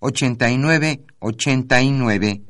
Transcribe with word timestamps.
89 0.00 1.04
89. 1.18 2.42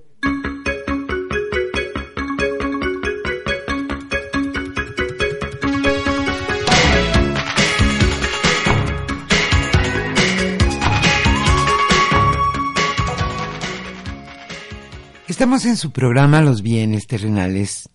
Estamos 15.29 15.65
en 15.67 15.77
su 15.77 15.93
programa 15.93 16.41
Los 16.41 16.63
bienes 16.63 17.07
terrenales 17.07 17.89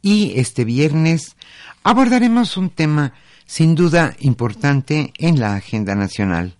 y 0.00 0.38
este 0.38 0.64
viernes 0.64 1.34
abordaremos 1.82 2.56
un 2.56 2.70
tema 2.70 3.14
sin 3.46 3.74
duda 3.74 4.14
importante 4.20 5.12
en 5.18 5.40
la 5.40 5.54
agenda 5.54 5.94
nacional. 5.94 6.57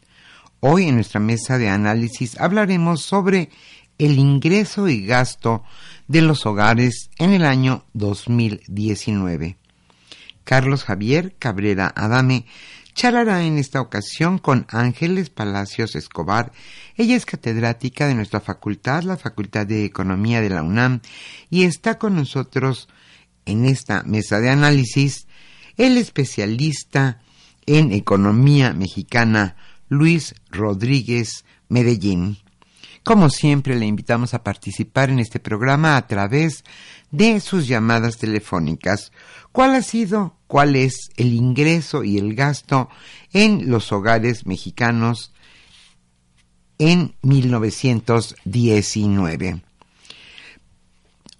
Hoy 0.61 0.89
en 0.89 0.97
nuestra 0.97 1.21
mesa 1.21 1.57
de 1.57 1.69
análisis 1.69 2.37
hablaremos 2.41 3.03
sobre 3.03 3.49
el 3.97 4.19
ingreso 4.19 4.89
y 4.89 5.07
gasto 5.07 5.63
de 6.09 6.21
los 6.21 6.47
hogares 6.47 7.11
en 7.19 7.31
el 7.31 7.45
año 7.45 7.85
2019. 7.93 9.57
Carlos 10.43 10.83
Javier 10.83 11.37
Cabrera 11.39 11.93
Adame 11.95 12.45
charlará 12.93 13.45
en 13.45 13.57
esta 13.57 13.81
ocasión 13.81 14.39
con 14.39 14.67
Ángeles 14.71 15.31
Palacios 15.31 15.95
Escobar. 15.95 16.51
Ella 16.97 17.15
es 17.15 17.25
catedrática 17.25 18.09
de 18.09 18.17
nuestra 18.17 18.41
facultad, 18.41 19.05
la 19.05 19.17
Facultad 19.17 19.65
de 19.65 19.85
Economía 19.85 20.41
de 20.41 20.51
la 20.51 20.65
UNAM, 20.65 21.03
y 21.51 21.65
está 21.65 21.99
con 21.99 22.17
nosotros 22.17 22.89
en 23.47 23.65
esta 23.65 24.03
mesa 24.03 24.41
de 24.41 24.51
análisis 24.51 25.29
el 25.77 25.99
especialista 25.99 27.21
en 27.67 27.93
economía 27.93 28.73
mexicana 28.73 29.55
Luis 29.88 30.34
Rodríguez 30.50 31.44
Medellín. 31.69 32.38
Como 33.04 33.31
siempre, 33.31 33.76
le 33.76 33.87
invitamos 33.87 34.34
a 34.34 34.43
participar 34.43 35.09
en 35.10 35.19
este 35.19 35.41
programa 35.41 35.97
a 35.97 36.06
través 36.06 36.62
de 37.10 37.41
sus 37.41 37.66
llamadas 37.66 38.19
telefónicas. 38.19 39.12
¿Cuál 39.50 39.75
ha 39.75 39.81
sido, 39.82 40.37
cuál 40.47 40.77
es 40.77 41.09
el 41.16 41.32
ingreso 41.32 42.04
y 42.04 42.19
el 42.19 42.34
gasto 42.34 42.91
en 43.32 43.71
los 43.71 43.91
hogares 43.93 44.44
mexicanos 44.47 45.32
en 46.78 47.16
1919? 47.22 49.62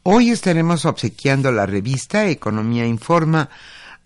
Hoy 0.05 0.31
estaremos 0.31 0.87
obsequiando 0.87 1.53
la 1.53 1.67
revista 1.67 2.31
Economía 2.31 2.87
Informa 2.87 3.51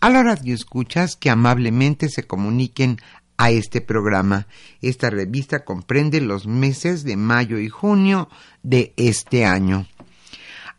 a 0.00 0.10
los 0.10 0.25
radioescuchas 0.25 1.14
que 1.14 1.31
amablemente 1.31 2.08
se 2.08 2.25
comuniquen 2.25 2.98
a 3.37 3.50
este 3.50 3.81
programa. 3.81 4.47
Esta 4.81 5.10
revista 5.10 5.65
comprende 5.65 6.20
los 6.20 6.47
meses 6.47 7.04
de 7.04 7.16
mayo 7.16 7.59
y 7.59 7.69
junio 7.69 8.28
de 8.62 8.93
este 8.97 9.44
año. 9.44 9.87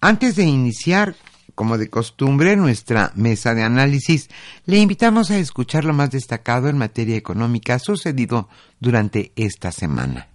Antes 0.02 0.36
de 0.36 0.44
iniciar, 0.44 1.16
como 1.56 1.78
de 1.78 1.90
costumbre, 1.90 2.56
nuestra 2.56 3.12
mesa 3.16 3.54
de 3.54 3.64
análisis, 3.64 4.30
le 4.66 4.80
invitamos 4.80 5.32
a 5.32 5.38
escuchar 5.38 5.86
lo 5.86 5.94
más 5.94 6.12
destacado 6.12 6.68
en 6.68 6.78
materia 6.78 7.16
económica 7.16 7.80
sucedido 7.80 8.50
durante 8.80 9.32
esta 9.36 9.72
semana. 9.72 10.28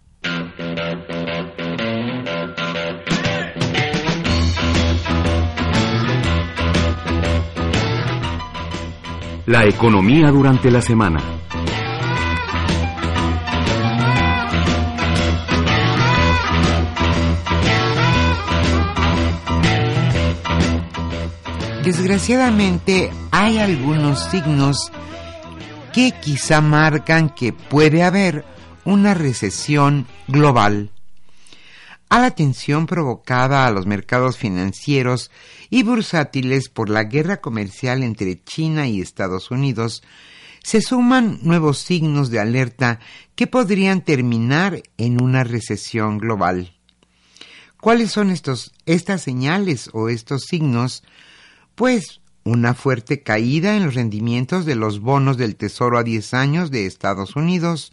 La 9.46 9.64
economía 9.66 10.30
durante 10.30 10.70
la 10.70 10.82
semana. 10.82 11.37
Desgraciadamente 21.88 23.10
hay 23.30 23.56
algunos 23.56 24.22
signos 24.24 24.92
que 25.94 26.12
quizá 26.20 26.60
marcan 26.60 27.30
que 27.30 27.54
puede 27.54 28.02
haber 28.02 28.44
una 28.84 29.14
recesión 29.14 30.06
global. 30.26 30.90
A 32.10 32.18
la 32.18 32.32
tensión 32.32 32.84
provocada 32.84 33.66
a 33.66 33.70
los 33.70 33.86
mercados 33.86 34.36
financieros 34.36 35.30
y 35.70 35.82
bursátiles 35.82 36.68
por 36.68 36.90
la 36.90 37.04
guerra 37.04 37.38
comercial 37.38 38.02
entre 38.02 38.44
China 38.44 38.86
y 38.86 39.00
Estados 39.00 39.50
Unidos, 39.50 40.02
se 40.62 40.82
suman 40.82 41.38
nuevos 41.40 41.78
signos 41.78 42.28
de 42.28 42.38
alerta 42.38 43.00
que 43.34 43.46
podrían 43.46 44.04
terminar 44.04 44.82
en 44.98 45.22
una 45.22 45.42
recesión 45.42 46.18
global. 46.18 46.74
¿Cuáles 47.80 48.10
son 48.10 48.30
estos, 48.30 48.74
estas 48.84 49.22
señales 49.22 49.88
o 49.94 50.10
estos 50.10 50.42
signos? 50.44 51.02
Pues 51.78 52.20
una 52.42 52.74
fuerte 52.74 53.22
caída 53.22 53.76
en 53.76 53.84
los 53.84 53.94
rendimientos 53.94 54.66
de 54.66 54.74
los 54.74 54.98
bonos 54.98 55.36
del 55.36 55.54
Tesoro 55.54 55.96
a 55.96 56.02
10 56.02 56.34
años 56.34 56.72
de 56.72 56.86
Estados 56.86 57.36
Unidos, 57.36 57.92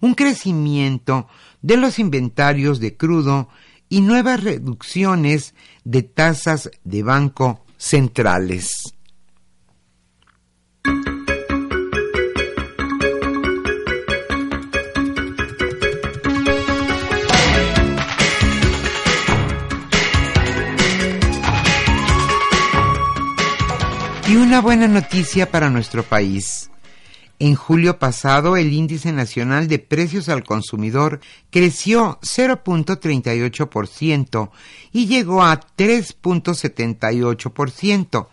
un 0.00 0.14
crecimiento 0.14 1.28
de 1.62 1.76
los 1.76 2.00
inventarios 2.00 2.80
de 2.80 2.96
crudo 2.96 3.48
y 3.88 4.00
nuevas 4.00 4.42
reducciones 4.42 5.54
de 5.84 6.02
tasas 6.02 6.72
de 6.82 7.04
banco 7.04 7.64
centrales. 7.76 8.72
Y 24.30 24.36
una 24.36 24.60
buena 24.60 24.86
noticia 24.86 25.50
para 25.50 25.70
nuestro 25.70 26.04
país. 26.04 26.70
En 27.40 27.56
julio 27.56 27.98
pasado, 27.98 28.56
el 28.56 28.72
índice 28.72 29.12
nacional 29.12 29.66
de 29.66 29.80
precios 29.80 30.28
al 30.28 30.44
consumidor 30.44 31.18
creció 31.50 32.20
0.38% 32.22 34.50
y 34.92 35.06
llegó 35.06 35.42
a 35.42 35.58
3.78%, 35.76 38.28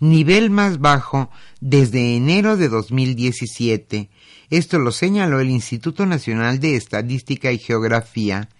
nivel 0.00 0.50
más 0.50 0.80
bajo 0.80 1.30
desde 1.62 2.14
enero 2.14 2.58
de 2.58 2.68
2017. 2.68 4.10
Esto 4.50 4.78
lo 4.78 4.92
señaló 4.92 5.40
el 5.40 5.48
Instituto 5.48 6.04
Nacional 6.04 6.60
de 6.60 6.76
Estadística 6.76 7.52
y 7.52 7.58
Geografía. 7.58 8.50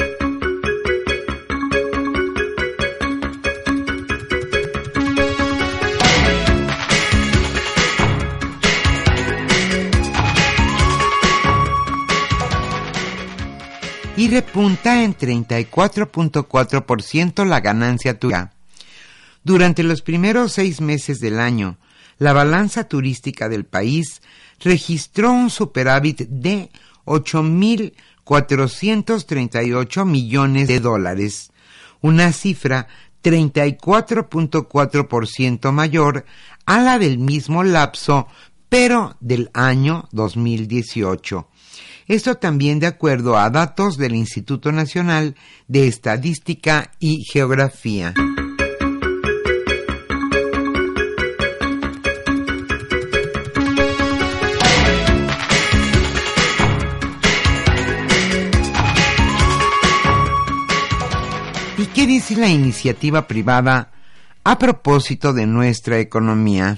y 14.25 14.27
repunta 14.27 15.01
en 15.04 15.16
34.4% 15.16 17.45
la 17.45 17.60
ganancia 17.60 18.18
tuya. 18.18 18.54
Durante 19.44 19.83
los 19.83 20.01
primeros 20.01 20.54
seis 20.54 20.81
meses 20.81 21.19
del 21.19 21.39
año, 21.39 21.77
la 22.18 22.33
balanza 22.33 22.86
turística 22.86 23.48
del 23.50 23.66
país 23.66 24.24
registró 24.60 25.31
un 25.31 25.51
superávit 25.51 26.22
de 26.22 26.72
8.438 27.06 30.06
millones 30.06 30.68
de 30.69 30.80
dólares, 30.80 31.51
una 32.01 32.31
cifra 32.31 32.88
34.4% 33.24 35.72
mayor 35.72 36.25
a 36.66 36.80
la 36.80 36.98
del 36.98 37.19
mismo 37.19 37.63
lapso, 37.63 38.27
pero 38.69 39.18
del 39.19 39.51
año 39.54 40.10
2018 40.13 41.48
esto 42.07 42.36
también 42.36 42.80
de 42.80 42.88
acuerdo 42.88 43.38
a 43.38 43.50
datos 43.50 43.98
del 43.98 44.16
Instituto 44.16 44.72
Nacional 44.72 45.36
de 45.68 45.88
Estadística 45.88 46.92
y 47.00 47.24
Geografía. 47.24 48.13
¿Y 61.78 61.86
qué 61.88 62.06
dice 62.06 62.36
la 62.36 62.50
iniciativa 62.50 63.28
privada 63.28 63.92
a 64.44 64.60
propósito 64.60 65.34
de 65.34 65.48
nuestra 65.48 66.00
economía? 66.00 66.78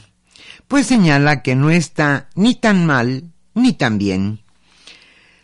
Pues 0.70 0.88
señala 0.88 1.44
que 1.44 1.56
no 1.56 1.70
está 1.70 2.30
ni 2.36 2.56
tan 2.56 2.86
mal 2.86 3.32
ni 3.54 3.74
tan 3.74 3.98
bien 3.98 4.47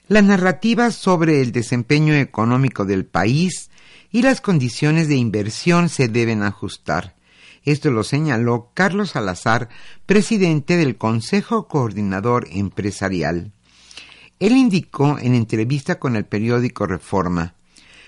la 0.07 0.21
narrativa 0.21 0.91
sobre 0.91 1.41
el 1.41 1.51
desempeño 1.51 2.13
económico 2.13 2.85
del 2.85 3.05
país 3.05 3.69
y 4.11 4.21
las 4.21 4.41
condiciones 4.41 5.07
de 5.07 5.15
inversión 5.15 5.89
se 5.89 6.07
deben 6.07 6.44
ajustar. 6.44 7.15
Esto 7.63 7.91
lo 7.91 8.03
señaló 8.03 8.71
Carlos 8.73 9.11
Salazar, 9.11 9.69
presidente 10.05 10.75
del 10.75 10.97
Consejo 10.97 11.67
Coordinador 11.67 12.47
Empresarial. 12.51 13.53
Él 14.39 14.57
indicó 14.57 15.17
en 15.19 15.35
entrevista 15.35 16.00
con 16.00 16.15
el 16.15 16.25
periódico 16.25 16.85
Reforma, 16.85 17.55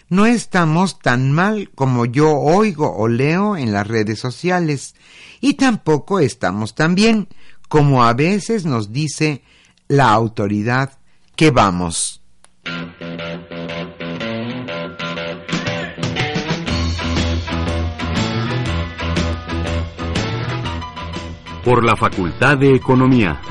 no 0.07 0.27
estamos 0.27 0.99
tan 0.99 1.31
mal 1.31 1.71
como 1.73 2.05
yo 2.05 2.37
oigo 2.37 2.95
o 2.95 3.07
leo 3.07 3.57
en 3.57 3.71
las 3.71 3.87
redes 3.87 4.19
sociales, 4.19 4.93
y 5.41 5.55
tampoco 5.55 6.19
estamos 6.19 6.75
tan 6.75 6.93
bien 6.93 7.27
como 7.69 8.03
a 8.03 8.13
veces 8.13 8.65
nos 8.65 8.91
dice 8.91 9.41
la 9.87 10.11
autoridad 10.11 10.99
que 11.35 11.51
vamos. 11.51 12.21
Por 21.63 21.83
la 21.83 21.95
Facultad 21.95 22.57
de 22.57 22.75
Economía. 22.75 23.41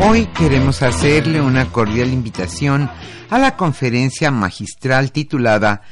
Hoy 0.00 0.26
queremos 0.26 0.82
hacerle 0.82 1.40
una 1.40 1.66
cordial 1.66 2.08
invitación 2.08 2.90
a 3.30 3.38
la 3.38 3.56
conferencia 3.56 4.30
magistral 4.30 5.12
titulada 5.12 5.82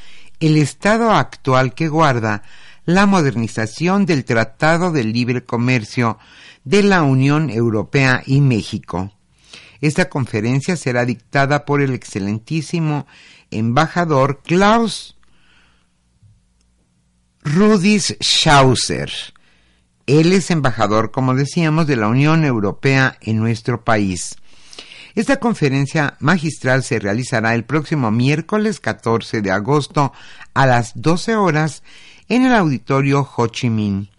el 0.47 0.57
estado 0.57 1.11
actual 1.11 1.73
que 1.73 1.87
guarda 1.87 2.43
la 2.83 3.05
modernización 3.05 4.05
del 4.05 4.25
Tratado 4.25 4.91
de 4.91 5.05
Libre 5.05 5.45
Comercio 5.45 6.17
de 6.65 6.83
la 6.83 7.03
Unión 7.03 7.49
Europea 7.49 8.21
y 8.25 8.41
México. 8.41 9.13
Esta 9.79 10.09
conferencia 10.09 10.75
será 10.75 11.05
dictada 11.05 11.63
por 11.63 11.81
el 11.81 11.93
excelentísimo 11.93 13.07
embajador 13.51 14.41
Klaus 14.43 15.15
Rudis 17.43 18.17
Schauser. 18.19 19.11
Él 20.07 20.33
es 20.33 20.51
embajador, 20.51 21.11
como 21.11 21.35
decíamos, 21.35 21.87
de 21.87 21.95
la 21.95 22.09
Unión 22.09 22.43
Europea 22.43 23.17
en 23.21 23.37
nuestro 23.37 23.85
país. 23.85 24.35
Esta 25.15 25.39
conferencia 25.39 26.15
magistral 26.19 26.83
se 26.83 26.97
realizará 26.97 27.53
el 27.53 27.65
próximo 27.65 28.09
miércoles 28.09 28.79
14 28.79 29.41
de 29.41 29.51
agosto 29.51 30.11
a 30.55 30.65
las 30.65 30.93
12 30.95 31.35
horas 31.35 31.83
en 32.29 32.45
el 32.45 32.53
auditorio 32.53 33.27
Ho 33.35 33.47
Chi 33.47 33.69
Minh. 33.69 34.09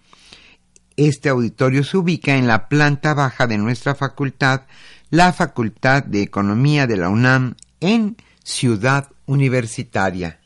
Este 0.96 1.28
auditorio 1.28 1.82
se 1.82 1.96
ubica 1.96 2.36
en 2.36 2.46
la 2.46 2.68
planta 2.68 3.14
baja 3.14 3.48
de 3.48 3.58
nuestra 3.58 3.96
facultad, 3.96 4.62
la 5.10 5.32
Facultad 5.32 6.04
de 6.04 6.22
Economía 6.22 6.86
de 6.86 6.96
la 6.96 7.08
UNAM, 7.08 7.56
en 7.80 8.16
Ciudad 8.44 9.10
Universitaria. 9.26 10.38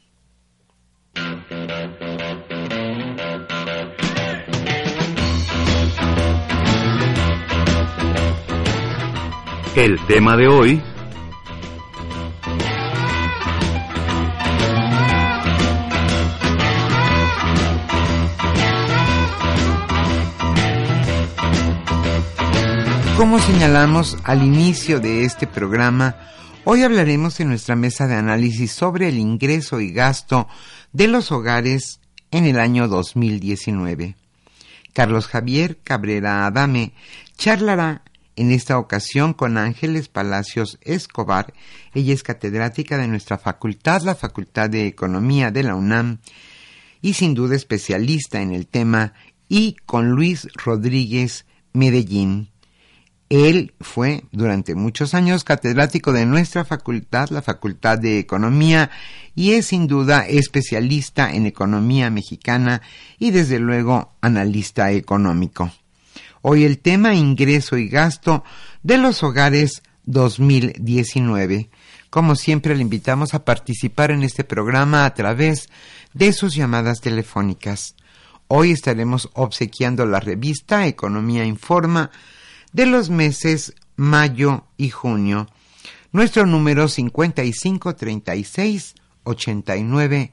El 9.74 9.98
tema 10.06 10.36
de 10.36 10.48
hoy... 10.48 10.82
Como 23.16 23.40
señalamos 23.40 24.16
al 24.22 24.44
inicio 24.44 25.00
de 25.00 25.24
este 25.24 25.48
programa, 25.48 26.16
hoy 26.64 26.84
hablaremos 26.84 27.40
en 27.40 27.48
nuestra 27.48 27.74
mesa 27.74 28.06
de 28.06 28.14
análisis 28.14 28.70
sobre 28.70 29.08
el 29.08 29.18
ingreso 29.18 29.80
y 29.80 29.92
gasto 29.92 30.46
de 30.92 31.08
los 31.08 31.32
hogares 31.32 32.00
en 32.30 32.46
el 32.46 32.60
año 32.60 32.86
2019. 32.86 34.14
Carlos 34.92 35.26
Javier 35.26 35.78
Cabrera 35.82 36.46
Adame 36.46 36.92
charlará 37.36 38.02
en 38.38 38.52
esta 38.52 38.78
ocasión 38.78 39.34
con 39.34 39.58
Ángeles 39.58 40.08
Palacios 40.08 40.78
Escobar. 40.82 41.52
Ella 41.92 42.14
es 42.14 42.22
catedrática 42.22 42.96
de 42.96 43.08
nuestra 43.08 43.36
facultad, 43.36 44.02
la 44.02 44.14
Facultad 44.14 44.70
de 44.70 44.86
Economía 44.86 45.50
de 45.50 45.64
la 45.64 45.74
UNAM, 45.74 46.18
y 47.02 47.14
sin 47.14 47.34
duda 47.34 47.56
especialista 47.56 48.40
en 48.40 48.52
el 48.52 48.68
tema, 48.68 49.12
y 49.48 49.74
con 49.86 50.10
Luis 50.10 50.46
Rodríguez 50.54 51.46
Medellín. 51.72 52.50
Él 53.28 53.74
fue 53.80 54.24
durante 54.30 54.76
muchos 54.76 55.14
años 55.14 55.42
catedrático 55.42 56.12
de 56.12 56.24
nuestra 56.24 56.64
facultad, 56.64 57.30
la 57.30 57.42
Facultad 57.42 57.98
de 57.98 58.20
Economía, 58.20 58.90
y 59.34 59.52
es 59.52 59.66
sin 59.66 59.88
duda 59.88 60.26
especialista 60.26 61.32
en 61.34 61.46
economía 61.46 62.08
mexicana 62.10 62.82
y 63.18 63.32
desde 63.32 63.58
luego 63.58 64.14
analista 64.20 64.92
económico. 64.92 65.72
Hoy 66.50 66.64
el 66.64 66.78
tema 66.78 67.14
ingreso 67.14 67.76
y 67.76 67.90
gasto 67.90 68.42
de 68.82 68.96
los 68.96 69.22
hogares 69.22 69.82
2019. 70.06 71.68
Como 72.08 72.36
siempre 72.36 72.74
le 72.74 72.80
invitamos 72.80 73.34
a 73.34 73.44
participar 73.44 74.12
en 74.12 74.22
este 74.22 74.44
programa 74.44 75.04
a 75.04 75.12
través 75.12 75.68
de 76.14 76.32
sus 76.32 76.54
llamadas 76.54 77.02
telefónicas. 77.02 77.96
Hoy 78.46 78.70
estaremos 78.70 79.28
obsequiando 79.34 80.06
la 80.06 80.20
revista 80.20 80.86
Economía 80.86 81.44
Informa 81.44 82.10
de 82.72 82.86
los 82.86 83.10
meses 83.10 83.74
mayo 83.96 84.64
y 84.78 84.88
junio. 84.88 85.48
Nuestro 86.12 86.46
número 86.46 86.88
5536 86.88 88.94
89 89.24 90.32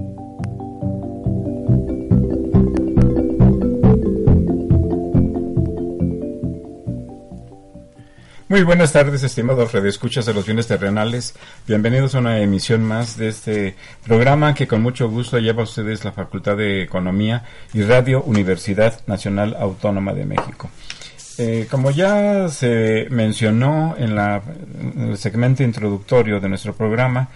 Muy 8.51 8.63
buenas 8.63 8.91
tardes, 8.91 9.23
estimados 9.23 9.71
redescuchas 9.71 10.25
de 10.25 10.33
los 10.33 10.45
bienes 10.45 10.67
terrenales. 10.67 11.35
Bienvenidos 11.65 12.15
a 12.15 12.19
una 12.19 12.39
emisión 12.39 12.83
más 12.83 13.15
de 13.15 13.29
este 13.29 13.75
programa 14.05 14.53
que 14.53 14.67
con 14.67 14.81
mucho 14.81 15.09
gusto 15.09 15.39
lleva 15.39 15.61
a 15.61 15.63
ustedes 15.63 16.03
la 16.03 16.11
Facultad 16.11 16.57
de 16.57 16.83
Economía 16.83 17.45
y 17.73 17.81
Radio 17.83 18.21
Universidad 18.23 19.07
Nacional 19.07 19.55
Autónoma 19.57 20.11
de 20.11 20.25
México. 20.25 20.69
Eh, 21.37 21.65
como 21.71 21.91
ya 21.91 22.49
se 22.49 23.07
mencionó 23.09 23.95
en, 23.97 24.15
la, 24.15 24.43
en 24.97 25.11
el 25.11 25.17
segmento 25.17 25.63
introductorio 25.63 26.41
de 26.41 26.49
nuestro 26.49 26.73
programa, 26.75 27.29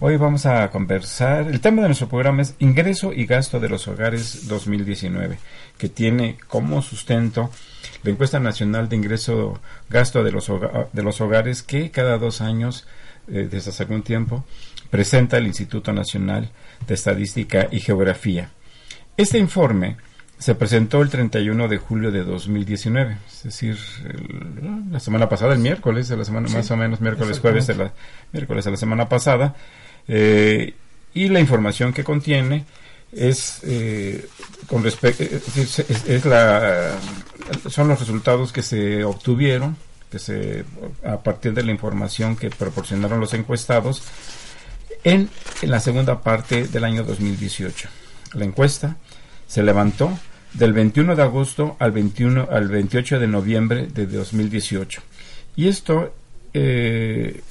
Hoy 0.00 0.16
vamos 0.16 0.44
a 0.46 0.70
conversar. 0.70 1.48
El 1.48 1.60
tema 1.60 1.80
de 1.82 1.88
nuestro 1.88 2.08
programa 2.08 2.42
es 2.42 2.54
Ingreso 2.58 3.12
y 3.12 3.26
Gasto 3.26 3.58
de 3.58 3.68
los 3.68 3.88
Hogares 3.88 4.46
2019, 4.46 5.38
que 5.76 5.88
tiene 5.88 6.36
como 6.46 6.82
sustento 6.82 7.50
la 8.02 8.10
encuesta 8.10 8.38
nacional 8.40 8.88
de 8.88 8.96
ingreso 8.96 9.60
gasto 9.88 10.22
de 10.22 10.32
los, 10.32 10.50
de 10.92 11.02
los 11.02 11.20
hogares 11.20 11.62
que 11.62 11.90
cada 11.90 12.18
dos 12.18 12.40
años, 12.40 12.86
eh, 13.28 13.48
desde 13.50 13.70
hace 13.70 13.82
algún 13.82 14.02
tiempo, 14.02 14.44
presenta 14.90 15.36
el 15.36 15.46
Instituto 15.46 15.92
Nacional 15.92 16.50
de 16.86 16.94
Estadística 16.94 17.68
y 17.70 17.80
Geografía. 17.80 18.50
Este 19.16 19.38
informe 19.38 19.96
se 20.38 20.54
presentó 20.54 21.02
el 21.02 21.10
31 21.10 21.66
de 21.66 21.78
julio 21.78 22.12
de 22.12 22.22
2019, 22.22 23.18
es 23.26 23.42
decir, 23.42 23.76
la 24.90 25.00
semana 25.00 25.28
pasada, 25.28 25.54
el 25.54 25.58
miércoles 25.58 26.08
de 26.08 26.16
la 26.16 26.24
semana, 26.24 26.48
más 26.48 26.70
o 26.70 26.76
menos, 26.76 27.00
miércoles, 27.00 27.40
jueves 27.40 27.66
de 27.66 27.74
la, 27.74 27.92
miércoles 28.32 28.64
de 28.64 28.70
la 28.70 28.76
semana 28.76 29.08
pasada, 29.08 29.56
eh, 30.06 30.74
y 31.12 31.28
la 31.28 31.40
información 31.40 31.92
que 31.92 32.04
contiene 32.04 32.64
es 33.12 33.60
eh, 33.64 34.26
con 34.66 34.82
respecto 34.84 35.24
es, 35.24 36.24
la 36.24 36.92
son 37.68 37.88
los 37.88 38.00
resultados 38.00 38.52
que 38.52 38.62
se 38.62 39.04
obtuvieron 39.04 39.76
que 40.10 40.18
se 40.18 40.64
a 41.04 41.18
partir 41.22 41.54
de 41.54 41.62
la 41.62 41.72
información 41.72 42.36
que 42.36 42.50
proporcionaron 42.50 43.20
los 43.20 43.32
encuestados 43.34 44.02
en, 45.04 45.30
en 45.62 45.70
la 45.70 45.80
segunda 45.80 46.20
parte 46.20 46.68
del 46.68 46.84
año 46.84 47.04
2018 47.04 47.88
la 48.34 48.44
encuesta 48.44 48.96
se 49.46 49.62
levantó 49.62 50.18
del 50.52 50.72
21 50.72 51.16
de 51.16 51.22
agosto 51.22 51.76
al 51.78 51.92
21 51.92 52.48
al 52.50 52.68
28 52.68 53.20
de 53.20 53.26
noviembre 53.26 53.86
de 53.86 54.06
2018 54.06 55.00
y 55.56 55.68
esto 55.68 56.12
eh, 56.52 57.42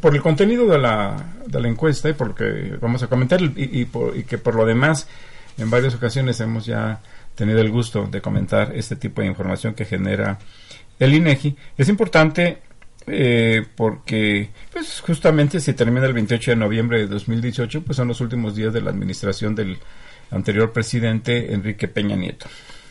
por 0.00 0.14
el 0.14 0.22
contenido 0.22 0.66
de 0.66 0.78
la, 0.78 1.34
de 1.46 1.60
la 1.60 1.68
encuesta 1.68 2.08
y 2.08 2.12
por 2.12 2.28
lo 2.28 2.34
que 2.34 2.76
vamos 2.80 3.02
a 3.02 3.08
comentar 3.08 3.40
y, 3.42 3.84
por, 3.86 4.16
y, 4.16 4.24
que 4.24 4.38
por 4.38 4.54
lo 4.54 4.64
demás 4.64 5.08
en 5.58 5.70
varias 5.70 5.94
ocasiones 5.94 6.40
hemos 6.40 6.66
ya 6.66 7.00
tenido 7.34 7.60
el 7.60 7.70
gusto 7.70 8.06
de 8.06 8.20
comentar 8.20 8.72
este 8.74 8.96
tipo 8.96 9.20
de 9.20 9.28
información 9.28 9.74
que 9.74 9.84
genera 9.84 10.38
el 10.98 11.14
INEGI, 11.14 11.56
es 11.76 11.88
importante 11.88 12.58
eh, 13.06 13.64
porque 13.76 14.50
pues 14.72 15.00
justamente 15.00 15.60
si 15.60 15.72
termina 15.74 16.06
el 16.06 16.12
28 16.12 16.52
de 16.52 16.56
noviembre 16.56 16.98
de 16.98 17.06
2018 17.06 17.82
pues 17.82 17.96
son 17.96 18.08
los 18.08 18.20
últimos 18.20 18.56
días 18.56 18.72
de 18.72 18.80
la 18.80 18.90
administración 18.90 19.54
del 19.54 19.78
anterior 20.30 20.72
presidente 20.72 21.52
Enrique 21.52 21.88
Peña 21.88 22.16
Nieto. 22.16 22.46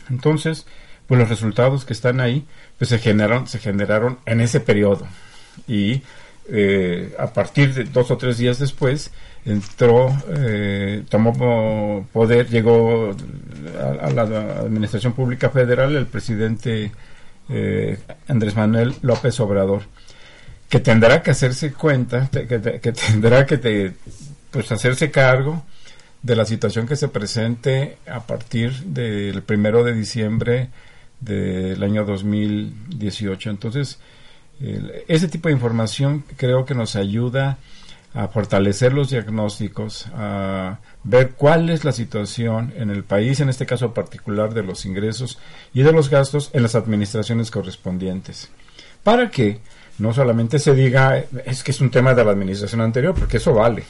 Entonces, 0.08 0.66
pues 1.06 1.20
los 1.20 1.28
resultados 1.28 1.84
que 1.84 1.92
están 1.92 2.20
ahí 2.20 2.46
pues 2.78 2.88
se 2.88 2.98
generaron 2.98 3.46
se 3.46 3.58
generaron 3.58 4.18
en 4.26 4.40
ese 4.40 4.60
periodo 4.60 5.06
y 5.66 6.02
eh, 6.48 7.14
a 7.18 7.26
partir 7.32 7.74
de 7.74 7.84
dos 7.84 8.10
o 8.10 8.16
tres 8.16 8.38
días 8.38 8.58
después, 8.58 9.10
entró, 9.44 10.14
eh, 10.28 11.04
tomó 11.08 12.06
poder, 12.12 12.48
llegó 12.48 13.14
a, 14.00 14.10
la 14.10 14.22
Administración 14.60 15.12
Pública 15.12 15.50
Federal 15.50 15.94
el 15.96 16.06
presidente 16.06 16.92
eh, 17.48 17.98
Andrés 18.28 18.56
Manuel 18.56 18.94
López 19.02 19.38
Obrador, 19.40 19.82
que 20.68 20.80
tendrá 20.80 21.22
que 21.22 21.30
hacerse 21.30 21.72
cuenta, 21.72 22.28
que, 22.30 22.46
que 22.80 22.92
tendrá 22.92 23.46
que 23.46 23.92
pues 24.50 24.70
hacerse 24.72 25.10
cargo 25.10 25.64
de 26.22 26.36
la 26.36 26.44
situación 26.44 26.86
que 26.86 26.96
se 26.96 27.08
presente 27.08 27.98
a 28.08 28.26
partir 28.26 28.72
del 28.84 29.42
primero 29.42 29.84
de 29.84 29.94
diciembre 29.94 30.70
del 31.20 31.82
año 31.82 32.04
2018. 32.04 33.50
Entonces, 33.50 33.98
ese 34.60 35.28
tipo 35.28 35.48
de 35.48 35.54
información 35.54 36.24
creo 36.36 36.64
que 36.64 36.74
nos 36.74 36.96
ayuda 36.96 37.58
a 38.14 38.28
fortalecer 38.28 38.94
los 38.94 39.10
diagnósticos, 39.10 40.06
a 40.14 40.78
ver 41.04 41.32
cuál 41.32 41.68
es 41.68 41.84
la 41.84 41.92
situación 41.92 42.72
en 42.76 42.88
el 42.88 43.04
país, 43.04 43.40
en 43.40 43.50
este 43.50 43.66
caso 43.66 43.92
particular 43.92 44.54
de 44.54 44.62
los 44.62 44.86
ingresos 44.86 45.38
y 45.74 45.82
de 45.82 45.92
los 45.92 46.08
gastos 46.08 46.50
en 46.54 46.62
las 46.62 46.74
administraciones 46.74 47.50
correspondientes, 47.50 48.48
para 49.02 49.30
que 49.30 49.60
no 49.98 50.14
solamente 50.14 50.58
se 50.58 50.74
diga 50.74 51.24
es 51.44 51.62
que 51.62 51.72
es 51.72 51.80
un 51.82 51.90
tema 51.90 52.14
de 52.14 52.24
la 52.24 52.30
administración 52.30 52.80
anterior, 52.80 53.14
porque 53.14 53.36
eso 53.36 53.52
vale. 53.52 53.84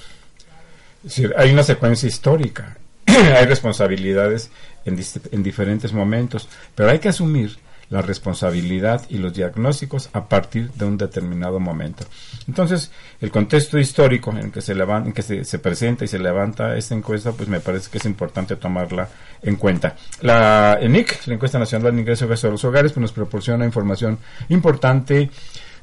Hay 1.36 1.52
una 1.52 1.62
secuencia 1.62 2.08
histórica, 2.08 2.76
hay 3.06 3.46
responsabilidades 3.46 4.50
en 4.84 5.42
diferentes 5.44 5.92
momentos, 5.92 6.48
pero 6.74 6.90
hay 6.90 6.98
que 6.98 7.10
asumir 7.10 7.56
la 7.88 8.02
responsabilidad 8.02 9.02
y 9.08 9.18
los 9.18 9.32
diagnósticos 9.32 10.10
a 10.12 10.28
partir 10.28 10.70
de 10.72 10.84
un 10.84 10.96
determinado 10.96 11.60
momento. 11.60 12.04
Entonces, 12.48 12.90
el 13.20 13.30
contexto 13.30 13.78
histórico 13.78 14.36
en 14.36 14.50
que 14.50 14.60
se 14.60 14.74
levanta, 14.74 15.08
en 15.08 15.14
que 15.14 15.22
se, 15.22 15.58
presenta 15.58 16.04
y 16.04 16.08
se 16.08 16.18
levanta 16.18 16.76
esta 16.76 16.94
encuesta, 16.94 17.32
pues 17.32 17.48
me 17.48 17.60
parece 17.60 17.90
que 17.90 17.98
es 17.98 18.04
importante 18.04 18.56
tomarla 18.56 19.08
en 19.42 19.56
cuenta. 19.56 19.96
La 20.22 20.78
ENIC, 20.80 21.26
la 21.26 21.34
encuesta 21.34 21.58
nacional 21.58 21.94
de 21.94 22.00
ingreso 22.00 22.26
de 22.26 22.50
los 22.50 22.64
hogares, 22.64 22.92
pues 22.92 23.02
nos 23.02 23.12
proporciona 23.12 23.64
información 23.64 24.18
importante 24.48 25.30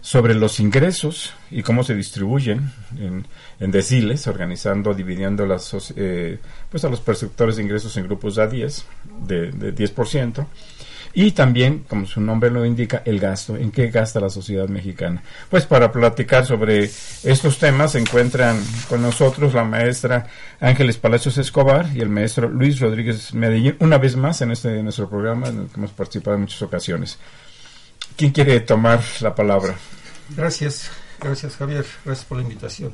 sobre 0.03 0.35
los 0.35 0.59
ingresos 0.59 1.33
y 1.49 1.63
cómo 1.63 1.81
se 1.85 1.95
distribuyen 1.95 2.73
en, 2.99 3.25
en 3.61 3.71
deciles, 3.71 4.27
organizando, 4.27 4.93
dividiendo 4.93 5.45
las, 5.45 5.93
eh, 5.95 6.39
pues 6.69 6.83
a 6.83 6.89
los 6.89 6.99
perceptores 6.99 7.55
de 7.55 7.63
ingresos 7.63 7.95
en 7.95 8.03
grupos 8.03 8.35
de 8.35 8.49
10, 8.49 8.85
de, 9.25 9.51
de 9.51 9.73
10%, 9.73 10.45
y 11.15 11.31
también, 11.31 11.85
como 11.87 12.07
su 12.07 12.19
nombre 12.19 12.49
lo 12.49 12.65
indica, 12.65 13.03
el 13.05 13.19
gasto, 13.19 13.55
en 13.55 13.71
qué 13.71 13.89
gasta 13.91 14.19
la 14.19 14.29
sociedad 14.29 14.67
mexicana. 14.67 15.21
Pues 15.49 15.65
para 15.65 15.91
platicar 15.91 16.45
sobre 16.45 16.85
estos 16.85 17.59
temas 17.59 17.91
se 17.91 17.99
encuentran 17.99 18.59
con 18.89 19.03
nosotros 19.03 19.53
la 19.53 19.63
maestra 19.63 20.27
Ángeles 20.59 20.97
Palacios 20.97 21.37
Escobar 21.37 21.87
y 21.93 22.01
el 22.01 22.09
maestro 22.09 22.49
Luis 22.49 22.79
Rodríguez 22.79 23.33
Medellín, 23.35 23.75
una 23.79 23.99
vez 23.99 24.15
más 24.15 24.41
en 24.41 24.51
este 24.51 24.81
nuestro 24.81 25.07
programa 25.07 25.49
en 25.49 25.61
el 25.61 25.67
que 25.67 25.77
hemos 25.77 25.91
participado 25.91 26.35
en 26.35 26.41
muchas 26.41 26.61
ocasiones. 26.63 27.19
¿Quién 28.15 28.31
quiere 28.31 28.59
tomar 28.61 28.99
la 29.21 29.35
palabra? 29.35 29.75
Gracias, 30.35 30.89
gracias 31.19 31.57
Javier, 31.57 31.85
gracias 32.03 32.25
por 32.25 32.37
la 32.37 32.43
invitación. 32.43 32.93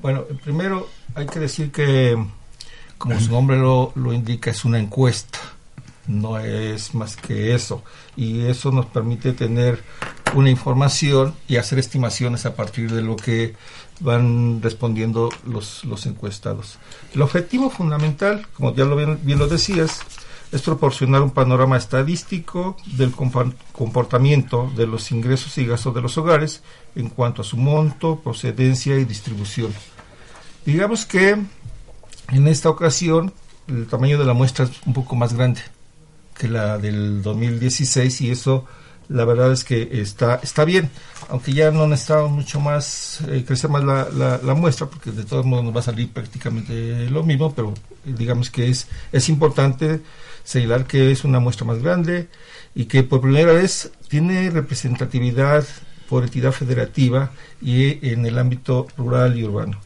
Bueno, 0.00 0.24
primero 0.44 0.88
hay 1.16 1.26
que 1.26 1.40
decir 1.40 1.72
que, 1.72 2.16
como 2.96 3.18
su 3.18 3.32
nombre 3.32 3.56
lo, 3.56 3.90
lo 3.96 4.12
indica, 4.12 4.52
es 4.52 4.64
una 4.64 4.78
encuesta 4.78 5.55
no 6.06 6.38
es 6.38 6.94
más 6.94 7.16
que 7.16 7.54
eso. 7.54 7.82
Y 8.16 8.42
eso 8.46 8.70
nos 8.70 8.86
permite 8.86 9.32
tener 9.32 9.82
una 10.34 10.50
información 10.50 11.34
y 11.48 11.56
hacer 11.56 11.78
estimaciones 11.78 12.46
a 12.46 12.54
partir 12.54 12.92
de 12.92 13.02
lo 13.02 13.16
que 13.16 13.54
van 14.00 14.60
respondiendo 14.62 15.30
los, 15.46 15.84
los 15.84 16.06
encuestados. 16.06 16.78
El 17.14 17.22
objetivo 17.22 17.70
fundamental, 17.70 18.46
como 18.54 18.74
ya 18.74 18.84
lo 18.84 18.96
bien, 18.96 19.18
bien 19.22 19.38
lo 19.38 19.48
decías, 19.48 20.00
es 20.52 20.62
proporcionar 20.62 21.22
un 21.22 21.30
panorama 21.30 21.76
estadístico 21.76 22.76
del 22.86 23.12
comportamiento 23.12 24.70
de 24.76 24.86
los 24.86 25.10
ingresos 25.10 25.58
y 25.58 25.66
gastos 25.66 25.94
de 25.94 26.02
los 26.02 26.16
hogares 26.18 26.62
en 26.94 27.08
cuanto 27.08 27.42
a 27.42 27.44
su 27.44 27.56
monto, 27.56 28.20
procedencia 28.20 28.96
y 28.96 29.04
distribución. 29.04 29.74
Digamos 30.64 31.04
que 31.04 31.30
en 32.28 32.48
esta 32.48 32.70
ocasión 32.70 33.32
el 33.66 33.86
tamaño 33.86 34.18
de 34.18 34.24
la 34.24 34.34
muestra 34.34 34.66
es 34.66 34.70
un 34.86 34.92
poco 34.92 35.16
más 35.16 35.34
grande 35.34 35.62
que 36.38 36.48
la 36.48 36.78
del 36.78 37.22
2016 37.22 38.20
y 38.22 38.30
eso 38.30 38.64
la 39.08 39.24
verdad 39.24 39.52
es 39.52 39.64
que 39.64 40.00
está 40.00 40.40
está 40.42 40.64
bien 40.64 40.90
aunque 41.28 41.52
ya 41.52 41.70
no 41.70 41.86
necesitamos 41.86 42.30
mucho 42.30 42.60
más 42.60 43.20
eh, 43.28 43.44
crecer 43.46 43.70
más 43.70 43.84
la, 43.84 44.40
la, 44.42 44.54
muestra 44.54 44.86
porque 44.86 45.12
de 45.12 45.24
todos 45.24 45.46
modos 45.46 45.64
nos 45.64 45.74
va 45.74 45.80
a 45.80 45.84
salir 45.84 46.12
prácticamente 46.12 47.08
lo 47.08 47.22
mismo 47.22 47.54
pero 47.54 47.72
eh, 48.04 48.14
digamos 48.16 48.50
que 48.50 48.68
es 48.68 48.88
es 49.12 49.28
importante 49.28 50.00
señalar 50.44 50.86
que 50.86 51.10
es 51.12 51.24
una 51.24 51.40
muestra 51.40 51.66
más 51.66 51.82
grande 51.82 52.28
y 52.74 52.84
que 52.86 53.02
por 53.02 53.20
primera 53.20 53.52
vez 53.52 53.90
tiene 54.08 54.50
representatividad 54.50 55.64
por 56.08 56.24
entidad 56.24 56.52
federativa 56.52 57.32
y 57.60 58.06
en 58.08 58.26
el 58.26 58.38
ámbito 58.38 58.86
rural 58.96 59.36
y 59.36 59.44
urbano. 59.44 59.80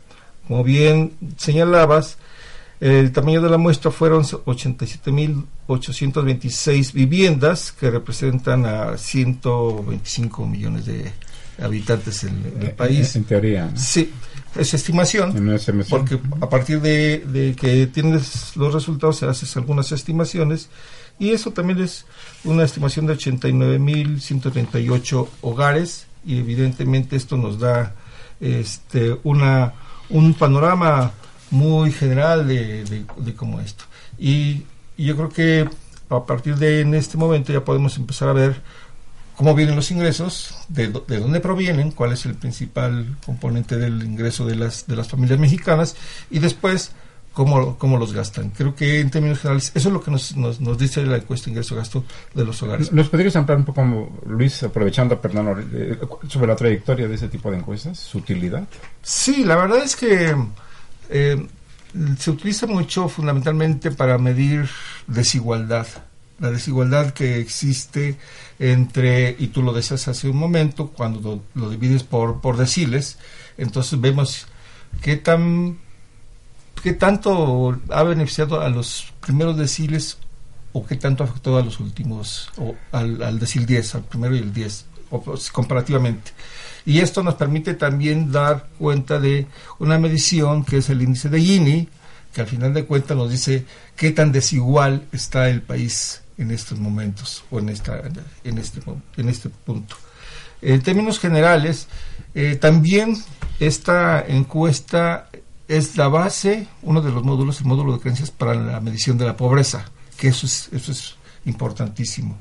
Como 0.46 0.64
bien 0.64 1.16
señalabas 1.36 2.18
el 2.80 3.12
tamaño 3.12 3.42
de 3.42 3.50
la 3.50 3.58
muestra 3.58 3.90
fueron 3.90 4.22
87.826 4.22 6.94
viviendas 6.94 7.72
que 7.72 7.90
representan 7.90 8.64
a 8.64 8.96
125 8.96 10.46
millones 10.46 10.86
de 10.86 11.12
habitantes 11.60 12.24
en, 12.24 12.42
el 12.58 12.68
eh, 12.68 12.70
país. 12.70 13.14
En 13.16 13.24
teoría. 13.24 13.70
Sí, 13.76 14.10
es 14.56 14.72
estimación, 14.72 15.60
porque 15.88 16.18
a 16.40 16.48
partir 16.48 16.80
de, 16.80 17.54
que 17.58 17.86
tienes 17.86 18.56
los 18.56 18.72
resultados 18.72 19.18
se 19.18 19.26
haces 19.26 19.54
algunas 19.56 19.92
estimaciones 19.92 20.70
y 21.18 21.30
eso 21.30 21.50
también 21.52 21.80
es 21.80 22.06
una 22.44 22.64
estimación 22.64 23.06
de 23.06 23.16
89.138 23.16 25.28
hogares 25.42 26.06
y 26.24 26.38
evidentemente 26.38 27.16
esto 27.16 27.36
nos 27.36 27.58
da 27.58 27.94
este 28.40 29.18
una 29.22 29.74
un 30.08 30.32
panorama 30.34 31.12
muy 31.50 31.92
general 31.92 32.46
de, 32.46 32.84
de, 32.84 33.34
cómo 33.34 33.60
esto. 33.60 33.84
Y, 34.18 34.64
yo 34.96 35.16
creo 35.16 35.28
que 35.30 35.68
a 36.10 36.26
partir 36.26 36.56
de 36.56 36.82
en 36.82 36.94
este 36.94 37.16
momento 37.16 37.52
ya 37.54 37.64
podemos 37.64 37.96
empezar 37.96 38.28
a 38.28 38.34
ver 38.34 38.60
cómo 39.34 39.54
vienen 39.54 39.74
los 39.74 39.90
ingresos, 39.90 40.54
de, 40.68 40.88
de 40.88 41.18
dónde 41.18 41.40
provienen, 41.40 41.90
cuál 41.92 42.12
es 42.12 42.26
el 42.26 42.34
principal 42.34 43.16
componente 43.24 43.78
del 43.78 44.02
ingreso 44.02 44.44
de 44.44 44.56
las, 44.56 44.86
de 44.86 44.96
las 44.96 45.08
familias 45.08 45.38
mexicanas 45.38 45.96
y 46.30 46.38
después 46.38 46.92
cómo, 47.32 47.78
cómo 47.78 47.98
los 47.98 48.12
gastan. 48.12 48.50
Creo 48.50 48.74
que 48.74 49.00
en 49.00 49.10
términos 49.10 49.40
generales 49.40 49.72
eso 49.74 49.88
es 49.88 49.92
lo 49.92 50.00
que 50.02 50.10
nos, 50.10 50.36
nos, 50.36 50.60
nos 50.60 50.78
dice 50.78 51.04
la 51.06 51.16
encuesta 51.16 51.50
ingreso-gasto 51.50 52.04
de 52.34 52.44
los 52.44 52.62
hogares. 52.62 52.92
¿Nos 52.92 53.08
podrías 53.08 53.36
ampliar 53.36 53.58
un 53.58 53.64
poco, 53.64 54.12
Luis, 54.26 54.62
aprovechando, 54.62 55.20
perdón, 55.20 55.66
sobre 56.28 56.46
la 56.46 56.56
trayectoria 56.56 57.08
de 57.08 57.14
ese 57.14 57.28
tipo 57.28 57.50
de 57.50 57.58
encuestas, 57.58 57.98
su 57.98 58.18
utilidad? 58.18 58.64
Sí, 59.02 59.44
la 59.44 59.56
verdad 59.56 59.82
es 59.82 59.96
que... 59.96 60.36
Eh, 61.10 61.46
se 62.18 62.30
utiliza 62.30 62.66
mucho 62.66 63.08
fundamentalmente 63.08 63.90
para 63.90 64.16
medir 64.18 64.68
desigualdad, 65.08 65.86
la 66.38 66.50
desigualdad 66.50 67.12
que 67.12 67.40
existe 67.40 68.16
entre, 68.58 69.34
y 69.38 69.48
tú 69.48 69.62
lo 69.62 69.72
decías 69.72 70.06
hace 70.08 70.28
un 70.28 70.36
momento, 70.36 70.88
cuando 70.88 71.42
lo, 71.54 71.70
divides 71.70 72.04
por, 72.04 72.40
por 72.40 72.56
deciles, 72.56 73.18
entonces 73.58 74.00
vemos 74.00 74.46
qué 75.02 75.16
tan 75.16 75.78
qué 76.82 76.92
tanto 76.94 77.78
ha 77.90 78.02
beneficiado 78.04 78.60
a 78.60 78.70
los 78.70 79.12
primeros 79.20 79.56
deciles 79.56 80.16
o 80.72 80.86
qué 80.86 80.96
tanto 80.96 81.24
ha 81.24 81.26
afectado 81.26 81.58
a 81.58 81.62
los 81.62 81.80
últimos, 81.80 82.50
o 82.56 82.74
al, 82.92 83.22
al 83.22 83.38
decil 83.38 83.66
10, 83.66 83.96
al 83.96 84.04
primero 84.04 84.34
y 84.34 84.38
el 84.38 84.52
10, 84.52 84.86
pues, 85.24 85.50
comparativamente. 85.50 86.32
Y 86.86 87.00
esto 87.00 87.22
nos 87.22 87.34
permite 87.34 87.74
también 87.74 88.32
dar 88.32 88.68
cuenta 88.78 89.18
de 89.18 89.46
una 89.78 89.98
medición 89.98 90.64
que 90.64 90.78
es 90.78 90.90
el 90.90 91.02
índice 91.02 91.28
de 91.28 91.40
Gini, 91.40 91.88
que 92.32 92.40
al 92.40 92.46
final 92.46 92.72
de 92.74 92.84
cuentas 92.84 93.16
nos 93.16 93.30
dice 93.30 93.64
qué 93.96 94.12
tan 94.12 94.32
desigual 94.32 95.06
está 95.12 95.48
el 95.48 95.62
país 95.62 96.22
en 96.38 96.50
estos 96.50 96.78
momentos 96.78 97.44
o 97.50 97.58
en, 97.58 97.68
esta, 97.68 98.00
en, 98.44 98.58
este, 98.58 98.80
en 99.16 99.28
este 99.28 99.48
punto. 99.48 99.96
En 100.62 100.80
términos 100.82 101.18
generales, 101.18 101.88
eh, 102.34 102.56
también 102.56 103.16
esta 103.58 104.24
encuesta 104.26 105.28
es 105.68 105.96
la 105.96 106.08
base, 106.08 106.66
uno 106.82 107.00
de 107.00 107.10
los 107.10 107.22
módulos, 107.24 107.60
el 107.60 107.66
módulo 107.66 107.94
de 107.94 108.00
creencias 108.00 108.30
para 108.30 108.54
la 108.54 108.80
medición 108.80 109.18
de 109.18 109.26
la 109.26 109.36
pobreza, 109.36 109.84
que 110.16 110.28
eso 110.28 110.46
es, 110.46 110.68
eso 110.72 110.92
es 110.92 111.14
importantísimo. 111.44 112.38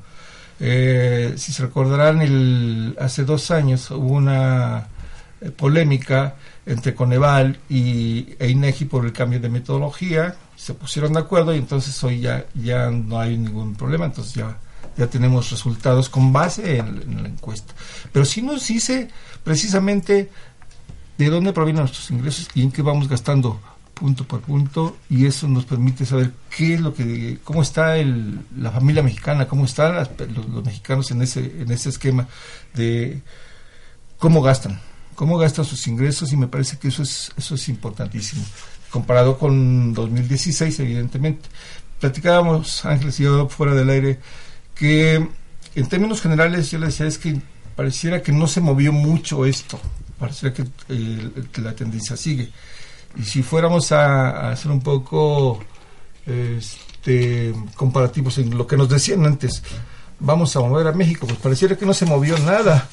Eh, 0.60 1.34
si 1.36 1.52
se 1.52 1.62
recordarán, 1.62 2.20
el, 2.20 2.96
hace 3.00 3.24
dos 3.24 3.50
años 3.50 3.90
hubo 3.90 4.14
una 4.14 4.88
eh, 5.40 5.50
polémica 5.50 6.36
entre 6.66 6.94
Coneval 6.94 7.58
y, 7.68 8.34
e 8.38 8.48
INEGI 8.48 8.84
por 8.84 9.06
el 9.06 9.12
cambio 9.12 9.40
de 9.40 9.48
metodología, 9.48 10.36
se 10.54 10.74
pusieron 10.74 11.14
de 11.14 11.20
acuerdo 11.20 11.54
y 11.54 11.58
entonces 11.58 12.04
hoy 12.04 12.20
ya, 12.20 12.44
ya 12.54 12.90
no 12.90 13.18
hay 13.18 13.38
ningún 13.38 13.74
problema, 13.74 14.04
entonces 14.04 14.34
ya, 14.34 14.58
ya 14.98 15.06
tenemos 15.06 15.50
resultados 15.50 16.10
con 16.10 16.30
base 16.32 16.76
en, 16.76 17.22
la 17.22 17.28
encuesta. 17.28 17.72
Pero 18.12 18.26
sí 18.26 18.42
nos 18.42 18.66
dice 18.68 19.08
precisamente 19.42 20.30
de 21.16 21.30
dónde 21.30 21.54
provienen 21.54 21.84
nuestros 21.84 22.10
ingresos 22.10 22.48
y 22.54 22.62
en 22.62 22.70
qué 22.70 22.82
vamos 22.82 23.08
gastando 23.08 23.58
punto 24.00 24.24
por 24.24 24.40
punto 24.40 24.96
y 25.10 25.26
eso 25.26 25.46
nos 25.46 25.66
permite 25.66 26.06
saber 26.06 26.32
qué 26.56 26.74
es 26.74 26.80
lo 26.80 26.94
que 26.94 27.38
cómo 27.44 27.60
está 27.60 27.98
el, 27.98 28.40
la 28.56 28.70
familia 28.70 29.02
mexicana 29.02 29.46
cómo 29.46 29.66
están 29.66 29.94
los, 29.94 30.48
los, 30.48 30.64
mexicanos 30.64 31.10
en 31.10 31.20
ese 31.20 31.40
en 31.60 31.70
ese 31.70 31.90
esquema 31.90 32.26
de 32.72 33.20
cómo 34.18 34.40
gastan 34.40 34.80
cómo 35.20 35.36
gastan 35.36 35.66
sus 35.66 35.86
ingresos 35.86 36.32
y 36.32 36.36
me 36.38 36.48
parece 36.48 36.78
que 36.78 36.88
eso 36.88 37.02
es 37.02 37.30
eso 37.36 37.54
es 37.54 37.68
importantísimo. 37.68 38.42
Comparado 38.90 39.36
con 39.36 39.92
2016 39.92 40.80
evidentemente. 40.80 41.46
Platicábamos 42.00 42.86
Ángeles 42.86 43.20
y 43.20 43.24
yo 43.24 43.46
fuera 43.50 43.74
del 43.74 43.90
aire 43.90 44.18
que 44.74 45.28
en 45.74 45.88
términos 45.90 46.22
generales 46.22 46.70
yo 46.70 46.78
le 46.78 46.86
decía 46.86 47.06
es 47.06 47.18
que 47.18 47.38
pareciera 47.76 48.22
que 48.22 48.32
no 48.32 48.46
se 48.46 48.62
movió 48.62 48.92
mucho 48.92 49.44
esto. 49.44 49.78
Pareciera 50.18 50.54
que, 50.54 50.64
eh, 50.88 51.30
la 51.56 51.74
tendencia 51.74 52.16
sigue 52.16 52.50
y 53.16 53.22
si 53.24 53.42
fuéramos 53.42 53.92
a, 53.92 54.50
hacer 54.50 54.70
un 54.70 54.80
poco 54.80 55.60
este, 56.26 57.54
comparativos 57.74 58.38
en 58.38 58.56
lo 58.56 58.66
que 58.66 58.76
nos 58.76 58.88
decían 58.88 59.24
antes, 59.24 59.62
vamos 60.18 60.54
a 60.56 60.60
mover 60.60 60.86
a 60.86 60.92
México, 60.92 61.26
pues 61.26 61.38
pareciera 61.38 61.76
que 61.76 61.86
no 61.86 61.94
se 61.94 62.06
movió 62.06 62.38
nada, 62.38 62.88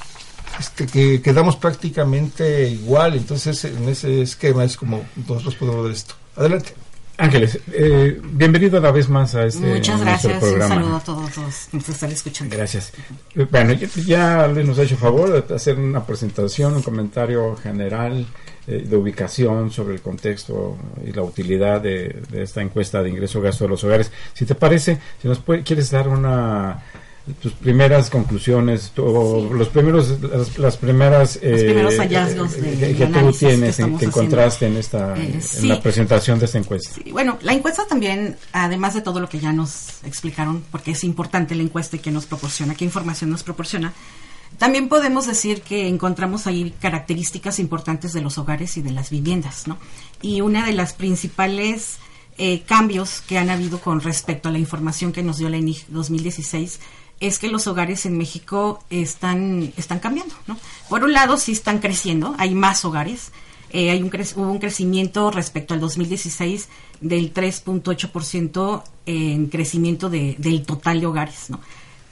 este, 0.60 0.88
que 0.88 1.22
quedamos 1.22 1.56
prácticamente 1.56 2.68
igual, 2.70 3.16
entonces 3.16 3.64
en 3.66 3.88
ese 3.90 4.22
esquema 4.22 4.64
es 4.64 4.78
como 4.78 5.04
nosotros 5.16 5.56
podemos 5.56 5.84
ver 5.84 5.94
esto. 5.94 6.16
Adelante. 6.36 6.74
Ángeles, 7.20 7.60
eh, 7.72 8.22
bienvenido 8.24 8.78
una 8.78 8.92
vez 8.92 9.10
más 9.10 9.34
a 9.34 9.48
este 9.48 9.66
Muchas 9.66 10.00
gracias, 10.02 10.38
programa. 10.38 10.76
un 10.76 10.82
saludo 10.82 10.96
a 10.98 11.00
todos 11.00 11.38
los 11.38 11.56
que 11.66 11.78
nos 11.78 11.90
están 11.90 12.12
escuchando. 12.12 12.56
Gracias. 12.56 12.94
Eh, 13.34 13.48
bueno, 13.50 13.74
ya, 13.74 13.88
ya 14.06 14.48
nos 14.48 14.78
ha 14.78 14.84
hecho 14.84 14.98
favor 14.98 15.48
de 15.48 15.56
hacer 15.56 15.80
una 15.80 16.06
presentación, 16.06 16.76
un 16.76 16.84
comentario 16.84 17.56
general 17.56 18.28
eh, 18.68 18.86
de 18.86 18.98
ubicación 18.98 19.72
sobre 19.72 19.96
el 19.96 20.02
contexto 20.02 20.78
y 21.06 21.14
la 21.14 21.24
utilidad 21.24 21.80
de, 21.80 22.22
esta 22.34 22.62
encuesta 22.62 23.02
de 23.02 23.10
ingreso-gasto 23.10 23.64
de 23.64 23.70
los 23.70 23.84
hogares. 23.86 24.12
Si 24.34 24.46
te 24.46 24.56
parece, 24.56 25.00
si 25.22 25.28
nos 25.30 25.40
quieres 25.64 25.90
dar 25.90 26.10
una 26.10 26.84
tus 27.42 27.54
primeras 27.54 28.10
conclusiones 28.10 28.92
o 28.98 29.50
los 29.54 29.70
primeros 29.70 30.22
las, 30.58 30.78
primeras 30.78 31.40
los 31.42 31.62
primeros 31.62 31.94
eh, 31.94 31.98
hallazgos 31.98 32.54
que, 32.54 33.10
tú 33.20 33.32
tienes 33.34 33.76
que, 33.76 33.84
encontraste 33.84 34.68
en 34.68 34.78
esta 34.78 35.18
eh, 35.18 35.40
en 35.58 35.68
la 35.68 35.82
presentación 35.82 36.40
de 36.40 36.46
esta 36.46 36.58
encuesta. 36.58 37.02
Bueno 37.12 37.38
la 37.42 37.54
encuesta 37.54 37.86
también 37.86 38.38
además 38.54 38.94
de 38.94 39.02
todo 39.02 39.20
lo 39.20 39.28
que 39.28 39.40
ya 39.40 39.52
nos 39.52 40.04
explicaron 40.06 40.64
porque 40.72 40.92
es 40.92 41.04
importante 41.04 41.54
la 41.56 41.64
encuesta 41.64 41.98
y 41.98 42.00
que 42.00 42.12
nos 42.12 42.26
proporciona 42.26 42.76
qué 42.76 42.86
información 42.86 43.30
nos 43.30 43.44
proporciona 43.44 43.94
también 44.58 44.90
podemos 44.90 45.28
decir 45.28 45.62
que 45.62 45.88
encontramos 45.88 46.48
ahí 46.48 46.74
características 46.80 47.60
importantes 47.60 48.14
de 48.14 48.22
los 48.22 48.38
hogares 48.38 48.78
y 48.78 48.82
de 48.82 48.92
las 48.92 49.10
viviendas, 49.10 49.68
¿no? 49.68 49.78
Y 50.22 50.42
una 50.42 50.66
de 50.66 50.74
las 50.74 50.94
principales 50.94 52.00
eh, 52.38 52.62
cambios 52.62 53.22
que 53.22 53.38
han 53.38 53.50
habido 53.50 53.80
con 53.80 54.02
respecto 54.02 54.50
a 54.50 54.52
la 54.52 54.60
información 54.60 55.12
que 55.12 55.24
nos 55.24 55.38
dio 55.38 55.50
la 55.50 55.58
INIG 55.58 55.86
2016 55.90 56.80
es 57.20 57.40
que 57.40 57.48
los 57.48 57.68
hogares 57.68 58.06
en 58.06 58.18
México 58.18 58.84
están, 58.90 59.74
están 59.76 60.00
cambiando, 60.00 60.36
¿no? 60.46 60.58
Por 60.90 61.04
un 61.04 61.14
lado, 61.14 61.38
sí 61.38 61.52
están 61.52 61.80
creciendo, 61.80 62.36
hay 62.38 62.54
más 62.54 62.86
hogares, 62.86 63.32
eh, 63.72 63.90
hay 63.90 64.02
un 64.02 64.12
hubo 64.36 64.52
un 64.52 64.60
crecimiento 64.60 65.32
respecto 65.32 65.74
al 65.74 65.80
2016 65.80 66.70
del 67.02 67.34
3.8% 67.34 68.84
en 69.06 69.48
crecimiento 69.48 70.10
de, 70.10 70.36
del 70.38 70.64
total 70.64 71.00
de 71.00 71.06
hogares, 71.08 71.50
¿no? 71.50 71.60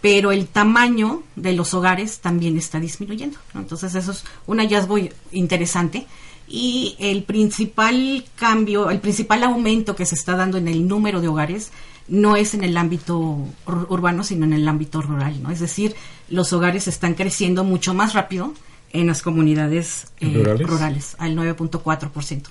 Pero 0.05 0.31
el 0.31 0.45
tamaño 0.45 1.23
de 1.35 1.53
los 1.53 1.73
hogares 1.73 2.19
también 2.19 2.59
está 2.59 2.79
disminuyendo. 2.79 3.39
Entonces 3.55 3.95
eso 3.95 4.11
es 4.11 4.23
un 4.45 4.59
hallazgo 4.59 4.99
interesante. 5.31 6.05
Y 6.47 6.95
el 6.99 7.23
principal 7.23 8.23
cambio, 8.35 8.91
el 8.91 8.99
principal 8.99 9.41
aumento 9.41 9.95
que 9.95 10.05
se 10.05 10.13
está 10.13 10.35
dando 10.35 10.59
en 10.59 10.67
el 10.67 10.87
número 10.87 11.21
de 11.21 11.27
hogares 11.27 11.71
no 12.07 12.35
es 12.35 12.53
en 12.53 12.63
el 12.63 12.77
ámbito 12.77 13.47
urbano, 13.65 14.23
sino 14.23 14.45
en 14.45 14.53
el 14.53 14.67
ámbito 14.67 15.01
rural. 15.01 15.41
¿no? 15.41 15.49
Es 15.49 15.59
decir, 15.59 15.95
los 16.29 16.53
hogares 16.53 16.87
están 16.87 17.15
creciendo 17.15 17.63
mucho 17.63 17.95
más 17.95 18.13
rápido 18.13 18.53
en 18.93 19.07
las 19.07 19.23
comunidades 19.23 20.05
eh, 20.19 20.31
¿Rurales? 20.35 20.67
rurales, 20.67 21.15
al 21.17 21.35
9.4%. 21.35 22.43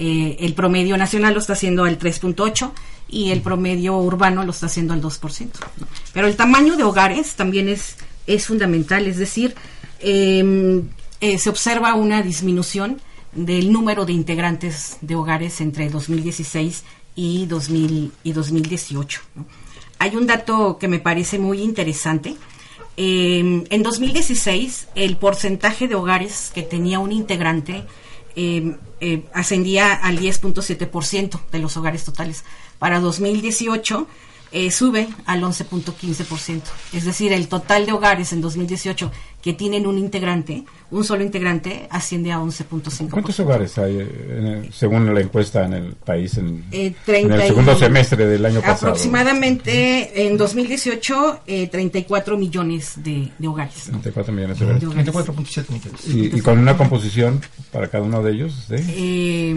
Eh, 0.00 0.36
el 0.46 0.54
promedio 0.54 0.96
nacional 0.96 1.34
lo 1.34 1.40
está 1.40 1.54
haciendo 1.54 1.82
al 1.82 1.98
3.8% 1.98 2.70
y 3.08 3.32
el 3.32 3.40
promedio 3.40 3.96
urbano 3.96 4.44
lo 4.44 4.52
está 4.52 4.66
haciendo 4.66 4.94
al 4.94 5.02
2%. 5.02 5.48
Pero 6.12 6.28
el 6.28 6.36
tamaño 6.36 6.76
de 6.76 6.84
hogares 6.84 7.34
también 7.34 7.68
es, 7.68 7.96
es 8.28 8.46
fundamental, 8.46 9.08
es 9.08 9.16
decir, 9.16 9.56
em, 9.98 10.88
eh, 11.20 11.36
se 11.38 11.50
observa 11.50 11.94
una 11.94 12.22
disminución 12.22 13.00
del 13.32 13.72
número 13.72 14.04
de 14.04 14.12
integrantes 14.12 14.98
de 15.00 15.16
hogares 15.16 15.60
entre 15.60 15.90
2016 15.90 16.84
y, 17.16 17.46
2000, 17.46 18.12
y 18.22 18.32
2018. 18.32 19.20
Hay 19.98 20.14
un 20.14 20.28
dato 20.28 20.78
que 20.78 20.86
me 20.86 21.00
parece 21.00 21.40
muy 21.40 21.60
interesante. 21.60 22.36
Em, 22.96 23.64
en 23.68 23.82
2016, 23.82 24.86
el 24.94 25.16
porcentaje 25.16 25.88
de 25.88 25.96
hogares 25.96 26.52
que 26.54 26.62
tenía 26.62 27.00
un 27.00 27.10
integrante 27.10 27.84
em, 28.36 28.76
eh, 29.00 29.24
ascendía 29.32 29.92
al 29.92 30.18
10.7% 30.18 31.40
de 31.50 31.58
los 31.58 31.76
hogares 31.76 32.04
totales. 32.04 32.44
Para 32.78 33.00
2018 33.00 34.06
eh, 34.50 34.70
sube 34.70 35.08
al 35.26 35.42
11.15%. 35.42 36.62
Es 36.94 37.04
decir, 37.04 37.32
el 37.32 37.48
total 37.48 37.84
de 37.84 37.92
hogares 37.92 38.32
en 38.32 38.40
2018 38.40 39.10
que 39.42 39.52
tienen 39.52 39.86
un 39.86 39.98
integrante, 39.98 40.64
un 40.90 41.04
solo 41.04 41.22
integrante, 41.22 41.86
asciende 41.90 42.32
a 42.32 42.38
11.5%. 42.38 43.10
¿Cuántos 43.10 43.38
hogares 43.40 43.76
hay, 43.78 43.98
eh, 44.00 44.68
según 44.72 45.12
la 45.14 45.20
encuesta 45.20 45.66
en 45.66 45.74
el 45.74 45.92
país, 45.92 46.38
en, 46.38 46.64
eh, 46.72 46.94
el 47.06 47.42
segundo 47.42 47.76
semestre 47.76 48.26
del 48.26 48.44
año 48.44 48.60
pasado? 48.60 48.88
Aproximadamente 48.88 50.26
en 50.26 50.36
2018, 50.36 51.42
34 51.70 52.38
millones 52.38 52.94
de, 52.96 53.30
hogares. 53.46 53.84
34 53.84 54.32
millones 54.32 54.58
de 54.58 54.64
hogares. 54.64 54.82
34.7 54.82 55.70
millones. 55.70 56.34
¿Y, 56.36 56.40
con 56.40 56.58
una 56.58 56.76
composición 56.76 57.40
para 57.70 57.88
cada 57.88 58.04
uno 58.04 58.22
de 58.22 58.32
ellos? 58.32 58.66
¿sí? 58.66 59.54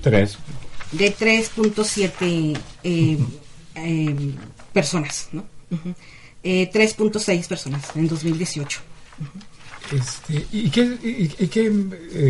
Tres 0.00 0.38
de 0.92 1.14
3.7 1.14 2.58
eh, 2.82 3.18
eh, 3.74 4.34
personas, 4.72 5.28
¿no? 5.32 5.44
3.6 6.44 7.28
eh, 7.28 7.44
personas 7.48 7.84
en 7.96 8.08
2018. 8.08 8.80
Este, 9.92 10.46
¿y, 10.52 10.70
qué, 10.70 10.98
y, 11.02 11.46
qué 11.48 11.72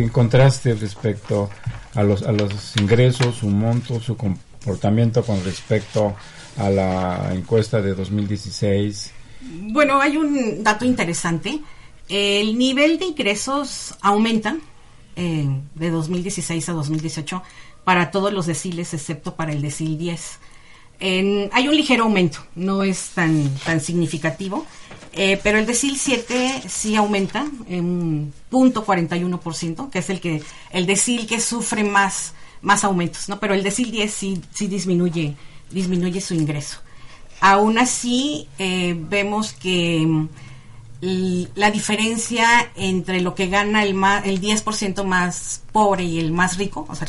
encontraste 0.03 0.75
respecto 0.75 1.49
a 1.93 2.03
los, 2.03 2.23
a 2.23 2.31
los 2.31 2.75
ingresos, 2.77 3.35
su 3.37 3.47
monto, 3.47 3.99
su 3.99 4.15
comportamiento 4.15 5.23
con 5.23 5.43
respecto 5.43 6.15
a 6.57 6.69
la 6.69 7.31
encuesta 7.33 7.81
de 7.81 7.93
2016? 7.93 9.11
Bueno, 9.71 10.01
hay 10.01 10.17
un 10.17 10.63
dato 10.63 10.85
interesante. 10.85 11.59
El 12.09 12.57
nivel 12.57 12.99
de 12.99 13.05
ingresos 13.05 13.95
aumenta 14.01 14.57
de 15.15 15.89
2016 15.89 16.69
a 16.69 16.73
2018 16.73 17.41
para 17.87 18.11
todos 18.11 18.33
los 18.33 18.45
deciles 18.45 18.93
excepto 18.93 19.35
para 19.35 19.53
el 19.53 19.61
decil 19.61 19.97
10. 19.97 20.39
hay 20.99 21.67
un 21.69 21.73
ligero 21.73 22.03
aumento, 22.03 22.39
no 22.53 22.83
es 22.83 23.11
tan, 23.15 23.49
tan 23.63 23.79
significativo, 23.79 24.65
eh, 25.13 25.39
pero 25.41 25.57
el 25.57 25.65
decil 25.65 25.97
7 25.97 26.63
sí 26.67 26.97
aumenta 26.97 27.47
en 27.69 27.85
un 27.85 28.33
punto 28.49 28.85
41%, 28.85 29.89
que 29.89 29.99
es 29.99 30.09
el 30.09 30.19
que 30.19 30.43
el 30.71 30.85
decil 30.85 31.27
que 31.27 31.39
sufre 31.39 31.85
más, 31.85 32.33
más 32.61 32.83
aumentos, 32.83 33.29
¿no? 33.29 33.39
Pero 33.39 33.53
el 33.53 33.63
decil 33.63 33.89
10 33.89 34.13
sí, 34.13 34.41
sí 34.53 34.67
disminuye, 34.67 35.37
disminuye 35.71 36.19
su 36.19 36.33
ingreso. 36.33 36.79
Aún 37.39 37.77
así, 37.77 38.49
eh, 38.59 38.97
vemos 38.99 39.53
que 39.53 40.27
la 41.01 41.69
diferencia 41.71 42.71
entre 42.75 43.21
lo 43.21 43.35
que 43.35 43.47
gana 43.47 43.83
el, 43.83 43.89
el 43.89 44.41
10% 44.41 45.03
más 45.03 45.61
pobre 45.71 46.03
y 46.03 46.19
el 46.19 46.31
más 46.31 46.57
rico, 46.57 46.87
o 46.89 46.95
sea, 46.95 47.07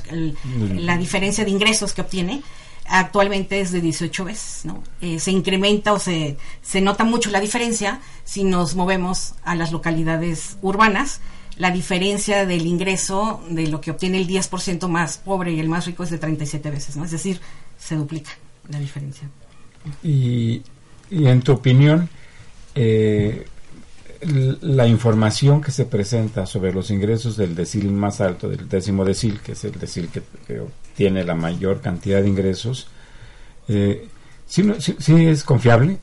la 0.75 0.99
diferencia 0.99 1.45
de 1.45 1.51
ingresos 1.51 1.95
que 1.95 2.03
obtiene, 2.03 2.43
actualmente 2.89 3.61
es 3.61 3.73
de 3.73 3.81
18 3.81 4.25
veces, 4.25 4.65
¿no? 4.65 4.83
Eh, 5.01 5.19
se 5.19 5.31
incrementa 5.31 5.93
o 5.93 5.99
se, 5.99 6.37
se 6.63 6.81
nota 6.81 7.05
mucho 7.05 7.31
la 7.31 7.41
diferencia 7.41 8.01
si 8.25 8.45
nos 8.45 8.75
movemos 8.75 9.35
a 9.45 9.55
las 9.55 9.73
localidades 9.73 10.57
urbanas. 10.63 11.21
La 11.57 11.71
diferencia 11.71 12.47
del 12.47 12.67
ingreso 12.67 13.43
de 13.51 13.67
lo 13.67 13.81
que 13.81 13.91
obtiene 13.91 14.19
el 14.19 14.29
10% 14.29 14.89
más 14.89 15.19
pobre 15.19 15.53
y 15.53 15.61
el 15.61 15.69
más 15.69 15.87
rico 15.87 16.05
es 16.05 16.11
de 16.11 16.19
37 16.19 16.71
veces, 16.71 16.97
¿no? 16.97 17.05
Es 17.05 17.11
decir, 17.11 17.41
se 17.79 17.97
duplica 17.97 18.31
la 18.69 18.79
diferencia. 18.79 19.29
Y, 20.03 20.63
y 21.11 21.27
en 21.27 21.43
tu 21.43 21.53
opinión, 21.53 22.09
eh, 22.75 23.47
la 24.21 24.87
información 24.87 25.61
que 25.61 25.71
se 25.71 25.85
presenta 25.85 26.47
sobre 26.47 26.73
los 26.73 26.91
ingresos 26.91 27.37
del 27.37 27.55
decil 27.55 27.91
más 27.91 28.21
alto, 28.21 28.49
del 28.49 28.69
décimo 28.69 29.05
decil, 29.05 29.41
que 29.41 29.53
es 29.53 29.65
el 29.65 29.73
decil 29.73 30.09
que, 30.09 30.23
tiene 30.97 31.23
la 31.25 31.37
mayor 31.37 31.81
cantidad 31.81 32.21
de 32.21 32.29
ingresos, 32.29 32.89
eh, 33.69 34.09
¿sí, 34.47 34.69
es 35.09 35.45
confiable? 35.45 35.99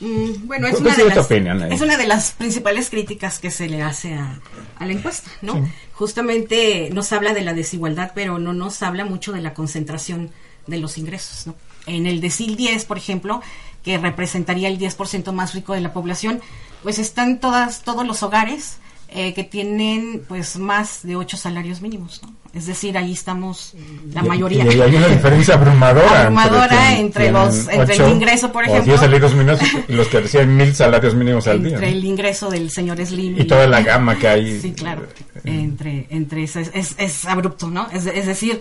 Mm, 0.00 0.46
bueno, 0.46 0.66
es 0.66 0.74
¿Cuál 0.74 0.86
una, 0.86 0.96
de 0.96 1.04
las, 1.40 1.72
es 1.72 1.80
una 1.80 1.96
de 1.96 2.06
las 2.06 2.32
principales 2.32 2.90
críticas 2.90 3.38
que 3.38 3.50
se 3.50 3.68
le 3.68 3.80
hace 3.80 4.12
a, 4.14 4.40
a 4.78 4.86
la 4.86 4.92
encuesta, 4.92 5.30
¿no? 5.40 5.66
Justamente 5.92 6.90
nos 6.92 7.12
habla 7.12 7.32
de 7.32 7.42
la 7.42 7.54
desigualdad, 7.54 8.12
pero 8.14 8.38
no 8.38 8.52
nos 8.52 8.82
habla 8.82 9.04
mucho 9.04 9.32
de 9.32 9.40
la 9.40 9.54
concentración 9.54 10.30
de 10.66 10.78
los 10.78 10.98
ingresos, 10.98 11.46
¿no? 11.46 11.54
En 11.86 12.06
el 12.06 12.20
decil 12.20 12.56
10, 12.56 12.84
por 12.84 12.98
ejemplo, 12.98 13.40
que 13.84 13.98
representaría 13.98 14.68
el 14.68 14.78
10% 14.78 15.32
más 15.32 15.54
rico 15.54 15.74
de 15.74 15.80
la 15.80 15.92
población, 15.92 16.40
pues 16.84 17.00
están 17.00 17.40
todas 17.40 17.82
todos 17.82 18.06
los 18.06 18.22
hogares 18.22 18.76
eh, 19.08 19.34
que 19.34 19.42
tienen 19.44 20.22
pues 20.28 20.56
más 20.56 21.00
de 21.02 21.16
ocho 21.16 21.36
salarios 21.36 21.80
mínimos, 21.80 22.20
¿no? 22.22 22.32
Es 22.52 22.66
decir, 22.66 22.96
ahí 22.96 23.12
estamos 23.12 23.74
la 24.12 24.22
Y- 24.24 24.28
mayoría. 24.28 24.72
Y 24.72 24.80
hay 24.80 24.94
una 24.94 25.08
diferencia 25.08 25.54
abrumadora. 25.54 26.20
Abrumadora 26.22 26.96
entre 26.98 27.32
los- 27.32 27.66
entre 27.68 27.96
el 27.96 28.08
ingreso, 28.12 28.52
por 28.52 28.62
ejemplo. 28.62 28.84
10 28.84 29.00
salarios 29.00 29.34
mínimos 29.34 29.58
y 29.88 29.92
los 29.92 30.06
que 30.06 30.20
reciben 30.20 30.56
mil 30.56 30.72
salarios 30.72 31.14
mínimos 31.16 31.48
al 31.48 31.60
día. 31.64 31.74
entre 31.74 31.90
¿no? 31.90 31.96
el 31.96 32.04
ingreso 32.04 32.50
del 32.50 32.70
señor 32.70 33.04
Slim 33.04 33.40
Y 33.40 33.44
toda 33.44 33.66
la 33.66 33.82
gama 33.82 34.16
que 34.16 34.28
hay. 34.28 34.60
Sí, 34.60 34.72
claro. 34.72 35.02
Entre, 35.44 36.06
entre 36.10 36.44
eso 36.44 36.60
es, 36.60 36.70
es, 36.74 36.94
es 36.96 37.24
abrupto, 37.26 37.70
¿no? 37.70 37.88
Es, 37.90 38.06
es 38.06 38.26
decir, 38.26 38.60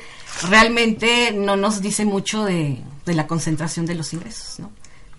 realmente 0.50 1.32
no 1.32 1.56
nos 1.56 1.82
dice 1.82 2.04
mucho 2.06 2.44
de, 2.46 2.80
de 3.06 3.14
la 3.14 3.28
concentración 3.28 3.86
de 3.86 3.96
los 3.96 4.14
ingresos, 4.14 4.60
¿no? 4.60 4.72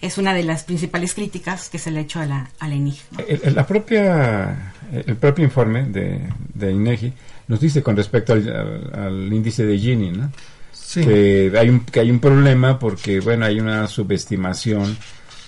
Es 0.06 0.18
una 0.18 0.34
de 0.34 0.42
las 0.44 0.64
principales 0.64 1.14
críticas 1.14 1.68
que 1.70 1.78
se 1.78 1.90
le 1.90 1.98
ha 2.00 2.02
hecho 2.02 2.20
a 2.20 2.26
la, 2.26 2.50
a 2.58 2.68
la. 2.68 2.74
¿no? 2.76 2.92
El, 3.26 3.40
el- 3.42 3.54
la 3.54 3.66
propia, 3.66 4.72
el 4.92 5.16
propio 5.16 5.44
informe 5.44 5.84
de, 5.84 6.20
de 6.54 6.72
INEGI 6.72 7.12
nos 7.48 7.60
dice 7.60 7.82
con 7.82 7.96
respecto 7.96 8.32
al, 8.32 8.48
al- 8.48 9.00
al 9.06 9.32
índice 9.32 9.64
de 9.64 9.78
Gini, 9.78 10.10
¿no? 10.10 10.30
Sí. 10.72 11.00
que 11.02 11.52
hay 11.58 11.68
un 11.70 11.80
que 11.80 12.00
hay 12.00 12.10
un 12.10 12.20
problema 12.20 12.78
porque 12.78 13.18
bueno 13.20 13.46
hay 13.46 13.58
una 13.58 13.88
subestimación 13.88 14.96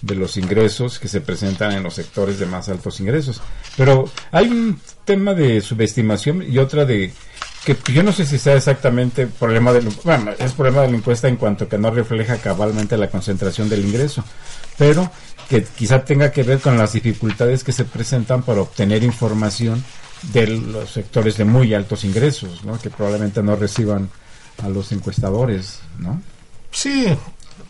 de 0.02 0.14
los 0.14 0.36
ingresos 0.36 0.98
que 0.98 1.08
se 1.08 1.20
presentan 1.20 1.72
en 1.72 1.82
los 1.82 1.94
sectores 1.94 2.38
de 2.38 2.46
más 2.46 2.68
altos 2.68 2.98
ingresos 3.00 3.40
pero 3.76 4.10
hay 4.32 4.48
un 4.48 4.78
tema 5.04 5.34
de 5.34 5.60
subestimación 5.60 6.42
y 6.48 6.58
otra 6.58 6.84
de 6.84 7.12
que 7.74 7.92
yo 7.92 8.02
no 8.02 8.12
sé 8.12 8.24
si 8.26 8.38
sea 8.38 8.54
exactamente 8.54 9.26
problema 9.26 9.72
del 9.72 9.88
bueno 10.04 10.30
es 10.38 10.52
problema 10.52 10.82
de 10.82 10.90
la 10.90 10.96
encuesta 10.96 11.26
en 11.28 11.36
cuanto 11.36 11.68
que 11.68 11.76
no 11.78 11.90
refleja 11.90 12.36
cabalmente 12.38 12.96
la 12.96 13.10
concentración 13.10 13.68
del 13.68 13.84
ingreso 13.84 14.22
pero 14.78 15.10
que 15.48 15.62
quizá 15.64 16.04
tenga 16.04 16.30
que 16.32 16.42
ver 16.44 16.60
con 16.60 16.78
las 16.78 16.92
dificultades 16.92 17.62
que 17.64 17.72
se 17.72 17.84
presentan 17.84 18.42
para 18.42 18.60
obtener 18.62 19.02
información 19.02 19.82
de 20.32 20.46
los 20.48 20.90
sectores 20.90 21.36
de 21.36 21.44
muy 21.44 21.72
altos 21.74 22.02
ingresos, 22.04 22.64
¿no? 22.64 22.78
que 22.80 22.90
probablemente 22.90 23.42
no 23.42 23.54
reciban 23.54 24.08
a 24.62 24.68
los 24.68 24.90
encuestadores, 24.90 25.80
¿no? 25.98 26.20
Sí, 26.72 27.06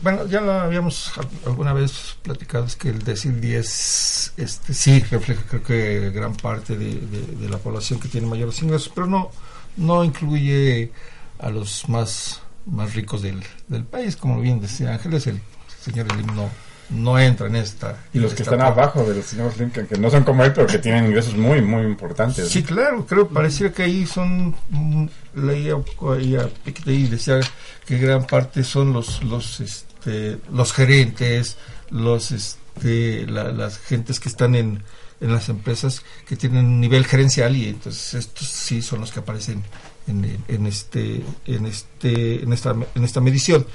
bueno, 0.01 0.27
ya 0.27 0.41
lo 0.41 0.53
habíamos 0.53 1.13
al- 1.19 1.29
alguna 1.45 1.73
vez 1.75 2.17
platicado, 2.23 2.65
es 2.65 2.77
que 2.77 2.89
el 2.89 3.03
decil 3.03 3.41
10 3.41 4.33
este, 4.37 4.73
sí 4.75 5.01
refleja 5.11 5.43
creo 5.49 5.63
que 5.63 6.11
gran 6.15 6.35
parte 6.35 6.77
de, 6.79 6.95
de- 6.95 7.37
de 7.41 7.49
la 7.49 7.59
población 7.59 8.01
que 8.01 8.09
tiene 8.09 8.27
mayores 8.27 8.63
ingresos, 8.63 8.91
pero 8.95 9.07
no, 9.07 9.31
no 9.77 10.05
incluye 10.05 10.91
a 11.39 11.51
los 11.51 11.89
más, 11.89 12.41
más 12.67 12.95
ricos 12.95 13.23
del, 13.23 13.43
del 13.69 13.85
país, 13.85 14.17
como 14.17 14.41
bien 14.41 14.61
decía 14.61 14.93
Ángeles, 14.95 15.27
el 15.27 15.41
señor 15.81 16.07
Slim 16.13 16.27
no, 16.35 16.49
no 16.91 17.19
entra 17.19 17.47
en 17.49 17.57
esta... 17.57 17.99
Y 18.13 18.19
los 18.19 18.33
que 18.35 18.43
están 18.43 18.59
parte. 18.59 18.81
abajo 18.81 19.05
del 19.05 19.23
señor 19.23 19.53
Slim, 19.53 19.71
que, 19.71 19.87
que 19.87 19.99
no 19.99 20.11
son 20.11 20.25
como 20.25 20.45
él, 20.45 20.53
pero 20.53 20.67
que 20.67 20.79
tienen 20.79 21.07
ingresos 21.07 21.35
muy, 21.35 21.61
muy 21.61 21.83
importantes. 21.83 22.49
Sí, 22.49 22.63
¿no? 22.63 22.67
claro, 22.69 23.07
creo, 23.07 23.29
pareciera 23.29 23.73
que 23.73 23.83
ahí 23.83 24.07
son, 24.07 24.55
mm, 24.71 25.07
leía 25.35 25.77
un 25.77 25.85
poco 25.85 26.13
ahí 26.15 26.37
a 26.37 26.49
y 26.87 27.07
decía 27.09 27.41
que 27.85 27.99
gran 27.99 28.27
parte 28.27 28.65
son 28.65 28.93
los, 28.93 29.23
los, 29.25 29.61
este, 29.61 30.39
los 30.53 30.73
gerentes, 30.73 31.57
los, 31.91 32.31
este, 32.33 33.27
la- 33.27 33.53
las 33.53 33.79
gentes 33.79 34.19
que 34.21 34.29
están 34.29 34.55
en, 34.55 34.83
en 35.21 35.33
las 35.33 35.49
empresas 35.49 36.03
que 36.29 36.37
tienen 36.37 36.65
un 36.67 36.81
nivel 36.81 37.05
gerencial 37.07 37.57
y 37.57 37.69
entonces 37.69 38.15
estos 38.15 38.47
sí 38.49 38.83
son 38.83 39.01
los 39.01 39.13
que 39.13 39.21
aparecen 39.21 39.63
en, 40.07 40.39
en 40.49 40.67
este, 40.67 41.23
en 41.47 41.67
este, 41.67 42.43
en 42.43 42.53
esta, 42.53 42.75
en 42.95 43.05
esta 43.05 43.21
medición. 43.21 43.67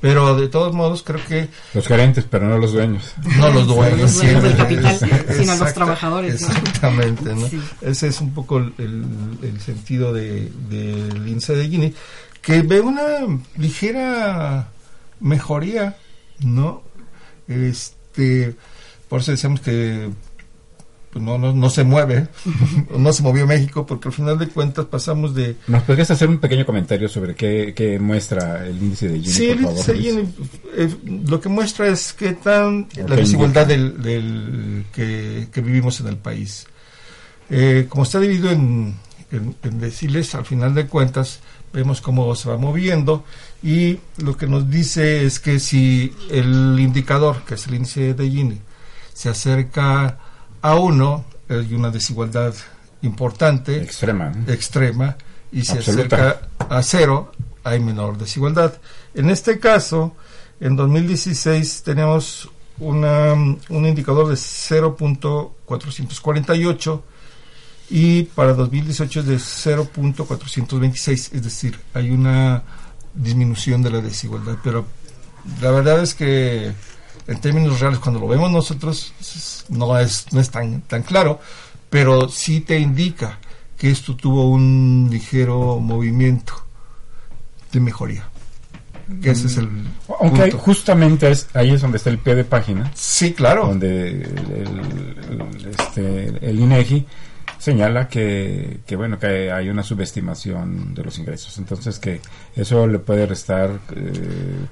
Pero 0.00 0.36
de 0.36 0.48
todos 0.48 0.74
modos 0.74 1.02
creo 1.02 1.24
que 1.26 1.48
Los 1.72 1.86
gerentes, 1.86 2.24
pero 2.28 2.46
no 2.48 2.58
los 2.58 2.72
dueños. 2.72 3.14
no 3.38 3.48
los 3.50 3.66
dueños, 3.66 4.00
los 4.00 4.14
dueños 4.16 4.42
del 4.42 4.52
sí, 4.52 4.58
capital, 4.58 4.98
sino 5.38 5.56
los 5.56 5.74
trabajadores. 5.74 6.34
Exactamente, 6.42 7.34
¿no? 7.34 7.48
Sí. 7.48 7.60
Ese 7.80 8.08
es 8.08 8.20
un 8.20 8.34
poco 8.34 8.58
el, 8.58 8.74
el- 8.78 9.38
el 9.42 9.60
sentido 9.60 10.12
de- 10.12 10.50
del 10.68 11.26
índice 11.28 11.56
de 11.56 11.68
Gini, 11.68 11.94
que 12.42 12.60
ve 12.62 12.80
una 12.80 13.02
ligera 13.56 14.68
mejoría, 15.20 15.96
¿no? 16.40 16.82
Este, 17.48 18.54
por 19.08 19.20
eso 19.20 19.30
decíamos 19.32 19.60
que 19.60 20.10
pues, 21.16 21.24
no, 21.24 21.38
no, 21.38 21.54
no 21.54 21.70
se 21.70 21.82
mueve, 21.82 22.28
no 22.98 23.10
se 23.10 23.22
movió 23.22 23.46
México, 23.46 23.86
porque 23.86 24.08
al 24.08 24.12
final 24.12 24.38
de 24.38 24.48
cuentas 24.48 24.84
pasamos 24.84 25.34
de 25.34 25.56
¿Nos 25.66 25.82
podrías 25.84 26.10
hacer 26.10 26.28
un 26.28 26.36
pequeño 26.36 26.66
comentario 26.66 27.08
sobre 27.08 27.34
qué, 27.34 27.72
qué 27.74 27.98
muestra 27.98 28.66
el 28.66 28.76
índice 28.76 29.08
de 29.08 29.20
Gini, 29.20 29.32
Sí, 29.32 29.46
por 29.46 29.72
el 29.72 29.78
favor? 29.78 29.96
Gini, 29.96 30.34
eh, 30.76 30.94
lo 31.26 31.40
que 31.40 31.48
muestra 31.48 31.88
es 31.88 32.12
qué 32.12 32.34
tan 32.34 32.86
la 33.08 33.16
desigualdad 33.16 33.66
del 33.66 34.84
que, 34.92 35.48
que 35.50 35.60
vivimos 35.62 36.00
en 36.00 36.08
el 36.08 36.18
país. 36.18 36.66
Eh, 37.48 37.86
como 37.88 38.02
está 38.02 38.20
dividido 38.20 38.50
en, 38.50 38.94
en, 39.32 39.56
en 39.62 39.80
deciles, 39.80 40.34
al 40.34 40.44
final 40.44 40.74
de 40.74 40.86
cuentas 40.86 41.40
vemos 41.72 42.02
cómo 42.02 42.34
se 42.34 42.50
va 42.50 42.58
moviendo 42.58 43.24
y 43.62 44.00
lo 44.18 44.36
que 44.36 44.46
nos 44.46 44.68
dice 44.68 45.24
es 45.24 45.40
que 45.40 45.60
si 45.60 46.12
el 46.30 46.78
indicador, 46.78 47.42
que 47.46 47.54
es 47.54 47.66
el 47.68 47.76
índice 47.76 48.12
de 48.12 48.30
Gini, 48.30 48.60
se 49.14 49.30
acerca 49.30 50.18
a 50.66 50.74
uno, 50.74 51.24
hay 51.48 51.72
una 51.74 51.92
desigualdad 51.92 52.52
importante 53.02 53.80
Extrema. 54.48 55.16
y 55.52 55.64
se 55.64 55.78
Absoluta. 55.78 56.16
acerca 56.16 56.48
a 56.68 56.82
cero, 56.82 57.30
hay 57.62 57.78
menor 57.78 58.18
desigualdad. 58.18 58.74
En 59.14 59.30
este 59.30 59.60
caso, 59.60 60.16
en 60.58 60.74
2016 60.74 61.84
tenemos 61.84 62.50
una, 62.80 63.34
un 63.34 63.86
indicador 63.86 64.26
de 64.26 64.34
0.448 64.34 67.02
y 67.88 68.24
para 68.24 68.52
2018 68.54 69.20
es 69.20 69.26
de 69.26 69.36
0.426, 69.36 71.32
es 71.32 71.44
decir, 71.44 71.78
hay 71.94 72.10
una 72.10 72.64
disminución 73.14 73.82
de 73.82 73.90
la 73.90 74.00
desigualdad, 74.00 74.56
pero 74.64 74.84
la 75.60 75.70
verdad 75.70 76.02
es 76.02 76.14
que 76.14 76.72
en 77.28 77.40
términos 77.40 77.80
reales 77.80 77.98
cuando 77.98 78.20
lo 78.20 78.28
vemos 78.28 78.50
nosotros 78.50 79.12
no 79.68 79.98
es 79.98 80.26
no 80.32 80.40
es 80.40 80.50
tan 80.50 80.82
tan 80.82 81.02
claro, 81.02 81.40
pero 81.90 82.28
sí 82.28 82.60
te 82.60 82.78
indica 82.78 83.38
que 83.76 83.90
esto 83.90 84.16
tuvo 84.16 84.48
un 84.50 85.08
ligero 85.10 85.78
movimiento 85.80 86.54
de 87.72 87.80
mejoría. 87.80 88.28
Que 89.22 89.30
ese 89.30 89.46
es 89.46 89.56
el 89.58 89.68
Aunque 90.20 90.40
punto. 90.42 90.58
justamente 90.58 91.30
es, 91.30 91.46
ahí 91.54 91.70
es 91.72 91.80
donde 91.80 91.98
está 91.98 92.10
el 92.10 92.18
pie 92.18 92.34
de 92.34 92.42
página, 92.42 92.90
Sí, 92.94 93.34
claro. 93.34 93.66
donde 93.68 94.08
el, 94.08 94.16
el- 94.20 95.60
el- 95.62 95.66
este, 95.78 96.48
el 96.50 96.58
INEGI 96.58 97.06
señala 97.58 98.08
que, 98.08 98.80
que 98.84 98.96
bueno 98.96 99.18
que 99.18 99.50
hay 99.52 99.68
una 99.68 99.82
subestimación 99.84 100.92
de 100.94 101.04
los 101.04 101.18
ingresos 101.18 101.56
entonces 101.58 101.98
que 101.98 102.20
eso 102.54 102.86
le 102.86 102.98
puede 102.98 103.26
restar 103.26 103.78
eh, 103.94 104.66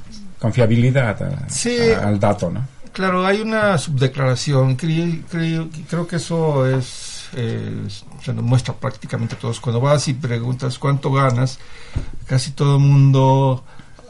confiabilidad 0.49 1.23
a- 1.23 1.49
Sí. 1.49 1.77
a- 1.93 2.07
al 2.09 2.21
dato 2.21 2.51
no 2.51 2.67
Claro, 2.93 3.27
hay 3.27 3.41
una 3.41 3.77
subdeclaración. 3.77 4.77
Creo, 4.77 5.17
creo, 5.29 5.69
creo 5.91 6.07
que 6.07 6.17
eso 6.17 6.65
es 6.65 7.25
eh, 7.37 7.89
se 8.23 8.33
nos 8.33 8.45
muestra 8.45 8.73
prácticamente 8.75 9.35
a 9.35 9.39
todos. 9.39 9.59
Cuando 9.59 9.81
vas 9.81 10.07
y 10.07 10.15
preguntas 10.15 10.79
cuánto 10.79 11.11
ganas, 11.11 11.59
casi 12.27 12.53
todo 12.53 12.77
el 12.77 12.83
mundo 12.83 13.65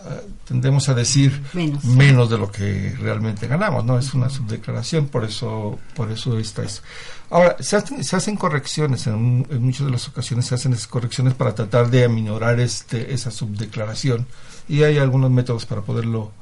eh, 0.07 0.29
tendemos 0.47 0.89
a 0.89 0.95
decir 0.95 1.43
Menos. 1.53 2.29
de 2.31 2.39
lo 2.39 2.51
que 2.51 2.95
realmente 2.99 3.47
ganamos, 3.47 3.85
¿no? 3.85 3.99
Es 3.99 4.13
una 4.15 4.29
subdeclaración, 4.29 5.07
por 5.09 5.25
eso, 5.25 5.79
por 5.95 6.11
eso 6.11 6.39
está 6.39 6.63
eso. 6.63 6.83
Ahora, 7.31 7.57
se 7.61 7.77
hacen, 7.77 8.05
se 8.05 8.17
hacen 8.17 8.37
correcciones, 8.37 9.07
en, 9.07 9.47
en 9.51 9.63
muchas 9.63 9.87
de 9.87 9.93
las 9.93 10.07
ocasiones 10.09 10.47
se 10.47 10.55
hacen 10.55 10.73
esas 10.73 10.87
correcciones 10.87 11.35
para 11.35 11.55
tratar 11.55 11.91
de 11.91 12.05
aminorar 12.05 12.61
este, 12.61 13.13
esa 13.15 13.31
subdeclaración 13.31 14.27
y 14.69 14.83
hay 14.83 14.99
algunos 14.99 15.31
métodos 15.31 15.67
para 15.67 15.81
poderlo 15.81 16.33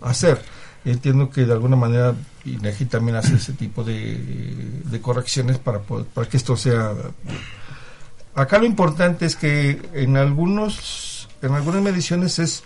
hacer. 0.00 0.42
Entiendo 0.84 1.30
que 1.30 1.44
de 1.46 1.52
alguna 1.52 1.76
manera 1.76 2.14
INEGI 2.44 2.86
también 2.86 3.16
hace 3.16 3.36
ese 3.36 3.52
tipo 3.52 3.84
de, 3.84 4.80
de 4.84 5.00
correcciones 5.00 5.58
para, 5.58 5.78
poder- 5.80 6.06
para 6.06 6.28
que 6.28 6.36
esto 6.36 6.56
sea... 6.56 6.92
Acá 8.34 8.58
lo 8.58 8.64
importante 8.64 9.26
es 9.26 9.36
que 9.36 9.80
en 9.94 10.16
algunos 10.16 11.28
en 11.42 11.52
algunas 11.54 11.82
mediciones 11.82 12.38
es 12.38 12.62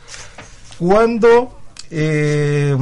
cuando 0.78 1.58
eh, 1.90 2.76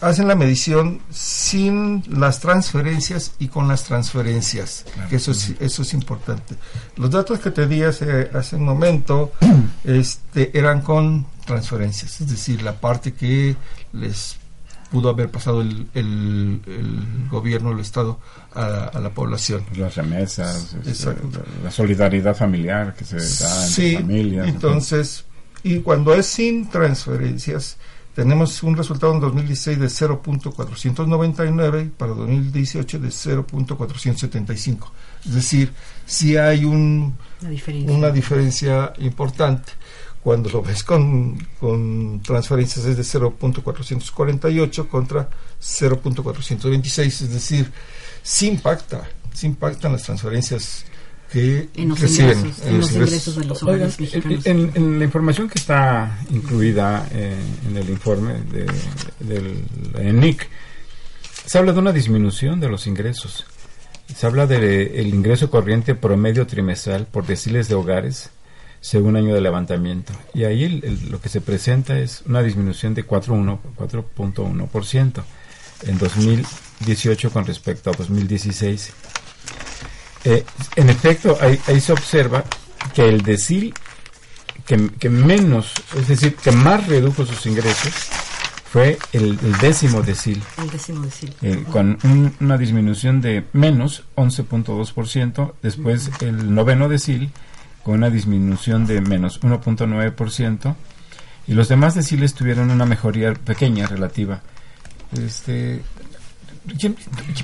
hacen 0.00 0.28
la 0.28 0.34
medición 0.34 1.00
sin 1.10 2.02
las 2.08 2.40
transferencias 2.40 3.32
y 3.38 3.48
con 3.48 3.68
las 3.68 3.84
transferencias, 3.84 4.84
que 5.10 5.16
eso 5.16 5.32
es, 5.32 5.54
eso 5.60 5.82
es 5.82 5.94
importante. 5.94 6.54
Los 6.96 7.10
datos 7.10 7.40
que 7.40 7.50
te 7.50 7.66
di 7.66 7.82
hace, 7.82 8.30
hace 8.34 8.56
un 8.56 8.64
momento 8.64 9.32
este, 9.84 10.56
eran 10.56 10.82
con 10.82 11.26
transferencias, 11.44 12.20
es 12.20 12.30
decir, 12.30 12.62
la 12.62 12.74
parte 12.74 13.14
que 13.14 13.56
les 13.92 14.36
pudo 14.90 15.10
haber 15.10 15.30
pasado 15.30 15.60
el, 15.60 15.86
el, 15.94 16.60
gobierno, 17.30 17.72
el 17.72 17.80
Estado 17.80 18.20
a, 18.54 18.98
la 19.00 19.10
población. 19.10 19.64
Las 19.76 19.96
remesas, 19.96 20.76
este, 20.86 21.14
la 21.62 21.70
solidaridad 21.70 22.34
familiar 22.34 22.94
que 22.94 23.04
se 23.04 23.16
da 23.16 23.64
en 23.64 23.70
sí, 23.70 23.94
familias. 23.96 24.48
Entonces, 24.48 25.24
y 25.62 25.80
cuando 25.80 26.14
es 26.14 26.26
sin 26.26 26.68
transferencias, 26.68 27.76
tenemos 28.14 28.62
un 28.64 28.76
resultado 28.76 29.14
en 29.14 29.20
2016 29.20 29.78
de 29.78 29.86
0.499 29.86 31.86
y 31.86 31.88
para 31.90 32.14
2018 32.14 32.98
de 32.98 33.08
0.475. 33.08 34.90
Es 35.24 35.34
decir, 35.34 35.72
si 36.04 36.36
hay 36.36 36.64
un, 36.64 37.16
una 37.86 38.10
diferencia 38.10 38.92
importante. 38.98 39.72
Cuando 40.20 40.50
lo 40.50 40.62
ves 40.62 40.82
con, 40.82 41.38
transferencias 42.24 42.84
es 42.86 42.96
de 42.96 43.04
0.448 43.04 44.88
contra 44.88 45.30
0.426, 45.60 47.06
es 47.06 47.32
decir, 47.32 47.70
sí 48.20 48.48
impacta, 48.48 49.08
sí 49.32 49.46
impactan 49.46 49.92
las 49.92 50.02
transferencias 50.02 50.84
que 51.32 51.68
en 51.74 51.90
los, 51.90 52.00
ingresos, 52.00 52.62
en, 52.64 52.78
los 52.78 52.92
ingresos, 52.92 53.36
de 53.36 53.44
los 53.44 53.62
hogares 53.62 54.00
mexicanos. 54.00 54.46
En, 54.46 54.98
la 54.98 55.04
información 55.04 55.48
que 55.48 55.58
está 55.58 56.18
incluida 56.30 57.06
eh, 57.12 57.36
en 57.68 57.76
el 57.76 57.90
informe 57.90 58.34
de, 58.50 58.66
del 59.20 59.64
ENIC, 59.98 60.48
se 61.44 61.58
habla 61.58 61.72
de 61.72 61.78
una 61.78 61.92
disminución 61.92 62.60
de 62.60 62.68
los 62.68 62.86
ingresos. 62.86 63.46
Se 64.14 64.26
habla 64.26 64.46
del 64.46 64.64
el 64.64 65.08
ingreso 65.08 65.50
corriente 65.50 65.94
promedio 65.94 66.46
trimestral 66.46 67.06
por 67.06 67.26
deciles 67.26 67.68
de 67.68 67.74
hogares 67.74 68.30
según 68.80 69.16
año 69.16 69.34
de 69.34 69.40
levantamiento. 69.40 70.12
Y 70.34 70.44
ahí 70.44 70.80
lo 71.10 71.20
que 71.20 71.28
se 71.28 71.40
presenta 71.40 71.98
es 71.98 72.22
una 72.26 72.42
disminución 72.42 72.94
de 72.94 73.04
4.1% 73.06 75.22
en 75.86 75.98
2018 75.98 77.30
con 77.30 77.46
respecto 77.46 77.90
a 77.90 77.92
2016. 77.94 78.92
Eh, 80.24 80.44
en 80.76 80.90
efecto, 80.90 81.38
ahí, 81.40 81.80
se 81.80 81.92
observa 81.92 82.44
que 82.94 83.08
el 83.08 83.22
decil 83.22 83.74
que, 84.66 85.08
menos, 85.08 85.72
es 85.96 86.08
decir, 86.08 86.36
que 86.36 86.52
más 86.52 86.86
redujo 86.86 87.24
sus 87.24 87.46
ingresos 87.46 87.92
fue 88.70 88.98
el, 89.12 89.38
décimo 89.60 90.02
decil. 90.02 90.42
El 90.58 90.70
décimo 90.70 91.04
decil. 91.04 91.34
Eh, 91.40 91.64
con 91.70 91.98
una 92.40 92.58
disminución 92.58 93.22
de 93.22 93.44
menos 93.54 94.04
11.2%. 94.16 95.54
Después 95.62 96.10
el 96.20 96.54
noveno 96.54 96.88
decil 96.88 97.30
con 97.82 97.94
una 97.94 98.10
disminución 98.10 98.86
de 98.86 99.00
menos 99.00 99.40
1.9%. 99.40 100.74
Y 101.46 101.54
los 101.54 101.68
demás 101.68 101.94
deciles 101.94 102.34
tuvieron 102.34 102.70
una 102.70 102.84
mejoría 102.84 103.32
pequeña 103.32 103.86
relativa. 103.86 104.42
Este, 105.18 105.80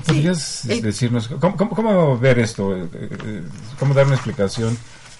¿Podrías 0.06 0.64
eh, 0.66 0.80
decirnos 0.80 1.28
¿cómo, 1.28 2.18
ver 2.18 2.38
esto? 2.38 2.76
Eh, 2.76 2.88
eh, 2.92 3.42
¿Cómo 3.78 3.94
dar 3.94 4.06
una 4.06 4.16
explicación 4.16 4.76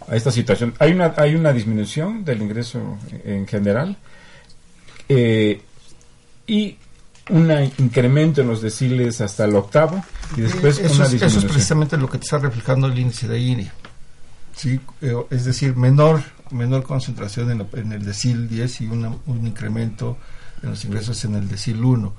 a 0.09 0.17
esta 0.17 0.31
situación? 0.31 0.75
Hay 0.79 0.93
una, 0.93 1.15
hay 1.17 1.35
una 1.35 1.53
disminución 1.53 2.25
del 2.25 2.43
ingreso 2.43 2.99
en 3.25 3.47
general 3.47 3.97
y 5.09 6.77
un 7.31 7.73
incremento 7.79 8.43
en 8.43 8.49
los 8.49 8.61
deciles 8.61 9.21
hasta 9.21 9.45
el 9.45 9.57
octavo 9.57 10.05
y 10.37 10.43
después 10.43 10.79
eso, 10.79 10.95
una 10.97 11.07
es, 11.07 11.15
eso 11.15 11.39
es 11.39 11.45
precisamente 11.45 11.97
lo 11.97 12.09
que 12.09 12.19
te 12.19 12.25
está 12.25 12.39
reflejando 12.39 12.87
el 12.87 12.99
índice 12.99 13.29
de 13.29 13.39
INE. 13.39 13.73
¿sí? 14.55 14.81
es 15.31 15.45
decir, 15.45 15.75
menor 15.77 16.23
menor 16.51 16.85
concentración 16.85 17.51
en, 17.51 17.67
en 17.73 17.93
el 17.93 18.05
decil 18.05 18.49
10 18.49 18.81
y 18.83 18.87
un 18.87 19.47
incremento 19.47 20.19
en 20.63 20.71
los 20.71 20.85
ingresos 20.85 21.25
en 21.25 21.35
el 21.35 21.49
decil 21.49 21.83
1 21.83 22.15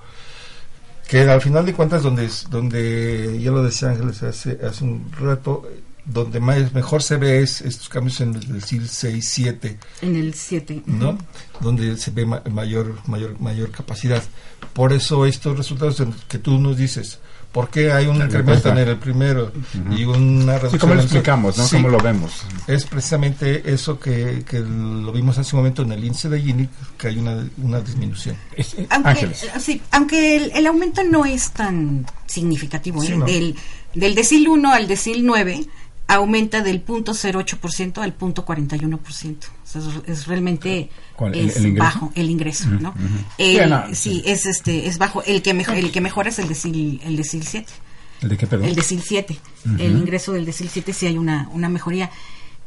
que 1.08 1.22
al 1.22 1.42
final 1.42 1.66
de 1.66 1.74
cuentas 1.74 2.04
donde 2.04 2.30
donde 2.50 3.40
ya 3.42 3.52
lo 3.52 3.64
decía 3.64 3.90
Ángeles 3.90 4.24
hace, 4.24 4.60
hace 4.66 4.84
un 4.84 5.12
rato 5.12 5.64
donde 6.06 6.40
más 6.40 6.74
mejor 6.74 7.02
se 7.02 7.18
ve 7.18 7.42
es 7.42 7.62
estos 7.62 7.90
cambios 7.90 8.22
en 8.22 8.36
el 8.36 8.54
decil 8.54 8.88
6 8.88 9.28
7 9.28 9.80
en 10.02 10.16
el 10.16 10.34
7 10.34 10.84
no 10.86 11.18
donde 11.60 11.98
se 11.98 12.12
ve 12.12 12.26
mayor 12.26 12.96
mayor 13.08 13.40
mayor 13.40 13.72
capacidad. 13.72 14.24
Por 14.74 14.92
eso 14.92 15.26
estos 15.26 15.58
resultados 15.58 16.04
que 16.28 16.38
tú 16.38 16.60
nos 16.60 16.78
dices 16.78 17.20
¿Por 17.56 17.70
qué 17.70 17.90
hay 17.90 18.08
un 18.08 18.18
incremento 18.18 18.68
en 18.68 18.80
el 18.80 18.98
primero 18.98 19.50
y 19.90 20.04
una 20.04 20.58
reducción? 20.58 20.78
¿Cómo 20.78 20.94
lo 20.96 21.00
explicamos? 21.00 21.58
¿no? 21.58 21.66
¿Cómo 21.72 21.88
lo 21.88 22.00
vemos? 22.00 22.44
Es 22.68 22.84
precisamente 22.84 23.72
eso 23.74 23.98
que, 23.98 24.44
que, 24.46 24.60
lo 24.60 25.10
vimos 25.14 25.38
hace 25.38 25.56
un 25.56 25.62
momento 25.62 25.84
en 25.84 25.94
el 25.94 26.04
índice 26.04 26.28
de 26.28 26.42
Gini, 26.42 26.68
que 26.98 27.08
hay 27.08 27.18
una, 27.18 27.48
una 27.64 27.80
disminución. 27.80 28.36
aunque, 28.90 29.34
sí, 29.58 29.82
aunque 29.92 30.52
el, 30.54 30.68
aumento 30.68 31.02
no 31.06 31.24
es 31.24 31.52
tan 31.52 32.06
significativo, 32.26 33.02
¿eh? 33.02 33.18
del, 33.26 33.56
del 33.94 34.16
decil 34.16 34.50
1 34.50 34.74
al 34.74 34.90
decil 34.90 35.26
9 35.26 35.66
aumenta 36.08 36.62
del 36.62 36.82
punto 36.82 37.14
0,8% 37.14 38.02
al 38.02 38.14
punto 38.14 38.46
41%. 38.46 39.00
O 39.00 39.68
sea, 39.68 39.82
es, 40.06 40.28
realmente 40.28 40.90
es 41.34 41.76
bajo 41.76 42.12
el 42.16 42.30
ingreso, 42.30 42.70
¿no? 42.70 42.94
sí, 43.94 44.24
es 44.26 44.46
este 44.46 44.88
es 44.88 44.98
bajo. 44.98 45.24
El 45.24 45.42
que 45.42 45.54
mejor, 45.54 45.76
el 45.76 45.92
que 45.92 46.02
mejora 46.02 46.30
es 46.30 46.40
el 46.40 46.48
decil 46.48 47.02
el 47.04 47.16
decil 47.16 47.44
7. 47.44 47.72
¿El 48.22 48.30
de 48.30 48.38
qué, 48.38 48.48
perdón? 48.48 48.68
El 48.68 48.76
decil 48.76 49.02
7. 49.04 49.38
El 49.80 49.92
ingreso 49.98 50.32
del 50.32 50.46
decil 50.46 50.70
7 50.72 50.94
sí 50.94 51.08
hay 51.08 51.18
una, 51.18 51.50
una 51.52 51.70
mejoría. 51.70 52.10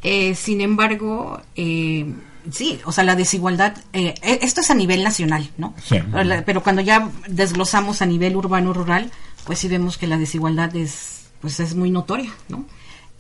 Eh, 0.03 0.35
sin 0.35 0.61
embargo, 0.61 1.40
eh, 1.57 2.07
sí, 2.51 2.79
o 2.85 2.92
sea, 2.92 3.05
la 3.05 3.16
desigualdad, 3.16 3.77
eh, 3.92 4.14
e, 4.22 4.38
esto 4.42 4.61
es 4.61 4.70
a 4.70 4.74
nivel 4.74 5.03
nacional, 5.03 5.51
¿no? 5.57 5.74
Sí. 5.83 5.98
Pero, 6.46 6.62
cuando 6.62 6.83
ya 6.83 7.11
desglosamos 7.29 8.01
a 8.03 8.07
nivel 8.07 8.37
urbano-rural, 8.37 9.11
pues 9.44 9.59
sí 9.59 9.68
vemos 9.68 9.98
que 9.98 10.07
la 10.07 10.18
desigualdad 10.18 10.74
es, 10.77 11.31
pues 11.40 11.59
es 11.61 11.74
muy 11.74 11.90
notoria, 11.90 12.33
¿no? 12.48 12.64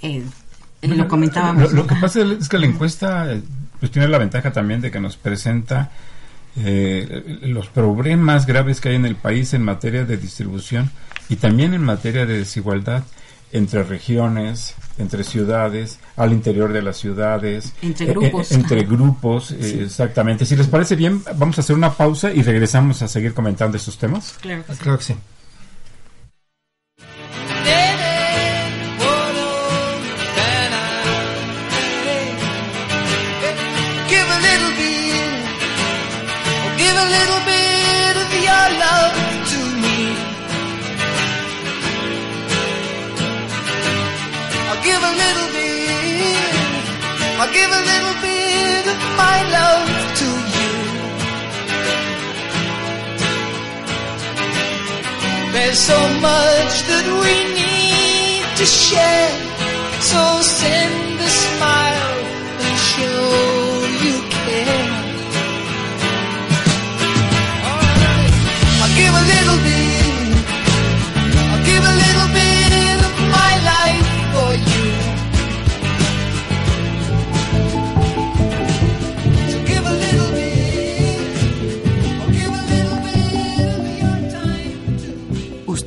Eh, 0.02 0.24
lo 0.82 1.08
comentábamos. 1.08 1.72
Lo, 1.72 1.86
que 1.86 1.96
pasa 1.96 2.20
es 2.22 2.48
que 2.48 2.58
la 2.58 2.66
encuesta 2.66 3.28
pues 3.80 3.92
tiene 3.92 4.08
la 4.08 4.18
ventaja 4.18 4.52
también 4.52 4.80
de 4.80 4.90
que 4.90 5.00
nos 5.00 5.16
presenta 5.16 5.90
eh, 6.56 7.38
los 7.42 7.68
problemas 7.68 8.46
graves 8.46 8.80
que 8.80 8.90
hay 8.90 8.96
en 8.96 9.06
el 9.06 9.16
país 9.16 9.54
en 9.54 9.62
materia 9.62 10.04
de 10.04 10.16
distribución 10.16 10.90
y 11.28 11.36
también 11.36 11.74
en 11.74 11.82
materia 11.82 12.26
de 12.26 12.38
desigualdad 12.38 13.04
entre 13.52 13.82
regiones, 13.82 14.74
entre 14.98 15.24
ciudades, 15.24 15.98
al 16.16 16.32
interior 16.32 16.72
de 16.72 16.82
las 16.82 16.98
ciudades, 16.98 17.72
entre 17.80 18.06
eh, 18.06 18.12
grupos. 18.12 18.52
entre 18.52 18.84
grupos, 18.84 19.52
exactamente. 19.52 20.44
Si 20.44 20.54
les 20.54 20.66
parece 20.66 20.96
bien, 20.96 21.22
vamos 21.36 21.56
a 21.58 21.62
hacer 21.62 21.74
una 21.74 21.94
pausa 21.94 22.30
y 22.30 22.42
regresamos 22.42 23.00
a 23.02 23.08
seguir 23.08 23.32
comentando 23.32 23.76
estos 23.76 23.96
temas. 23.96 24.36
Claro 24.40 24.64
Claro 24.80 24.98
que 24.98 25.04
sí. 25.04 25.14
There's 55.68 55.80
so 55.80 56.00
much 56.22 56.82
that 56.88 57.06
we 57.20 57.34
need 57.52 58.56
to 58.56 58.64
share. 58.64 59.28
So 60.00 60.40
send 60.40 61.07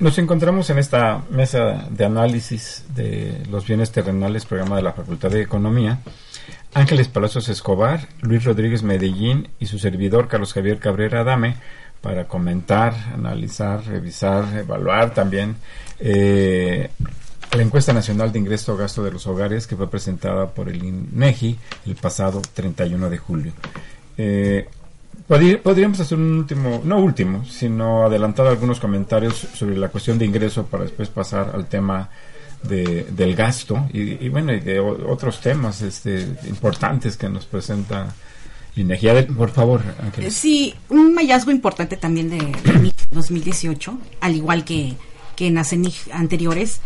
Nos 0.00 0.16
encontramos 0.18 0.70
en 0.70 0.78
esta 0.78 1.24
mesa 1.28 1.88
de 1.90 2.04
análisis 2.04 2.84
de 2.94 3.42
los 3.50 3.66
bienes 3.66 3.90
terrenales, 3.90 4.46
programa 4.46 4.76
de 4.76 4.82
la 4.82 4.92
Facultad 4.92 5.28
de 5.28 5.42
Economía. 5.42 5.98
Ángeles 6.72 7.08
Palacios 7.08 7.48
Escobar, 7.48 8.06
Luis 8.20 8.44
Rodríguez 8.44 8.84
Medellín 8.84 9.48
y 9.58 9.66
su 9.66 9.80
servidor 9.80 10.28
Carlos 10.28 10.52
Javier 10.52 10.78
Cabrera 10.78 11.22
Adame 11.22 11.56
para 12.00 12.28
comentar, 12.28 12.94
analizar, 13.12 13.84
revisar, 13.86 14.44
evaluar 14.56 15.14
también 15.14 15.56
eh, 15.98 16.90
la 17.56 17.62
encuesta 17.62 17.92
nacional 17.92 18.30
de 18.30 18.38
ingreso 18.38 18.76
gasto 18.76 19.02
de 19.02 19.10
los 19.10 19.26
hogares 19.26 19.66
que 19.66 19.74
fue 19.74 19.90
presentada 19.90 20.50
por 20.50 20.68
el 20.68 20.84
INEGI 20.84 21.58
el 21.86 21.96
pasado 21.96 22.40
31 22.54 23.10
de 23.10 23.18
julio. 23.18 23.52
Eh, 24.16 24.68
podríamos 25.28 26.00
hacer 26.00 26.16
un 26.16 26.38
último, 26.38 26.80
no 26.84 26.98
último, 26.98 27.44
sino 27.44 28.04
adelantar 28.04 28.46
algunos 28.46 28.80
comentarios 28.80 29.34
sobre 29.54 29.76
la 29.76 29.88
cuestión 29.88 30.18
de 30.18 30.24
ingreso 30.24 30.66
para 30.66 30.84
después 30.84 31.10
pasar 31.10 31.52
al 31.54 31.66
tema 31.66 32.08
de, 32.62 33.04
del 33.04 33.36
gasto 33.36 33.86
y, 33.92 34.28
bueno, 34.30 34.52
y 34.52 34.60
de 34.60 34.80
otros 34.80 35.40
temas 35.40 35.82
este, 35.82 36.26
importantes 36.48 37.16
que 37.16 37.28
nos 37.28 37.44
presenta 37.44 38.14
Inegi. 38.76 39.08
Por 39.36 39.50
favor, 39.50 39.82
Ángel. 40.02 40.30
Sí, 40.32 40.74
un 40.88 41.14
hallazgo 41.16 41.50
importante 41.50 41.96
también 41.96 42.30
de, 42.30 42.38
2018, 43.10 43.98
al 44.20 44.36
igual 44.36 44.64
que, 44.64 44.94
que 45.36 45.48
en 45.48 45.56
las 45.56 45.74
anteriores, 46.12 46.80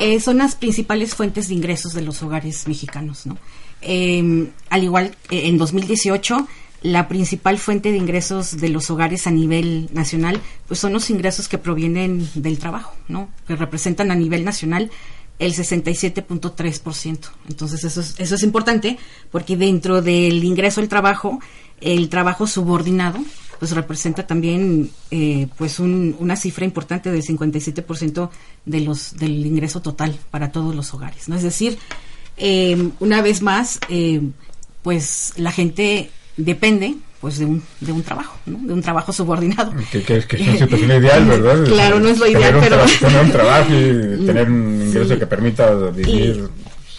eh, 0.00 0.20
son 0.20 0.38
las 0.38 0.54
principales 0.54 1.14
fuentes 1.14 1.48
de 1.48 1.54
ingresos 1.54 1.94
de 1.94 2.02
los 2.02 2.22
hogares 2.22 2.66
mexicanos. 2.68 3.26
¿no? 3.26 3.38
Em, 3.80 4.50
al 4.70 4.84
igual, 4.84 5.16
eh, 5.30 5.48
en 5.48 5.58
2018 5.58 6.46
la 6.82 7.08
principal 7.08 7.58
fuente 7.58 7.90
de 7.90 7.98
ingresos 7.98 8.58
de 8.58 8.68
los 8.68 8.90
hogares 8.90 9.26
a 9.26 9.30
nivel 9.30 9.88
nacional, 9.92 10.40
pues 10.68 10.80
son 10.80 10.92
los 10.92 11.10
ingresos 11.10 11.48
que 11.48 11.58
provienen 11.58 12.28
del 12.34 12.58
trabajo, 12.58 12.94
¿no? 13.08 13.28
Que 13.46 13.56
representan 13.56 14.10
a 14.10 14.14
nivel 14.14 14.44
nacional 14.44 14.90
el 15.38 15.54
67.3%. 15.54 17.18
Entonces 17.48 17.84
eso 17.84 18.00
es, 18.00 18.14
eso 18.18 18.34
es 18.34 18.42
importante 18.42 18.98
porque 19.30 19.56
dentro 19.56 20.02
del 20.02 20.42
ingreso 20.44 20.80
al 20.80 20.88
trabajo, 20.88 21.40
el 21.80 22.08
trabajo 22.08 22.46
subordinado, 22.46 23.18
pues 23.58 23.72
representa 23.72 24.26
también 24.26 24.90
eh, 25.10 25.48
pues 25.56 25.80
una 25.80 26.36
cifra 26.36 26.64
importante 26.64 27.10
del 27.10 27.22
57% 27.22 28.30
de 28.64 28.80
los 28.80 29.16
del 29.16 29.46
ingreso 29.46 29.80
total 29.80 30.18
para 30.30 30.52
todos 30.52 30.74
los 30.74 30.92
hogares, 30.94 31.28
¿no? 31.28 31.36
Es 31.36 31.42
decir, 31.42 31.78
eh, 32.36 32.90
una 33.00 33.22
vez 33.22 33.42
más, 33.42 33.80
eh, 33.88 34.20
pues 34.82 35.32
la 35.36 35.52
gente 35.52 36.10
depende 36.36 36.96
pues 37.20 37.38
de 37.38 37.46
un, 37.46 37.62
de 37.80 37.92
un 37.92 38.02
trabajo, 38.02 38.38
¿no? 38.46 38.58
de 38.58 38.74
un 38.74 38.82
trabajo 38.82 39.12
subordinado. 39.12 39.72
Que, 39.90 40.02
que, 40.02 40.20
que 40.20 40.36
es 40.36 40.42
una 40.42 40.58
situación 40.58 40.90
ideal, 40.90 41.24
¿verdad? 41.24 41.64
Claro, 41.64 41.98
no 41.98 42.08
es 42.08 42.18
lo 42.18 42.26
ideal, 42.26 42.54
tener 42.54 42.70
pero... 42.70 42.84
tener 43.00 43.24
un 43.24 43.32
trabajo 43.32 43.72
y 43.72 44.26
tener 44.26 44.50
un 44.50 44.82
ingreso 44.86 45.18
que 45.18 45.26
permita 45.26 45.74
vivir 45.90 46.48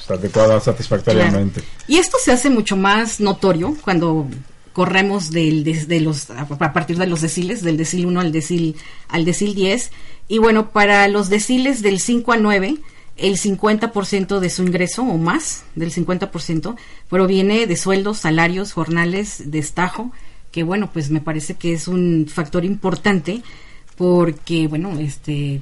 adecuada, 0.10 0.60
satisfactoriamente. 0.60 1.62
Y 1.88 1.98
esto 1.98 2.18
se 2.24 2.32
hace 2.32 2.50
mucho 2.50 2.78
más 2.78 3.20
notorio 3.20 3.76
cuando 3.82 4.28
corremos 4.74 5.32
del, 5.32 5.64
de, 5.64 6.00
los, 6.00 6.30
a 6.30 6.74
partir 6.74 6.98
de 6.98 7.08
los 7.08 7.22
deciles, 7.22 7.64
del 7.64 7.78
decil 7.78 8.06
1 8.06 8.20
al 8.20 8.32
decil, 8.32 8.76
al 9.10 9.26
decil 9.26 9.56
10. 9.56 9.92
Y 10.28 10.38
bueno, 10.38 10.72
para 10.72 11.08
los 11.08 11.30
deciles 11.30 11.82
del 11.82 12.00
5 12.00 12.32
a 12.32 12.38
9, 12.38 12.78
el 13.18 13.38
50% 13.38 14.40
de 14.40 14.50
su 14.50 14.64
ingreso 14.64 15.04
o 15.04 15.18
más 15.18 15.64
del 15.76 15.92
50% 15.92 16.76
proviene 17.10 17.68
de 17.68 17.76
sueldos, 17.76 18.20
salarios, 18.20 18.74
jornales, 18.74 19.44
destajo, 19.52 20.12
que 20.52 20.64
bueno, 20.64 20.90
pues 20.92 21.10
me 21.10 21.22
parece 21.22 21.56
que 21.56 21.74
es 21.74 21.88
un 21.88 22.28
factor 22.30 22.64
importante 22.66 23.42
porque 23.98 24.68
bueno 24.68 24.98
este 25.00 25.60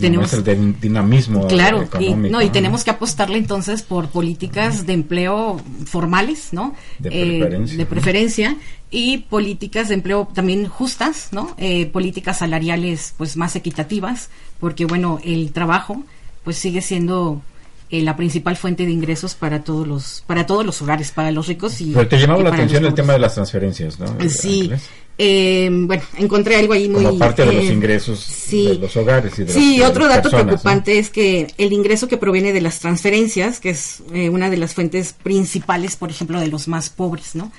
tenemos 0.00 0.32
el 0.32 0.80
dinamismo 0.80 1.46
claro 1.46 1.88
y, 2.00 2.14
no 2.14 2.42
y 2.42 2.50
tenemos 2.50 2.82
que 2.82 2.90
apostarle 2.90 3.38
entonces 3.38 3.82
por 3.82 4.08
políticas 4.08 4.86
de 4.86 4.92
empleo 4.92 5.60
formales 5.84 6.52
no 6.52 6.74
de 6.98 7.10
eh, 7.10 7.38
preferencia, 7.38 7.78
de 7.78 7.86
preferencia 7.86 8.56
y 8.90 9.18
políticas 9.18 9.88
de 9.88 9.94
empleo 9.94 10.28
también 10.34 10.66
justas 10.66 11.28
no 11.30 11.54
eh, 11.58 11.86
políticas 11.86 12.38
salariales 12.38 13.14
pues 13.16 13.36
más 13.36 13.54
equitativas 13.54 14.30
porque 14.58 14.84
bueno 14.84 15.20
el 15.22 15.52
trabajo 15.52 16.02
pues 16.46 16.58
sigue 16.58 16.80
siendo 16.80 17.42
eh, 17.90 18.02
la 18.02 18.14
principal 18.14 18.56
fuente 18.56 18.86
de 18.86 18.92
ingresos 18.92 19.34
para 19.34 19.64
todos 19.64 19.84
los 19.84 20.22
para 20.28 20.46
todos 20.46 20.64
los 20.64 20.80
hogares, 20.80 21.10
para 21.10 21.32
los 21.32 21.48
ricos 21.48 21.80
y. 21.80 21.90
Pero 21.90 22.06
te 22.06 22.18
llamaba 22.18 22.40
la 22.44 22.50
atención 22.50 22.84
el 22.84 22.94
tema 22.94 23.14
de 23.14 23.18
las 23.18 23.34
transferencias, 23.34 23.98
¿no? 23.98 24.06
Sí. 24.28 24.70
Eh, 25.18 25.68
bueno, 25.72 26.04
encontré 26.18 26.54
algo 26.54 26.72
ahí 26.72 26.88
muy. 26.88 27.02
Como 27.02 27.18
parte 27.18 27.44
de 27.44 27.52
los 27.52 27.64
eh, 27.64 27.72
ingresos 27.72 28.46
de 28.48 28.74
los 28.74 28.96
hogares 28.96 29.36
y 29.40 29.42
de 29.42 29.52
Sí, 29.52 29.82
otro 29.82 30.06
dato 30.06 30.30
preocupante 30.30 31.00
es 31.00 31.10
que 31.10 31.52
el 31.58 31.72
ingreso 31.72 32.06
que 32.06 32.16
proviene 32.16 32.52
de 32.52 32.60
las 32.60 32.78
transferencias, 32.78 33.58
que 33.58 33.70
es 33.70 34.04
una 34.30 34.50
de 34.50 34.56
las 34.56 34.72
fuentes 34.72 35.12
principales, 35.12 35.96
por 35.96 36.10
ejemplo, 36.10 36.38
de 36.38 36.46
los 36.46 36.68
más 36.68 36.90
pobres, 36.90 37.34
¿no? 37.34 37.50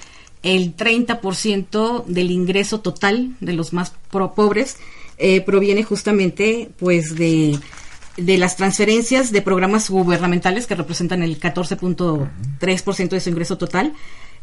El 0.43 0.77
30% 0.77 2.05
del 2.05 2.31
ingreso 2.31 2.79
total 2.79 3.35
de 3.41 3.51
los 3.51 3.73
más 3.73 3.91
pobres 4.09 4.77
proviene 5.45 5.83
justamente, 5.83 6.69
pues, 6.77 7.15
de 7.15 7.59
de 8.17 8.37
las 8.37 8.57
transferencias 8.57 9.31
de 9.31 9.41
programas 9.41 9.89
gubernamentales 9.89 10.67
que 10.67 10.75
representan 10.75 11.23
el 11.23 11.39
14.3% 11.39 13.09
de 13.09 13.19
su 13.19 13.29
ingreso 13.29 13.57
total, 13.57 13.93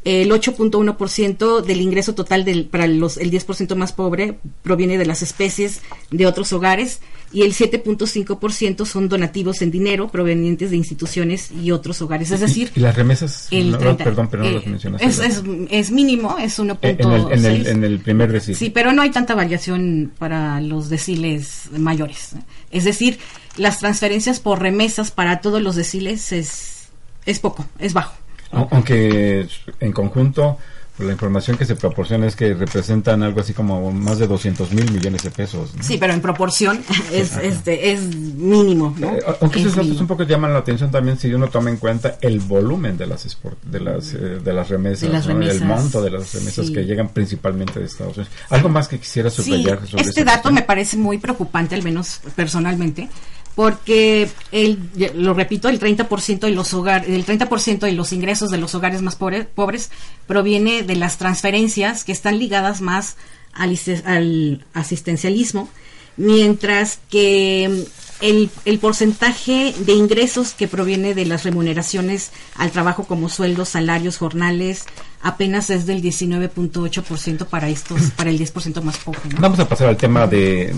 el 0.05 0.31
8.1% 0.31 1.63
del 1.63 1.81
ingreso 1.81 2.15
total 2.15 2.45
del, 2.45 2.67
para 2.67 2.87
los, 2.87 3.17
el 3.17 3.31
10% 3.31 3.75
más 3.75 3.93
pobre 3.93 4.39
proviene 4.63 4.99
de 4.99 5.07
las 5.07 5.23
especies 5.23 5.81
de 6.11 6.27
otros 6.27 6.53
hogares 6.53 7.01
y 7.35 7.43
el 7.43 7.53
7.5% 7.53 8.87
son 8.87 9.09
donativos 9.09 9.61
en 9.61 9.73
dinero 9.73 10.07
provenientes 10.07 10.71
de 10.71 10.77
instituciones 10.77 11.51
y 11.51 11.73
otros 11.73 12.01
hogares. 12.01 12.31
Es 12.31 12.39
decir, 12.39 12.71
¿Y 12.77 12.81
las 12.81 12.95
remesas? 12.95 13.49
perdón, 13.51 14.29
pero 14.31 14.45
no 14.45 14.51
las 14.53 14.67
mencionaste. 14.67 15.05
Es, 15.05 15.43
es, 15.69 15.91
mínimo, 15.91 16.37
es 16.39 16.61
1.6. 16.61 17.33
En, 17.33 17.45
el, 17.45 17.67
en 17.67 17.83
el 17.83 17.99
primer 17.99 18.31
decil. 18.31 18.55
Sí, 18.55 18.71
pero 18.71 18.93
no 18.93 19.03
hay 19.03 19.11
tanta 19.11 19.35
variación 19.35 20.13
para 20.17 20.61
los 20.61 20.89
deciles 20.89 21.71
mayores. 21.77 22.37
Es 22.71 22.85
decir, 22.85 23.19
las 23.57 23.81
transferencias 23.81 24.39
por 24.39 24.63
remesas 24.63 25.11
para 25.11 25.41
todos 25.41 25.61
los 25.61 25.75
deciles 25.75 26.31
es, 26.31 26.89
es 27.27 27.41
poco, 27.41 27.67
es 27.81 27.95
bajo. 27.95 28.15
Aunque 28.53 29.49
en 29.81 29.91
conjunto 29.91 30.59
la 30.99 31.11
información 31.11 31.57
que 31.57 31.65
se 31.65 31.75
proporciona 31.75 32.27
es 32.27 32.37
que 32.37 32.55
representan 32.55 33.23
algo 33.25 33.41
así 33.41 33.53
como 33.53 33.91
más 33.91 34.19
de 34.19 34.29
200 34.29 34.71
mil 34.73 34.91
millones 34.93 35.25
de 35.25 35.31
pesos. 35.31 35.73
Sí, 35.81 35.99
pero 35.99 36.13
en 36.13 36.21
proporción 36.21 36.85
es, 37.13 37.37
este, 37.37 37.93
es 37.93 38.15
mínimo. 38.15 38.95
¿no? 38.99 39.09
Eh, 39.09 39.23
aunque 39.41 39.61
esos 39.61 39.75
datos 39.75 40.01
un 40.01 40.07
poco 40.07 40.23
llaman 40.23 40.53
la 40.53 40.61
atención 40.61 40.93
también 40.93 41.19
si 41.19 41.33
uno 41.35 41.49
toma 41.49 41.71
en 41.71 41.79
cuenta 41.79 42.17
el 42.21 42.39
volumen 42.39 42.97
de 42.97 43.07
las 43.07 43.25
de 43.65 43.81
las, 43.81 44.15
eh, 44.15 44.19
de 44.19 44.53
las 44.53 44.69
remesas, 44.69 45.27
el 45.27 45.65
monto 45.65 46.01
de 46.01 46.11
las 46.11 46.33
remesas 46.33 46.71
que 46.71 46.85
llegan 46.85 47.09
principalmente 47.09 47.81
de 47.81 47.87
Estados 47.87 48.17
Unidos. 48.17 48.33
Algo 48.51 48.69
más 48.69 48.87
que 48.87 48.99
quisiera 48.99 49.31
subrayar 49.31 49.85
sobre 49.87 50.03
Este 50.03 50.25
dato 50.25 50.53
me 50.53 50.63
parece 50.63 50.97
muy 50.97 51.19
preocupante, 51.19 51.75
al 51.75 51.83
menos 51.83 52.21
personalmente, 52.37 53.09
porque 53.55 54.29
el, 54.51 54.79
lo 55.15 55.35
repito, 55.35 55.69
el 55.69 55.79
30% 55.79 56.41
de 56.41 56.51
los 56.51 56.75
hogares, 56.75 57.09
el 57.09 57.25
30% 57.25 57.81
de 57.81 57.93
los 57.93 58.13
ingresos 58.13 58.51
de 58.51 58.59
los 58.59 58.75
hogares 58.75 59.01
más 59.03 59.17
pobres 59.17 59.91
proviene 60.27 60.83
de 60.83 60.97
las 60.97 61.19
transferencias 61.19 62.05
que 62.05 62.13
están 62.13 62.39
ligadas 62.39 62.81
más 62.81 63.17
al, 63.53 63.79
al 64.05 64.65
asistencialismo, 64.75 65.69
mientras 66.17 66.99
que 67.11 67.87
el, 68.21 68.51
el, 68.65 68.79
porcentaje 68.79 69.75
de 69.79 69.93
ingresos 69.93 70.53
que 70.53 70.69
proviene 70.69 71.15
de 71.15 71.27
las 71.27 71.45
remuneraciones 71.45 72.31
al 72.57 72.71
trabajo 72.71 73.05
como 73.05 73.29
sueldos, 73.29 73.71
salarios, 73.71 74.19
jornales, 74.19 74.85
apenas 75.21 75.71
es 75.71 75.87
del 75.87 76.03
19.8% 76.03 77.47
para 77.47 77.69
estos, 77.69 78.11
para 78.17 78.31
el 78.31 78.39
10% 78.39 78.81
más 78.83 78.99
pobre. 78.99 79.21
Vamos 79.39 79.59
a 79.59 79.69
pasar 79.69 79.89
al 79.89 79.97
tema 79.97 80.27
de, 80.27 80.75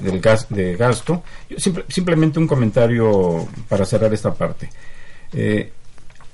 del 0.00 0.20
gas, 0.20 0.46
de 0.48 0.76
gasto. 0.76 1.22
simplemente 1.88 2.38
un 2.38 2.46
comentario 2.46 3.46
para 3.68 3.84
cerrar 3.84 4.12
esta 4.14 4.32
parte. 4.32 4.70
Eh, 5.32 5.72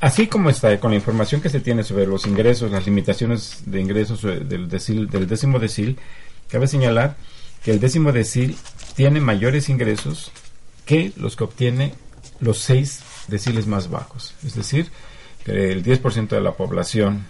así 0.00 0.28
como 0.28 0.50
está, 0.50 0.78
con 0.78 0.92
la 0.92 0.96
información 0.96 1.40
que 1.40 1.48
se 1.48 1.60
tiene 1.60 1.82
sobre 1.82 2.06
los 2.06 2.26
ingresos, 2.26 2.70
las 2.70 2.86
limitaciones 2.86 3.62
de 3.66 3.80
ingresos 3.80 4.22
eh, 4.24 4.40
del, 4.40 4.68
del 4.68 5.26
décimo 5.26 5.58
decil, 5.58 5.98
cabe 6.48 6.68
señalar 6.68 7.16
que 7.64 7.70
el 7.70 7.80
décimo 7.80 8.12
decil 8.12 8.56
tiene 8.94 9.20
mayores 9.20 9.68
ingresos 9.68 10.30
que 10.84 11.12
los 11.16 11.36
que 11.36 11.44
obtiene 11.44 11.94
los 12.40 12.58
seis 12.58 13.00
deciles 13.28 13.66
más 13.66 13.88
bajos. 13.88 14.34
Es 14.44 14.54
decir, 14.54 14.90
que 15.44 15.72
el 15.72 15.84
10% 15.84 16.28
de 16.28 16.40
la 16.40 16.52
población 16.52 17.26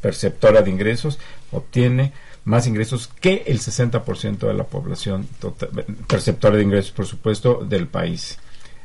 perceptora 0.00 0.62
de 0.62 0.70
ingresos 0.70 1.18
obtiene 1.52 2.12
más 2.44 2.66
ingresos 2.66 3.08
que 3.20 3.44
el 3.46 3.58
60% 3.58 4.38
de 4.38 4.54
la 4.54 4.64
población 4.64 5.28
perceptora 6.06 6.56
de 6.56 6.62
ingresos, 6.62 6.92
por 6.92 7.06
supuesto, 7.06 7.64
del 7.64 7.86
país. 7.86 8.38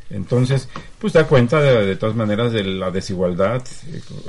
Entonces, 0.09 0.67
pues 0.99 1.13
da 1.13 1.25
cuenta 1.25 1.61
de, 1.61 1.95
todas 1.95 2.15
maneras 2.15 2.51
de 2.51 2.63
la 2.63 2.91
desigualdad 2.91 3.63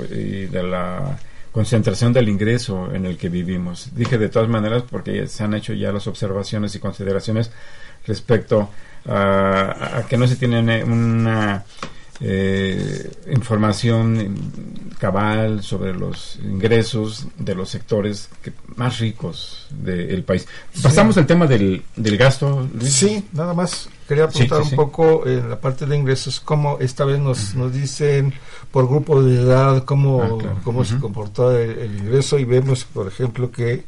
y 0.09 0.45
de 0.45 0.63
la 0.63 1.19
concentración 1.51 2.13
del 2.13 2.29
ingreso 2.29 2.93
en 2.93 3.05
el 3.05 3.17
que 3.17 3.29
vivimos. 3.29 3.95
Dije 3.95 4.17
de 4.17 4.29
todas 4.29 4.49
maneras 4.49 4.83
porque 4.89 5.27
se 5.27 5.43
han 5.43 5.53
hecho 5.53 5.73
ya 5.73 5.91
las 5.91 6.07
observaciones 6.07 6.73
y 6.75 6.79
consideraciones 6.79 7.51
respecto 8.05 8.69
a, 9.07 9.97
a 9.99 10.05
que 10.07 10.17
no 10.17 10.27
se 10.27 10.35
tiene 10.35 10.83
una 10.83 11.63
eh, 12.19 13.11
información 13.31 14.35
cabal 14.97 15.61
sobre 15.61 15.93
los 15.93 16.39
ingresos 16.43 17.27
de 17.37 17.53
los 17.53 17.69
sectores 17.69 18.29
que, 18.41 18.51
más 18.75 18.97
ricos 18.99 19.67
del 19.69 20.23
país. 20.23 20.47
Pasamos 20.81 21.17
al 21.17 21.27
tema 21.27 21.45
del, 21.45 21.83
del 21.95 22.17
gasto. 22.17 22.67
Luis. 22.73 22.93
Sí, 22.93 23.23
nada 23.33 23.53
más. 23.53 23.89
Quería 24.07 24.23
apuntar 24.23 24.59
Sí, 24.59 24.63
sí, 24.63 24.69
sí. 24.69 24.75
un 24.75 24.85
poco 24.85 25.27
en 25.27 25.49
la 25.49 25.59
parte 25.59 25.85
de 25.85 25.95
ingresos, 25.95 26.39
cómo 26.39 26.77
esta 26.79 27.03
vez 27.05 27.19
nos, 27.19 27.53
nos 27.55 27.73
dicen 27.73 28.33
por 28.71 28.87
grupo 28.87 29.21
de 29.21 29.41
edad 29.41 29.83
cómo, 29.83 30.23
Ah, 30.23 30.37
claro. 30.39 30.59
cómo 30.63 30.83
se 30.85 30.97
comportó 30.97 31.55
el, 31.55 31.71
el 31.77 31.97
ingreso 31.99 32.39
y 32.39 32.45
vemos, 32.45 32.85
por 32.85 33.07
ejemplo, 33.07 33.51
que 33.51 33.83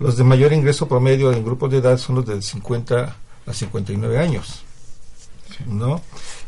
los 0.00 0.16
de 0.16 0.24
mayor 0.24 0.52
ingreso 0.52 0.88
promedio 0.88 1.32
en 1.32 1.44
grupos 1.44 1.70
de 1.70 1.78
edad 1.78 1.98
son 1.98 2.16
los 2.16 2.26
de 2.26 2.40
50 2.40 3.14
a 3.48 3.52
59 3.52 4.18
años. 4.18 4.64
¿no? 5.66 6.02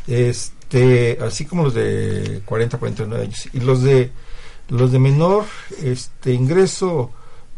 Este, 0.07 1.18
así 1.20 1.44
como 1.44 1.64
los 1.64 1.74
de 1.74 2.42
40 2.44 2.76
a 2.76 2.80
49 2.80 3.24
años. 3.24 3.48
Y 3.53 3.61
los 3.61 3.82
de 3.82 4.11
los 4.68 4.92
de 4.92 5.01
menor 5.01 5.46
este 5.82 6.32
ingreso 6.32 7.11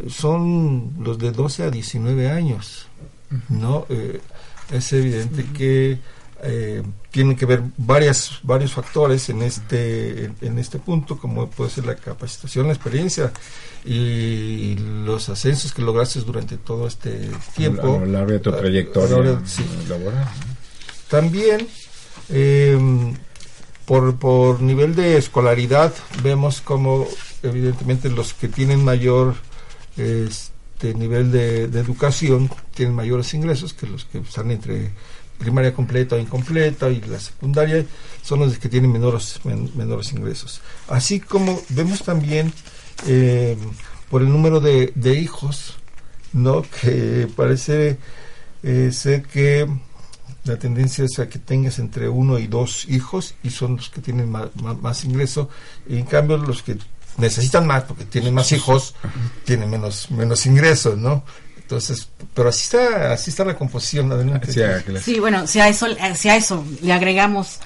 son 0.08 0.94
los 1.00 1.18
de 1.18 1.30
12 1.30 1.64
a 1.64 1.70
19 1.70 2.30
años, 2.30 2.88
¿no? 3.50 3.86
Eh, 3.90 4.20
es 4.70 4.92
evidente 4.94 5.44
que 5.56 5.98
eh, 6.42 6.82
tienen 7.10 7.36
que 7.36 7.44
ver 7.44 7.62
varias 7.76 8.40
varios 8.42 8.72
factores 8.72 9.28
en 9.28 9.42
este 9.42 10.24
en, 10.24 10.36
en 10.40 10.58
este 10.58 10.78
punto 10.78 11.18
como 11.18 11.48
puede 11.48 11.70
ser 11.70 11.86
la 11.86 11.94
capacitación 11.94 12.66
la 12.66 12.72
experiencia 12.72 13.30
y 13.84 14.76
los 15.04 15.28
ascensos 15.28 15.72
que 15.72 15.82
lograste 15.82 16.20
durante 16.20 16.56
todo 16.56 16.86
este 16.86 17.30
tiempo 17.56 17.96
A 17.96 18.00
lo 18.00 18.06
largo 18.06 18.32
de 18.32 18.38
tu 18.38 18.50
A- 18.50 18.52
a 18.52 18.56
lo 18.56 18.62
trayectoria 18.62 19.40
sí. 19.44 19.64
laboral. 19.88 20.28
también, 21.08 21.66
eh, 22.28 22.78
por, 23.86 24.16
por 24.16 24.60
nivel 24.62 24.94
de 24.94 25.16
escolaridad, 25.18 25.92
vemos 26.22 26.60
como 26.60 27.06
evidentemente 27.42 28.08
los 28.08 28.34
que 28.34 28.48
tienen 28.48 28.84
mayor 28.84 29.34
este 29.96 30.94
nivel 30.94 31.30
de, 31.30 31.68
de 31.68 31.80
educación 31.80 32.50
tienen 32.74 32.94
mayores 32.94 33.34
ingresos 33.34 33.74
que 33.74 33.86
los 33.86 34.04
que 34.06 34.18
están 34.18 34.50
entre 34.50 34.90
primaria 35.38 35.74
completa 35.74 36.14
o 36.16 36.18
incompleta 36.18 36.88
y 36.88 37.00
la 37.02 37.18
secundaria 37.20 37.84
son 38.22 38.40
los 38.40 38.56
que 38.58 38.68
tienen 38.68 38.92
menores, 38.92 39.40
men- 39.44 39.70
menores 39.74 40.12
ingresos. 40.12 40.60
Así 40.88 41.18
como 41.20 41.60
vemos 41.70 42.02
también 42.04 42.52
eh, 43.06 43.56
por 44.10 44.22
el 44.22 44.28
número 44.28 44.60
de, 44.60 44.92
de 44.94 45.18
hijos, 45.18 45.78
¿no? 46.32 46.62
que 46.62 47.28
parece 47.34 47.98
eh, 48.62 48.90
ser 48.92 49.22
que 49.22 49.68
la 50.44 50.58
tendencia 50.58 51.04
es 51.04 51.18
a 51.18 51.28
que 51.28 51.38
tengas 51.38 51.78
entre 51.78 52.08
uno 52.08 52.38
y 52.38 52.46
dos 52.46 52.86
hijos 52.88 53.34
y 53.42 53.50
son 53.50 53.76
los 53.76 53.90
que 53.90 54.00
tienen 54.00 54.30
más, 54.30 54.48
más, 54.80 55.04
ingreso. 55.04 55.48
Y 55.88 55.98
en 55.98 56.04
cambio 56.04 56.36
los 56.36 56.62
que 56.62 56.76
necesitan 57.16 57.66
más 57.66 57.84
porque 57.84 58.04
tienen 58.04 58.34
más 58.34 58.52
hijos 58.52 58.94
tienen 59.44 59.68
menos 59.68 60.10
menos 60.10 60.46
ingresos 60.46 60.96
no 60.96 61.22
entonces 61.58 62.08
pero 62.32 62.48
así 62.48 62.62
está 62.64 63.12
así 63.12 63.28
está 63.28 63.44
la 63.44 63.54
composición 63.54 64.10
adelante 64.10 64.50
Sí, 65.02 65.20
bueno, 65.20 65.46
si 65.46 65.60
a 65.60 65.68
eso, 65.68 65.86
eh, 65.88 66.14
si 66.16 66.30
a 66.30 66.36
eso 66.36 66.64
le 66.80 66.92
agregamos 66.92 67.58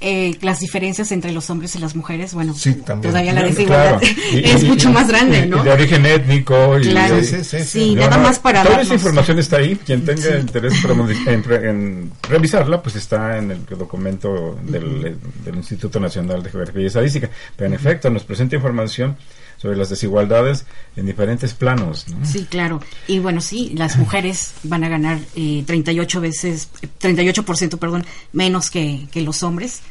eh, 0.00 0.36
las 0.40 0.60
diferencias 0.60 1.12
entre 1.12 1.30
los 1.32 1.50
hombres 1.50 1.74
y 1.76 1.78
las 1.78 1.94
mujeres, 1.94 2.32
bueno, 2.32 2.54
Sí, 2.54 2.72
también. 2.74 3.10
todavía 3.12 3.32
la 3.34 3.40
Claro. 3.42 3.54
desigualdad 3.54 4.02
Y- 4.32 4.38
es 4.50 4.62
y- 4.62 4.66
mucho 4.66 4.88
y- 4.88 4.92
más 4.92 5.08
grande, 5.08 5.46
¿no? 5.46 5.60
y 5.60 5.64
De 5.64 5.70
origen 5.72 6.06
étnico. 6.06 6.78
Y, 6.78 6.82
Claro. 6.88 7.18
y- 7.18 7.24
Sí, 7.24 7.44
sí, 7.64 7.94
nada 7.94 8.16
no, 8.16 8.22
más 8.22 8.38
para 8.38 8.62
Toda 8.62 8.76
darnos- 8.76 8.86
esa 8.86 8.94
información 8.94 9.38
está 9.38 9.56
ahí. 9.58 9.76
Quien 9.84 10.04
tenga 10.04 10.38
interés 10.38 10.72
en, 11.26 11.44
en 11.64 12.12
revisarla, 12.28 12.82
pues 12.82 12.96
está 12.96 13.36
en 13.38 13.50
el 13.50 13.64
documento 13.78 14.58
del, 14.62 15.16
del 15.44 15.54
Instituto 15.56 16.00
Nacional 16.00 16.42
de 16.42 16.50
Geografía 16.50 16.82
y 16.82 16.86
Estadística. 16.86 17.28
Pero 17.56 17.68
en 17.68 17.74
efecto, 17.74 18.08
nos 18.10 18.24
presenta 18.24 18.56
información 18.56 19.16
sobre 19.60 19.76
las 19.76 19.90
desigualdades 19.90 20.64
en 20.96 21.06
diferentes 21.06 21.52
planos. 21.54 22.06
¿no? 22.08 22.24
Sí, 22.24 22.46
claro. 22.48 22.80
Y 23.06 23.18
bueno, 23.18 23.40
sí, 23.40 23.72
las 23.74 23.96
mujeres 23.98 24.52
van 24.62 24.84
a 24.84 24.88
ganar 24.88 25.18
eh, 25.36 25.62
38 25.66 26.20
veces, 26.20 26.68
eh, 26.82 26.88
38%, 27.00 27.78
perdón, 27.78 28.04
menos 28.32 28.70
que, 28.70 29.06
que 29.10 29.20
los 29.20 29.42
hombres. 29.42 29.82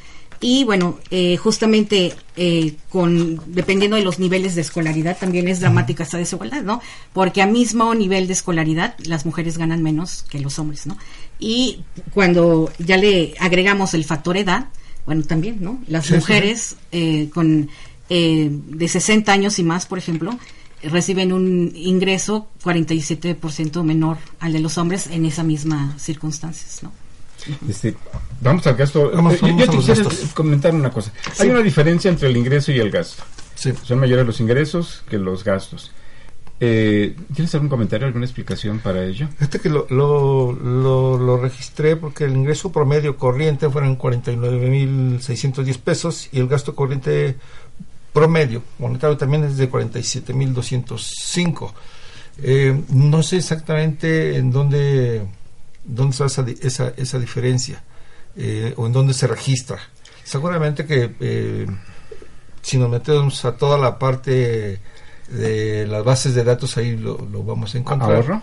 Y 0.41 0.63
bueno, 0.63 0.97
eh, 1.11 1.36
justamente 1.36 2.13
eh, 2.38 2.76
con 2.89 3.41
dependiendo 3.53 3.97
de 3.97 4.03
los 4.03 4.20
niveles 4.20 4.55
de 4.55 4.61
escolaridad 4.61 5.17
también 5.20 5.49
es 5.49 5.59
dramática 5.59 6.03
esta 6.03 6.17
desigualdad, 6.17 6.63
¿no? 6.63 6.82
Porque 7.11 7.41
a 7.41 7.45
mismo 7.45 7.93
nivel 7.93 8.26
de 8.28 8.34
escolaridad 8.34 8.95
las 8.99 9.26
mujeres 9.26 9.57
ganan 9.57 9.84
menos 9.84 10.24
que 10.30 10.39
los 10.39 10.57
hombres, 10.57 10.88
¿no? 10.88 10.97
Y 11.39 11.84
cuando 12.13 12.72
ya 12.80 12.95
le 12.95 13.34
agregamos 13.39 13.93
el 13.93 14.05
factor 14.05 14.38
edad, 14.38 14.70
bueno, 15.05 15.24
también, 15.24 15.57
¿no? 15.59 15.82
Las 15.88 16.05
Sí, 16.05 16.09
sí, 16.09 16.13
sí. 16.13 16.20
mujeres 16.20 16.76
eh, 16.93 17.30
con 17.34 17.70
eh, 18.10 18.49
de 18.51 18.88
60 18.88 19.32
años 19.32 19.60
y 19.60 19.64
más, 19.64 19.86
por 19.86 19.97
ejemplo, 19.97 20.38
reciben 20.84 21.34
un 21.34 21.72
ingreso 21.76 22.47
47% 22.64 23.84
menor 23.84 24.18
al 24.39 24.53
de 24.53 24.60
los 24.60 24.78
hombres 24.78 25.07
en 25.07 25.26
esa 25.26 25.43
misma 25.43 25.95
circunstancias, 25.99 26.82
¿no? 26.84 26.91
Este, 27.70 27.95
vamos 28.41 28.66
al 28.68 28.76
gasto. 28.76 29.12
Vamos- 29.14 29.36
Eh, 29.36 29.38
yo- 29.41 29.47
vamos 29.47 29.57
yo 29.66 29.72
a 29.72 29.76
los 29.76 29.86
quisiera 29.86 30.03
gastos. 30.10 30.34
comentar 30.34 30.74
una 30.76 30.91
cosa. 30.91 31.12
Sí. 31.34 31.43
Hay 31.43 31.49
una 31.49 31.62
diferencia 31.62 32.10
entre 32.10 32.28
el 32.30 32.38
ingreso 32.38 32.72
y 32.72 32.80
el 32.80 32.91
gasto. 32.91 33.24
Sí. 33.55 33.74
Son 33.84 33.99
mayores 33.99 34.26
los 34.26 34.39
ingresos 34.41 35.03
que 35.10 35.18
los 35.18 35.43
gastos. 35.43 35.91
Eh, 36.62 37.16
¿Tienes 37.34 37.53
algún 37.55 37.70
comentario, 37.70 38.05
alguna 38.07 38.26
explicación 38.26 38.80
para 38.80 39.05
ello? 39.05 39.30
Este 39.39 39.60
que 39.60 39.70
lo, 39.70 39.88
lo, 39.89 40.51
lo, 40.51 41.18
lo 41.18 41.38
registré 41.38 41.95
porque 41.95 42.26
el 42.26 42.36
ingreso 42.36 42.72
promedio 42.74 43.16
corriente 43.16 43.70
fueron 43.70 43.97
49.610 43.97 45.78
pesos 45.80 46.28
y 46.32 46.39
el 46.39 46.47
gasto 46.47 46.76
corriente 46.76 47.38
promedio 48.14 48.64
monetario 48.78 49.18
también 49.18 49.43
es 49.43 49.57
de 49.57 49.70
47.205. 49.70 51.74
Eh, 52.41 52.82
no 52.89 53.22
sé 53.22 53.36
exactamente 53.38 54.38
en 54.38 54.51
dónde, 54.51 55.28
dónde 55.84 56.12
está 56.12 56.26
esa, 56.26 56.45
esa, 56.62 56.93
esa 56.95 57.20
diferencia 57.20 57.84
eh, 58.36 58.74
o 58.78 58.88
en 58.88 58.93
dónde 58.93 59.14
se 59.14 59.28
registra. 59.28 59.78
Seguramente 60.24 60.86
que 60.86 61.16
eh, 61.20 61.68
si 62.62 62.78
nos 62.78 62.89
metemos 62.89 63.43
a 63.45 63.57
toda 63.57 63.78
la 63.78 63.99
parte 63.99 64.80
de 65.30 65.88
las 65.88 66.03
bases 66.03 66.34
de 66.34 66.43
datos 66.43 66.76
ahí 66.78 66.97
lo, 66.97 67.18
lo 67.32 67.43
vamos 67.43 67.76
a 67.76 67.78
encontrar. 67.78 68.16
¿Ahorro? 68.16 68.41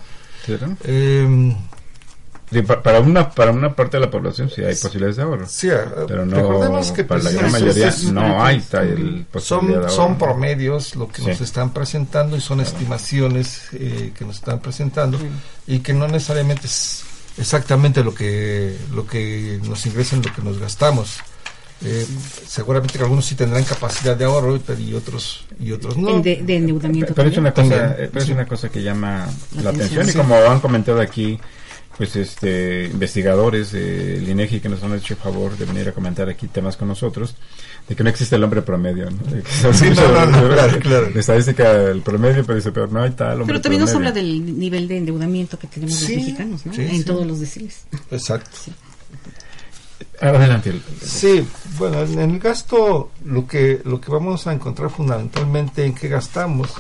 Eh, 2.53 2.61
Sí, 2.61 2.62
para 2.62 3.01
una 3.01 3.28
para 3.30 3.51
una 3.51 3.74
parte 3.74 3.97
de 3.97 4.05
la 4.05 4.11
población 4.11 4.49
sí 4.49 4.62
hay 4.62 4.74
posibilidades 4.76 5.16
de 5.16 5.22
ahorro. 5.24 5.47
sí, 5.49 5.68
ah, 5.68 6.05
Pero 6.07 6.24
no, 6.24 6.36
recordemos 6.36 6.92
que 6.92 7.03
para 7.03 7.22
la 7.24 7.30
gran 7.32 7.51
mayoría 7.51 7.88
es- 7.88 8.05
no 8.05 8.42
hay 8.44 8.61
tal 8.61 9.26
posibilidad 9.32 9.32
de 9.32 9.40
son, 9.40 9.70
ahorro. 9.74 9.88
son 9.90 10.18
promedios 10.18 10.94
lo 10.94 11.09
que 11.09 11.22
Sí. 11.22 11.28
nos 11.28 11.40
están 11.40 11.72
presentando 11.72 12.36
y 12.36 12.40
son 12.40 12.61
estimaciones 12.61 13.62
eh, 13.72 14.12
que 14.16 14.24
nos 14.24 14.36
están 14.36 14.61
presentando 14.61 15.18
y 15.66 15.80
que 15.80 15.92
no 15.92 16.07
necesariamente 16.07 16.66
es 16.66 17.03
exactamente 17.36 18.05
lo 18.05 18.14
que 18.14 18.76
lo 18.94 19.07
que 19.07 19.59
nos 19.64 19.84
ingresa 19.86 20.14
en 20.16 20.22
lo 20.22 20.32
que 20.32 20.42
nos 20.42 20.59
gastamos. 20.61 21.18
Eh, 21.84 22.07
seguramente 22.47 22.97
que 22.97 23.05
algunos 23.05 23.26
sí 23.26 23.34
tendrán 23.34 23.62
capacidad 23.64 24.16
de 24.16 24.24
ahorro 24.24 24.59
pero 24.66 24.80
y 24.80 24.94
otros 24.94 25.44
y 25.61 25.72
otros 25.72 25.97
no. 25.99 26.09
El 26.16 26.22
de, 26.22 26.42
de 26.42 26.57
endeudamiento 26.57 27.12
Pero 27.12 27.28
es 27.28 27.34
también. 27.34 27.40
una 27.40 27.53
cosa, 27.53 28.03
eh, 28.03 28.09
pero 28.11 28.24
es 28.24 28.30
una 28.30 28.47
cosa 28.47 28.68
que 28.70 28.82
llama 28.82 29.26
La 29.57 29.62
la, 29.64 29.70
atención, 29.70 30.01
atención 30.03 30.09
y 30.09 30.12
sí. 30.12 30.16
como 30.16 30.36
han 30.36 30.61
comentado 30.61 31.01
aquí, 31.03 31.38
pues 31.97 32.14
este 32.16 32.84
investigadores 32.92 33.72
del 33.72 34.28
INEGI 34.28 34.61
que 34.61 34.68
nos 34.68 34.82
han 34.82 34.94
hecho 34.94 35.14
el 35.14 35.20
favor 35.20 35.57
de 35.57 35.64
venir 35.64 35.88
a 35.88 35.92
comentar 35.92 36.28
aquí 36.28 36.47
temas 36.47 36.76
con 36.76 36.88
nosotros, 36.88 37.34
de 37.88 37.97
que 37.97 38.05
no 38.05 38.11
existe 38.11 38.36
el 38.36 38.44
hombre 38.44 38.61
promedio, 38.62 39.11
¿no? 39.11 39.16
De 39.30 39.42
que 39.42 39.51
se 39.53 39.72
Sí, 39.72 39.90
no, 39.90 40.09
no, 40.12 40.26
no, 40.26 40.49
claro, 40.55 40.78
claro. 40.80 41.11
La 41.14 41.20
estadística 41.20 41.72
del 41.72 42.03
promedio, 42.03 42.44
pero 42.44 42.57
dice, 42.57 42.70
pero 42.72 42.86
no 42.88 43.03
hay 43.03 43.12
tal 43.12 43.32
hombre 43.40 43.47
Pero 43.47 43.61
también 43.62 43.80
nos 43.80 43.90
promedio. 43.90 44.11
habla 44.11 44.20
del 44.20 44.59
nivel 44.59 44.88
de 44.88 44.99
endeudamiento 44.99 45.59
que 45.59 45.66
tenemos 45.68 45.94
Sí, 45.97 46.14
los 46.16 46.24
mexicanos, 46.24 46.66
¿no? 46.66 46.74
sí, 46.74 46.82
en 46.82 46.97
sí. 46.99 47.05
todos 47.05 47.26
los 47.26 47.40
deciles. 47.40 47.84
Exacto. 48.11 48.51
Adelante. 50.20 50.70
el- 50.70 50.82
Sí, 51.03 51.47
bueno, 51.78 52.03
en 52.03 52.18
el 52.18 52.38
gasto 52.38 53.11
lo 53.24 53.47
que 53.47 53.80
lo 53.84 54.01
que 54.01 54.11
vamos 54.11 54.47
a 54.47 54.53
encontrar 54.53 54.90
fundamentalmente 54.90 55.84
en 55.84 55.94
qué 55.94 56.09
gastamos 56.09 56.70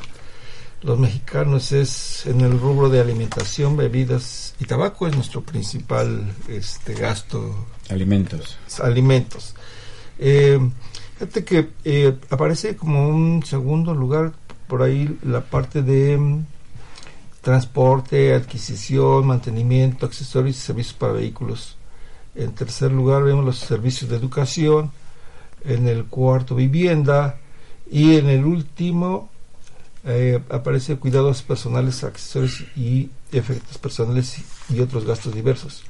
los 0.86 1.00
mexicanos 1.00 1.72
es 1.72 2.26
en 2.26 2.42
el 2.42 2.60
rubro 2.60 2.88
de 2.88 3.00
alimentación, 3.00 3.76
bebidas 3.76 4.54
y 4.60 4.66
tabaco 4.66 5.08
es 5.08 5.16
nuestro 5.16 5.40
principal 5.40 6.32
este 6.46 6.94
gasto 6.94 7.66
Alimentos. 7.88 8.56
alimentos. 8.80 9.56
Eh, 10.20 10.60
fíjate 11.14 11.44
que 11.44 11.70
eh, 11.84 12.16
aparece 12.30 12.76
como 12.76 13.08
un 13.08 13.42
segundo 13.44 13.94
lugar 13.94 14.32
por 14.68 14.84
ahí 14.84 15.18
la 15.24 15.40
parte 15.40 15.82
de 15.82 16.16
mm, 16.16 16.46
transporte, 17.40 18.32
adquisición, 18.32 19.26
mantenimiento, 19.26 20.06
accesorios 20.06 20.56
y 20.56 20.60
servicios 20.60 20.94
para 20.94 21.14
vehículos. 21.14 21.76
En 22.36 22.52
tercer 22.52 22.92
lugar 22.92 23.24
vemos 23.24 23.44
los 23.44 23.58
servicios 23.58 24.08
de 24.08 24.16
educación. 24.16 24.92
En 25.64 25.88
el 25.88 26.04
cuarto 26.04 26.54
vivienda. 26.54 27.40
Y 27.90 28.16
en 28.16 28.28
el 28.28 28.44
último 28.44 29.30
eh, 30.06 30.40
aparece 30.50 30.96
cuidados 30.96 31.42
personales, 31.42 32.04
accesorios 32.04 32.64
y 32.76 33.10
efectos 33.32 33.76
personales 33.78 34.36
y 34.72 34.80
otros 34.80 35.04
gastos 35.04 35.34
diversos. 35.34 35.82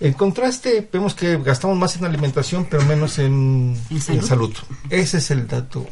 En 0.00 0.12
contraste, 0.12 0.88
vemos 0.92 1.14
que 1.14 1.36
gastamos 1.38 1.76
más 1.76 1.96
en 1.96 2.04
alimentación, 2.04 2.66
pero 2.70 2.84
menos 2.84 3.18
en, 3.18 3.76
En 3.90 4.14
en 4.16 4.22
salud. 4.22 4.54
Ese 4.90 5.18
es 5.18 5.30
el 5.32 5.48
dato 5.48 5.86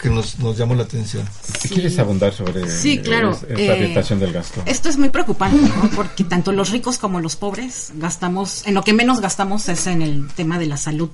que 0.00 0.08
nos, 0.08 0.38
nos 0.38 0.56
llamó 0.56 0.74
la 0.74 0.82
atención. 0.84 1.26
¿Quieres 1.68 1.98
abundar 1.98 2.32
sobre 2.32 2.68
Sí, 2.70 2.98
claro. 2.98 3.32
es- 3.32 3.42
esta 3.42 3.54
Eh, 3.62 3.70
orientación 3.70 4.18
del 4.20 4.32
gasto? 4.32 4.62
Esto 4.66 4.88
es 4.88 4.96
muy 4.96 5.10
preocupante, 5.10 5.58
¿no? 5.76 5.90
Porque 5.94 6.24
tanto 6.24 6.52
los 6.52 6.70
ricos 6.70 6.96
como 6.98 7.20
los 7.20 7.36
pobres 7.36 7.92
gastamos, 7.96 8.66
en 8.66 8.74
lo 8.74 8.82
que 8.82 8.92
menos 8.94 9.20
gastamos 9.20 9.68
es 9.68 9.86
en 9.86 10.00
el 10.02 10.26
tema 10.28 10.58
de 10.58 10.66
la 10.66 10.76
salud. 10.78 11.10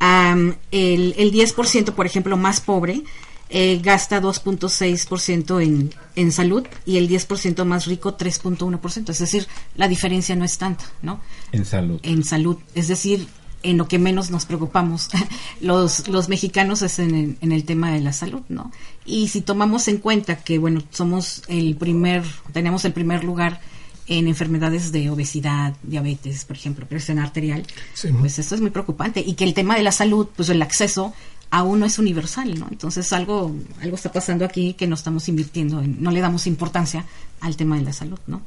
Am, 0.00 0.54
el, 0.70 1.14
el 1.18 1.32
10%, 1.32 1.92
por 1.92 2.06
ejemplo, 2.06 2.36
más 2.36 2.60
pobre, 2.60 3.02
eh, 3.50 3.80
gasta 3.82 4.20
2.6% 4.20 5.62
en, 5.62 5.94
en 6.16 6.32
salud 6.32 6.66
y 6.84 6.98
el 6.98 7.08
10% 7.08 7.64
más 7.64 7.86
rico 7.86 8.16
3.1%. 8.16 9.10
Es 9.10 9.18
decir, 9.18 9.46
la 9.76 9.88
diferencia 9.88 10.36
no 10.36 10.44
es 10.44 10.58
tanta, 10.58 10.84
¿no? 11.02 11.20
En 11.52 11.64
salud. 11.64 12.00
en 12.02 12.24
salud, 12.24 12.58
es 12.74 12.88
decir, 12.88 13.26
en 13.62 13.76
lo 13.76 13.88
que 13.88 13.98
menos 13.98 14.30
nos 14.30 14.46
preocupamos 14.46 15.08
los, 15.60 16.08
los 16.08 16.28
mexicanos 16.28 16.82
es 16.82 16.98
en 17.00 17.14
el, 17.14 17.38
en 17.40 17.52
el 17.52 17.64
tema 17.64 17.90
de 17.92 18.00
la 18.00 18.12
salud, 18.12 18.42
¿no? 18.48 18.70
Y 19.04 19.28
si 19.28 19.40
tomamos 19.40 19.88
en 19.88 19.98
cuenta 19.98 20.36
que, 20.36 20.58
bueno, 20.58 20.82
somos 20.90 21.42
el 21.48 21.76
primer, 21.76 22.22
tenemos 22.52 22.84
el 22.84 22.92
primer 22.92 23.24
lugar 23.24 23.60
en 24.06 24.26
enfermedades 24.26 24.90
de 24.90 25.10
obesidad, 25.10 25.74
diabetes, 25.82 26.44
por 26.46 26.56
ejemplo, 26.56 26.86
presión 26.86 27.18
arterial, 27.18 27.66
Sí. 27.92 28.08
pues 28.18 28.38
esto 28.38 28.54
es 28.54 28.60
muy 28.62 28.70
preocupante. 28.70 29.20
Y 29.26 29.34
que 29.34 29.44
el 29.44 29.52
tema 29.54 29.76
de 29.76 29.82
la 29.82 29.92
salud, 29.92 30.28
pues 30.34 30.48
el 30.48 30.62
acceso 30.62 31.12
aún 31.50 31.80
no 31.80 31.86
es 31.86 31.98
universal, 31.98 32.58
¿no? 32.58 32.68
Entonces 32.70 33.12
algo, 33.12 33.54
algo 33.80 33.96
está 33.96 34.12
pasando 34.12 34.44
aquí 34.44 34.74
que 34.74 34.86
no 34.86 34.94
estamos 34.94 35.28
invirtiendo, 35.28 35.80
en- 35.80 36.02
no 36.02 36.10
le 36.10 36.20
damos 36.20 36.46
importancia 36.46 37.04
al 37.40 37.56
tema 37.56 37.76
de 37.76 37.82
la 37.82 37.92
salud, 37.92 38.18
¿no? 38.26 38.42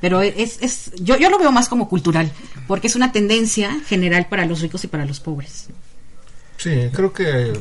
Pero 0.00 0.20
es, 0.20 0.58
es 0.60 0.90
yo, 1.00 1.16
yo 1.16 1.30
lo 1.30 1.38
veo 1.38 1.50
más 1.50 1.68
como 1.68 1.88
cultural, 1.88 2.30
porque 2.68 2.88
es 2.88 2.96
una 2.96 3.10
tendencia 3.10 3.80
general 3.86 4.26
para 4.28 4.44
los 4.44 4.60
ricos 4.60 4.84
y 4.84 4.88
para 4.88 5.04
los 5.06 5.18
pobres. 5.20 5.68
Sí, 6.58 6.88
creo 6.92 7.12
que, 7.12 7.52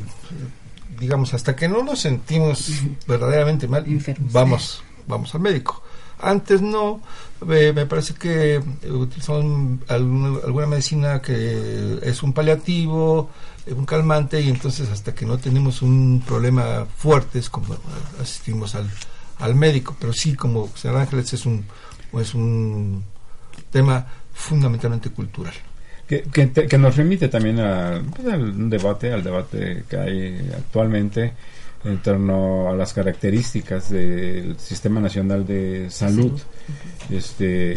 digamos, 0.99 1.33
hasta 1.33 1.55
que 1.55 1.67
no 1.69 1.83
nos 1.83 1.99
sentimos 2.01 2.69
verdaderamente 3.07 3.67
mal, 3.67 3.85
Enfermos. 3.87 4.31
vamos, 4.33 4.83
vamos 5.07 5.33
al 5.33 5.41
médico. 5.41 5.83
Antes 6.19 6.61
no, 6.61 7.01
eh, 7.49 7.73
me 7.73 7.85
parece 7.85 8.13
que 8.13 8.61
utilizamos 8.89 9.79
alguna, 9.89 10.39
alguna 10.45 10.67
medicina 10.67 11.21
que 11.21 11.99
es 12.01 12.23
un 12.23 12.33
paliativo, 12.33 13.29
un 13.67 13.85
calmante, 13.85 14.41
y 14.41 14.49
entonces 14.49 14.89
hasta 14.89 15.13
que 15.15 15.25
no 15.25 15.37
tenemos 15.37 15.81
un 15.81 16.21
problema 16.25 16.85
fuerte 16.97 17.39
es 17.39 17.49
como 17.49 17.75
asistimos 18.21 18.75
al, 18.75 18.89
al 19.39 19.55
médico. 19.55 19.95
Pero 19.99 20.11
sí, 20.13 20.35
como 20.35 20.69
señor 20.75 20.97
Ángeles, 20.97 21.31
es 21.33 21.45
un, 21.45 21.65
es 22.19 22.33
un 22.33 23.03
tema 23.71 24.05
fundamentalmente 24.33 25.09
cultural. 25.11 25.53
Que, 26.07 26.23
que, 26.23 26.47
te- 26.47 26.67
que 26.67 26.77
nos 26.77 26.97
remite 26.97 27.29
también 27.29 27.59
a, 27.61 28.01
pues, 28.15 28.27
al 28.27 28.69
debate, 28.69 29.13
al 29.13 29.23
debate 29.23 29.85
que 29.89 29.95
hay 29.97 30.51
actualmente 30.57 31.31
en 31.85 31.97
torno 31.99 32.69
a 32.69 32.73
las 32.75 32.93
características 32.93 33.89
del 33.89 34.57
Sistema 34.59 34.99
Nacional 34.99 35.45
de 35.45 35.89
Salud. 35.89 36.39
Este, 37.09 37.73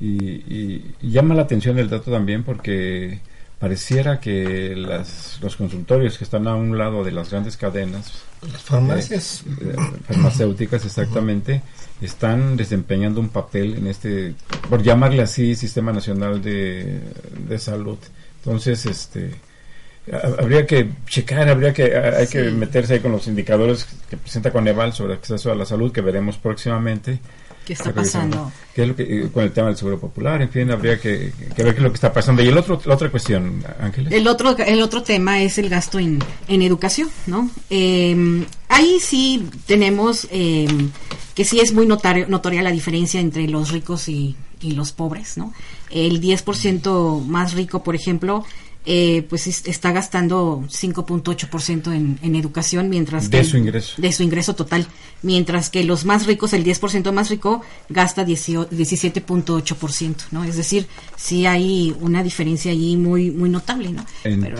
y, 0.00 0.06
y- 0.24 0.94
y 1.02 1.10
llama 1.10 1.34
la 1.34 1.42
atención 1.42 1.78
el 1.78 1.90
dato 1.90 2.10
también 2.10 2.42
porque 2.42 3.20
pareciera 3.62 4.18
que 4.18 4.74
las, 4.76 5.38
los 5.40 5.54
consultorios 5.54 6.18
que 6.18 6.24
están 6.24 6.48
a 6.48 6.56
un 6.56 6.76
lado 6.76 7.04
de 7.04 7.12
las 7.12 7.30
grandes 7.30 7.56
cadenas 7.56 8.24
Las 8.52 8.60
farmacias, 8.62 9.44
eh, 9.60 9.76
farmacéuticas 10.08 10.84
exactamente 10.84 11.62
están 12.00 12.56
desempeñando 12.56 13.20
un 13.20 13.28
papel 13.28 13.76
en 13.76 13.86
este 13.86 14.34
por 14.68 14.82
llamarle 14.82 15.22
así 15.22 15.54
sistema 15.54 15.92
nacional 15.92 16.42
de, 16.42 16.98
de 17.48 17.58
salud. 17.60 17.98
Entonces 18.38 18.84
este 18.84 19.30
ha- 20.12 20.40
habría 20.42 20.66
que 20.66 20.88
checar 21.06 21.48
habría 21.48 21.72
que 21.72 21.96
hay 21.96 22.26
que 22.26 22.42
meterse 22.50 22.94
ahí 22.94 23.00
con 23.00 23.12
los 23.12 23.28
indicadores 23.28 23.86
que 24.10 24.16
presenta 24.16 24.50
Coneval 24.50 24.92
sobre 24.92 25.14
acceso 25.14 25.52
a 25.52 25.54
la 25.54 25.66
salud 25.66 25.92
que 25.92 26.00
veremos 26.00 26.36
próximamente 26.36 27.20
¿Qué 27.66 27.74
está 27.74 27.92
pasando? 27.92 28.50
¿Qué 28.74 28.82
es 28.82 28.88
lo 28.88 28.96
que, 28.96 29.02
eh, 29.02 29.28
con 29.32 29.44
el 29.44 29.52
tema 29.52 29.68
del 29.68 29.76
seguro 29.76 29.98
popular 30.00 30.42
en 30.42 30.48
fin 30.50 30.70
habría 30.70 30.98
que, 30.98 31.32
que 31.54 31.62
ver 31.62 31.74
qué 31.74 31.78
es 31.80 31.82
lo 31.84 31.90
que 31.90 31.94
está 31.96 32.12
pasando 32.12 32.42
y 32.42 32.48
el 32.48 32.58
otro 32.58 32.80
la 32.84 32.94
otra 32.94 33.10
cuestión 33.10 33.62
Ángeles 33.80 34.12
El 34.12 34.26
otro, 34.26 34.56
el 34.58 34.80
otro 34.82 35.02
tema 35.02 35.40
es 35.42 35.58
el 35.58 35.68
gasto 35.68 35.98
en, 35.98 36.18
en 36.48 36.62
educación, 36.62 37.08
¿no? 37.26 37.50
Eh, 37.70 38.44
ahí 38.68 38.98
sí 39.00 39.48
tenemos 39.66 40.26
eh, 40.30 40.66
que 41.34 41.44
sí 41.44 41.60
es 41.60 41.72
muy 41.72 41.86
notario- 41.86 42.26
notoria 42.28 42.62
la 42.62 42.70
diferencia 42.72 43.20
entre 43.20 43.46
los 43.48 43.70
ricos 43.70 44.08
y, 44.08 44.34
y 44.60 44.72
los 44.72 44.92
pobres, 44.92 45.36
¿no? 45.36 45.52
El 45.90 46.20
10% 46.20 47.24
más 47.26 47.52
rico, 47.54 47.82
por 47.82 47.94
ejemplo, 47.94 48.44
eh, 48.84 49.24
pues 49.28 49.46
es- 49.46 49.66
está 49.66 49.92
gastando 49.92 50.64
5.8% 50.68 51.92
en, 51.94 52.18
en 52.22 52.34
educación, 52.36 52.88
mientras 52.88 53.30
De 53.30 53.38
que 53.38 53.44
su 53.44 53.56
ingreso. 53.56 54.00
de 54.00 54.10
su 54.12 54.22
ingreso 54.22 54.54
total, 54.54 54.86
mientras 55.22 55.70
que 55.70 55.84
los 55.84 56.04
más 56.04 56.26
ricos, 56.26 56.52
el 56.52 56.64
10% 56.64 57.12
más 57.12 57.30
rico, 57.30 57.62
gasta 57.88 58.24
18 58.24 58.70
17.8%, 58.70 60.14
¿no? 60.32 60.44
Es 60.44 60.56
decir, 60.56 60.86
sí 61.16 61.46
hay 61.46 61.94
una 62.00 62.22
diferencia 62.22 62.72
allí 62.72 62.96
muy 62.96 63.30
muy 63.30 63.48
notable, 63.50 63.92
¿no? 63.92 64.04
Pero 64.22 64.58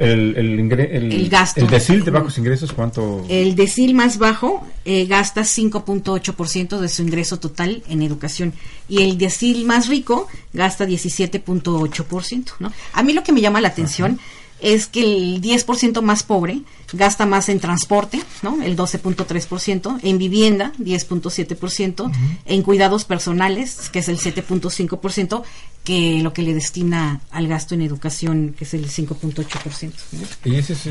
el, 0.00 0.36
el, 0.36 0.58
ingre- 0.60 0.88
el, 0.90 1.12
El 1.12 1.28
gasto. 1.28 1.60
el 1.60 1.66
decil 1.68 2.04
de 2.04 2.10
bajos 2.10 2.36
ingresos 2.38 2.72
cuánto 2.72 3.24
el 3.28 3.54
decil 3.54 3.94
más 3.94 4.18
bajo 4.18 4.66
eh, 4.84 5.06
gasta 5.06 5.42
5.8% 5.42 6.78
de 6.78 6.88
su 6.88 7.02
ingreso 7.02 7.38
total 7.38 7.82
en 7.88 8.02
educación 8.02 8.52
y 8.88 9.02
el 9.02 9.16
decil 9.18 9.64
más 9.64 9.88
rico 9.88 10.26
gasta 10.52 10.86
17.8%, 10.86 12.52
¿no? 12.58 12.72
A 12.92 13.02
mí 13.02 13.12
lo 13.12 13.22
que 13.22 13.32
me 13.32 13.40
llama 13.40 13.60
la 13.60 13.68
atención 13.68 14.18
es 14.62 14.86
que 14.86 15.02
el 15.02 15.42
10% 15.42 16.00
más 16.02 16.22
pobre 16.22 16.62
gasta 16.92 17.26
más 17.26 17.48
en 17.48 17.58
transporte, 17.58 18.22
¿no? 18.42 18.62
El 18.62 18.76
12.3%, 18.76 19.98
en 20.02 20.18
vivienda 20.18 20.72
10.7%, 20.78 22.12
en 22.46 22.62
cuidados 22.62 23.04
personales, 23.04 23.90
que 23.90 23.98
es 23.98 24.08
el 24.08 24.18
7.5%, 24.18 25.42
que 25.84 26.20
lo 26.22 26.32
que 26.32 26.42
le 26.42 26.54
destina 26.54 27.20
al 27.30 27.48
gasto 27.48 27.74
en 27.74 27.82
educación, 27.82 28.54
que 28.56 28.64
es 28.64 28.74
el 28.74 28.88
5.8%. 28.88 29.92
¿no? 30.12 30.20
Y 30.44 30.56
ese 30.56 30.74
es, 30.74 30.86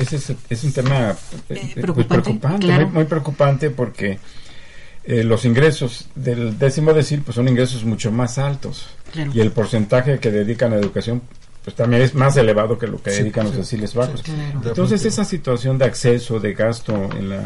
ese 0.00 0.16
es, 0.16 0.32
es 0.50 0.64
un 0.64 0.72
tema 0.72 1.10
eh, 1.48 1.72
eh, 1.76 1.80
preocupante, 1.80 2.22
preocupante, 2.22 2.66
claro. 2.66 2.86
muy, 2.86 2.94
muy 2.94 3.04
preocupante 3.04 3.70
porque 3.70 4.18
eh, 5.04 5.24
los 5.24 5.44
ingresos 5.44 6.08
del 6.14 6.58
décimo 6.58 6.92
decil 6.92 7.22
pues 7.22 7.34
son 7.34 7.48
ingresos 7.48 7.84
mucho 7.84 8.10
más 8.12 8.38
altos 8.38 8.86
Claro. 9.12 9.30
y 9.34 9.40
el 9.40 9.50
porcentaje 9.50 10.18
que 10.20 10.30
dedican 10.30 10.72
a 10.72 10.76
educación 10.76 11.20
pues 11.64 11.76
también 11.76 12.02
es 12.02 12.14
más 12.14 12.36
elevado 12.36 12.78
que 12.78 12.86
lo 12.86 13.00
que 13.02 13.10
Sí, 13.10 13.18
dedican 13.22 13.44
sí, 13.46 13.48
los 13.50 13.56
deciles 13.58 13.94
bajos. 13.94 14.22
claro. 14.22 14.60
Entonces 14.64 15.04
esa 15.04 15.24
situación 15.24 15.78
de 15.78 15.84
acceso, 15.84 16.40
de 16.40 16.54
gasto 16.54 16.94
en 17.16 17.28
la, 17.28 17.42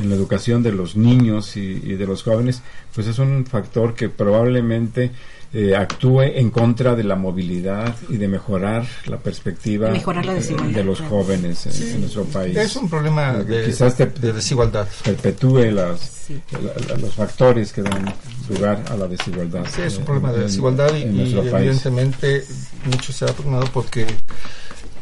en 0.00 0.08
la 0.08 0.14
educación 0.16 0.62
de 0.62 0.72
los 0.72 0.96
niños 0.96 1.56
y, 1.56 1.60
y 1.60 1.94
de 1.96 2.06
los 2.06 2.22
jóvenes, 2.22 2.62
pues 2.94 3.06
es 3.06 3.18
un 3.18 3.44
factor 3.46 3.94
que 3.94 4.08
probablemente 4.08 5.10
eh, 5.52 5.74
actúe 5.74 6.22
en 6.22 6.50
contra 6.50 6.94
de 6.94 7.04
la 7.04 7.16
movilidad 7.16 7.94
y 8.10 8.18
de 8.18 8.28
mejorar 8.28 8.84
la 9.06 9.16
perspectiva 9.18 9.86
De 9.86 9.94
mejorar 9.94 10.26
la 10.26 10.32
eh, 10.32 10.36
desigualdad, 10.36 10.74
de 10.74 10.84
los 10.84 11.00
jóvenes 11.00 11.66
en, 11.66 11.92
en 11.94 12.00
nuestro 12.00 12.24
país. 12.24 12.56
Es 12.56 12.76
un 12.76 12.88
problema 12.90 13.38
Eh, 13.40 13.44
de, 13.44 13.64
quizás 13.64 13.96
te- 13.96 14.06
de 14.06 14.32
desigualdad. 14.34 14.86
perpetúe 15.04 15.70
las, 15.72 16.28
la- 16.52 16.86
la- 16.94 17.00
los 17.00 17.14
factores 17.14 17.72
que 17.72 17.80
dan 17.82 18.14
lugar 18.50 18.82
a 18.90 18.96
la 18.96 19.08
desigualdad. 19.08 19.64
Sí, 19.74 19.80
es 19.82 19.96
un 19.96 20.04
problema 20.04 20.32
de 20.32 20.40
en- 20.40 20.46
desigualdad 20.48 20.94
y, 20.94 21.02
en 21.02 21.14
y 21.14 21.18
nuestro 21.18 21.40
país. 21.50 21.54
evidentemente 21.54 22.44
mucho 22.84 23.12
se 23.12 23.24
ha 23.24 23.28
tornado 23.28 23.64
porque 23.72 24.06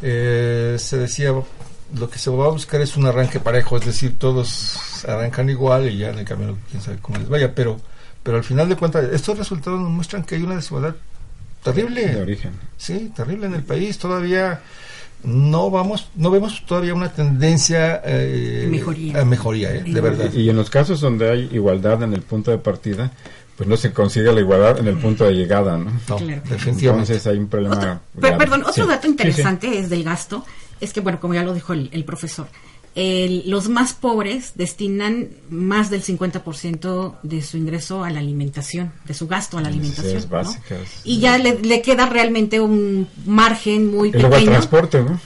eh, 0.02 0.76
se 0.78 0.98
decía 0.98 1.32
lo 1.98 2.10
que 2.10 2.18
se 2.18 2.30
va 2.30 2.46
a 2.46 2.50
buscar 2.50 2.80
es 2.80 2.96
un 2.96 3.06
arranque 3.06 3.38
parejo, 3.40 3.76
es 3.78 3.86
decir, 3.86 4.16
todos 4.18 4.76
arrancan 5.06 5.48
igual 5.50 5.88
y 5.88 5.98
ya 5.98 6.10
en 6.10 6.18
el 6.18 6.24
camino 6.24 6.56
quién 6.70 6.82
sabe 6.82 6.98
cómo 7.00 7.18
les 7.18 7.28
vaya, 7.28 7.54
pero 7.54 7.80
pero 8.26 8.38
al 8.38 8.42
final 8.44 8.68
de 8.68 8.74
cuentas 8.74 9.04
estos 9.12 9.38
resultados 9.38 9.78
nos 9.80 9.88
muestran 9.90 10.24
que 10.24 10.34
hay 10.34 10.42
una 10.42 10.56
desigualdad 10.56 10.96
terrible. 11.62 12.06
de 12.08 12.20
origen. 12.22 12.50
Sí, 12.76 13.12
terrible 13.14 13.46
en 13.46 13.54
el 13.54 13.62
país. 13.62 13.96
Todavía 13.98 14.62
no 15.22 15.70
vamos, 15.70 16.08
no 16.16 16.30
vemos 16.32 16.64
todavía 16.66 16.92
una 16.92 17.12
tendencia 17.12 18.02
eh, 18.04 18.66
Mejoría. 18.68 19.20
a 19.20 19.24
mejoría, 19.24 19.74
eh, 19.76 19.82
de 19.84 20.00
verdad. 20.00 20.32
Y, 20.32 20.50
en 20.50 20.56
los 20.56 20.70
casos 20.70 21.00
donde 21.00 21.30
hay 21.30 21.48
igualdad 21.52 22.02
en 22.02 22.14
el 22.14 22.22
punto 22.22 22.50
de 22.50 22.58
partida, 22.58 23.12
pues 23.56 23.68
no 23.68 23.76
se 23.76 23.92
consigue 23.92 24.32
la 24.32 24.40
igualdad 24.40 24.78
en 24.80 24.88
el 24.88 24.96
punto 24.98 25.24
de 25.24 25.32
llegada, 25.32 25.78
¿no? 25.78 25.92
No, 26.08 26.16
Claro. 26.16 26.42
definitivamente. 26.48 27.12
Entonces 27.12 27.26
hay 27.28 27.38
un 27.38 27.46
problema. 27.48 28.00
Otro- 28.16 28.38
perdón, 28.38 28.62
otro 28.62 28.72
Sí. 28.84 28.88
dato 28.88 29.02
Sí, 29.02 29.06
sí. 29.06 29.10
interesante 29.12 29.78
es 29.78 29.88
del 29.88 30.02
gasto, 30.02 30.44
es 30.80 30.92
que, 30.92 31.00
bueno, 31.00 31.20
como 31.20 31.34
ya 31.34 31.44
lo 31.44 31.54
dijo 31.54 31.72
el, 31.72 31.88
el 31.92 32.04
profesor, 32.04 32.48
el- 32.96 33.42
los 33.48 33.68
más 33.68 33.92
pobres 33.92 34.52
destinan 34.54 35.28
más 35.50 35.90
del 35.90 36.02
50% 36.02 37.14
de 37.22 37.42
su 37.42 37.58
ingreso 37.58 38.02
a 38.02 38.10
la 38.10 38.20
alimentación, 38.20 38.90
de 39.04 39.12
su 39.12 39.28
gasto 39.28 39.58
a 39.58 39.60
la 39.60 39.68
alimentación. 39.68 40.16
Y 41.04 41.20
ya 41.20 41.36
le, 41.36 41.58
le 41.60 41.82
queda 41.82 42.06
realmente 42.06 42.58
un 42.58 43.06
margen 43.26 43.90
muy 43.94 44.10
pequeño 44.30 44.50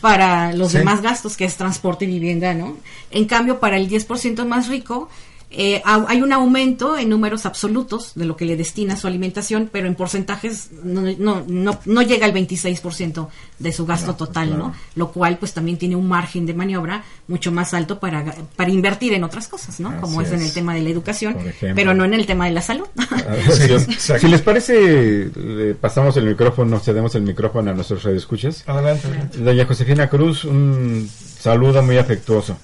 para 0.00 0.52
los 0.52 0.72
Sí. 0.72 0.78
demás 0.78 1.00
gastos, 1.00 1.36
que 1.36 1.44
es 1.44 1.56
transporte 1.56 2.04
y 2.06 2.08
vivienda, 2.08 2.54
¿no? 2.54 2.76
En 3.12 3.24
cambio, 3.26 3.60
para 3.60 3.76
el 3.76 3.88
10% 3.88 4.44
más 4.46 4.66
rico, 4.68 5.08
eh, 5.52 5.82
ha- 5.84 6.04
hay 6.08 6.22
un 6.22 6.32
aumento 6.32 6.96
en 6.96 7.08
números 7.08 7.44
absolutos 7.44 8.12
de 8.14 8.24
lo 8.24 8.36
que 8.36 8.44
le 8.44 8.56
destina 8.56 8.94
a 8.94 8.96
su 8.96 9.06
alimentación, 9.08 9.68
pero 9.72 9.88
en 9.88 9.94
porcentajes 9.96 10.70
no, 10.84 11.02
no, 11.18 11.42
no, 11.48 11.80
no 11.84 12.02
llega 12.02 12.24
al 12.26 12.32
26% 12.32 13.28
de 13.58 13.72
su 13.72 13.84
gasto 13.84 14.14
total, 14.14 14.56
¿no? 14.56 14.72
Lo 14.94 15.10
cual 15.10 15.38
pues 15.38 15.52
también 15.52 15.76
tiene 15.76 15.96
un 15.96 16.06
margen 16.08 16.46
de 16.46 16.54
maniobra 16.54 17.02
mucho 17.28 17.50
más 17.52 17.74
alto 17.74 17.98
para, 17.98 18.24
para 18.56 18.70
invertir 18.70 19.12
en 19.12 19.24
otras 19.24 19.48
cosas, 19.48 19.80
¿no? 19.80 20.00
Como 20.00 20.22
es 20.22 20.30
en 20.32 20.40
el 20.40 20.52
tema 20.52 20.74
de 20.74 20.82
la 20.82 20.90
educación, 20.90 21.36
pero 21.74 21.94
no 21.94 22.04
en 22.04 22.14
el 22.14 22.26
tema 22.26 22.46
de 22.46 22.52
la 22.52 22.62
salud. 22.62 22.86
Sí, 23.50 23.72
exacto. 23.72 24.20
si 24.20 24.28
les 24.28 24.42
parece, 24.42 25.30
le 25.34 25.74
pasamos 25.74 26.16
el 26.16 26.24
micrófono, 26.26 26.78
cedemos 26.78 27.14
el 27.14 27.22
micrófono 27.22 27.70
a 27.70 27.74
nuestros 27.74 28.02
radioescuchas. 28.04 28.64
Adelante. 28.66 29.08
Doña 29.38 29.66
Josefina 29.66 30.08
Cruz, 30.08 30.44
un 30.44 31.08
saludo 31.40 31.82
muy 31.82 31.98
afectuoso. 31.98 32.56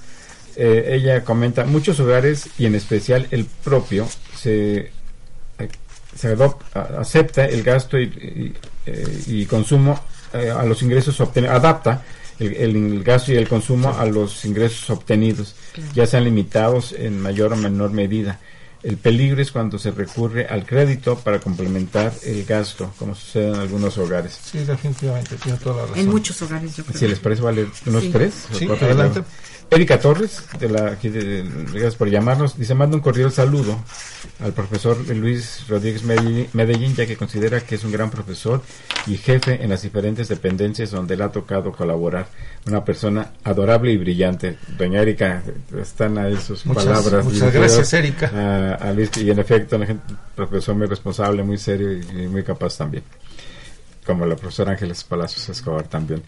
Eh, 0.57 0.95
ella 0.95 1.23
comenta, 1.23 1.65
muchos 1.67 2.01
hogares 2.01 2.49
y 2.59 2.65
en 2.67 2.75
especial 2.75 3.27
el 3.31 3.45
propio 3.45 4.09
se, 4.35 4.77
eh, 5.59 5.69
se 6.19 6.35
adop- 6.37 6.63
a- 6.75 7.01
acepta 7.01 7.45
el 7.45 7.63
gasto 7.63 7.99
y, 7.99 8.05
y, 8.05 8.55
eh, 8.87 9.23
y 9.27 9.45
consumo 9.47 10.01
eh, 10.33 10.51
a 10.51 10.65
los 10.65 10.83
ingresos 10.83 11.21
obtenidos, 11.21 11.57
adapta 11.57 12.03
el, 12.39 12.55
el 12.55 13.05
gasto 13.05 13.33
y 13.33 13.37
el 13.37 13.49
consumo 13.49 13.95
a 13.99 14.05
los 14.07 14.45
ingresos 14.47 14.89
obtenidos, 14.91 15.55
ya 15.95 16.07
sean 16.07 16.25
limitados 16.25 16.93
en 16.93 17.21
mayor 17.21 17.53
o 17.53 17.57
menor 17.57 17.91
medida. 17.93 18.41
El 18.83 18.99
peligro 18.99 19.43
es 19.43 19.51
cuando 19.51 19.79
se 19.79 19.91
recurre 19.91 20.47
al 20.47 20.65
crédito 20.65 21.17
para 21.19 21.41
complementar 21.41 22.13
el 22.25 22.45
gasto, 22.45 22.93
como 22.99 23.15
sucede 23.15 23.49
en 23.49 23.55
algunos 23.57 23.99
hogares. 23.99 24.39
Sí, 24.45 24.59
definitivamente, 24.59 25.35
tiene 25.37 25.59
toda 25.59 25.77
la 25.77 25.83
razón. 25.83 25.99
en 25.99 26.09
muchos 26.09 26.41
hogares, 26.43 26.77
yo 26.77 26.85
creo. 26.85 26.99
Si 26.99 27.09
les 27.09 27.19
parece, 27.19 27.43
vale 27.43 27.67
unos 27.87 28.03
Sí. 28.05 28.11
tres. 28.13 28.35
Sí, 28.53 28.67
cuatro, 28.67 28.87
adelante. 28.87 29.23
Erika 29.69 29.99
Torres, 29.99 30.43
de 30.61 30.69
la, 30.69 30.93
de, 30.95 31.45
gracias 31.73 31.97
por 31.97 32.09
llamarnos, 32.09 32.57
dice, 32.57 32.75
manda 32.75 32.97
un 32.97 33.03
cordial 33.03 33.33
saludo 33.33 33.77
al 34.41 34.53
profesor 34.53 34.97
Luis 35.09 35.64
Rodríguez 35.69 36.03
Medellín, 36.05 36.95
ya 36.95 37.05
que 37.05 37.17
considera 37.17 37.61
que 37.61 37.75
es 37.75 37.83
un 37.85 37.91
gran 37.91 38.09
profesor 38.11 38.62
y 39.09 39.17
jefe 39.17 39.62
en 39.62 39.71
las 39.71 39.83
diferentes 39.83 40.29
dependencias 40.29 40.93
donde 40.93 41.17
le 41.17 41.25
ha 41.25 41.31
tocado 41.33 41.73
colaborar. 41.73 42.29
Una 42.67 42.85
persona 42.85 43.33
adorable 43.45 43.91
y 43.93 43.97
brillante. 43.97 44.57
Doña 44.79 45.03
Erika, 45.03 45.43
están 45.81 46.17
ahí 46.19 46.37
sus 46.37 46.64
Muchas- 46.64 46.85
palabras. 46.85 47.25
muchas 47.25 47.53
gracias, 47.53 47.93
Erika. 47.93 48.31
A, 48.35 48.75
a 48.89 48.93
Luis, 48.93 49.11
y 49.17 49.31
en 49.31 49.39
efecto, 49.41 49.77
un 49.77 50.01
profesor 50.35 50.77
muy 50.77 50.87
responsable, 50.87 51.43
muy 51.43 51.59
serio 51.59 51.93
y, 51.93 52.23
y 52.23 52.29
muy 52.29 52.45
capaz 52.45 52.77
también 52.79 53.03
como 54.07 54.25
la 54.25 54.37
profesora 54.37 54.71
Ángeles 54.71 55.03
Palacios 55.03 55.49
Escobar 55.49 55.89
también. 55.89 56.23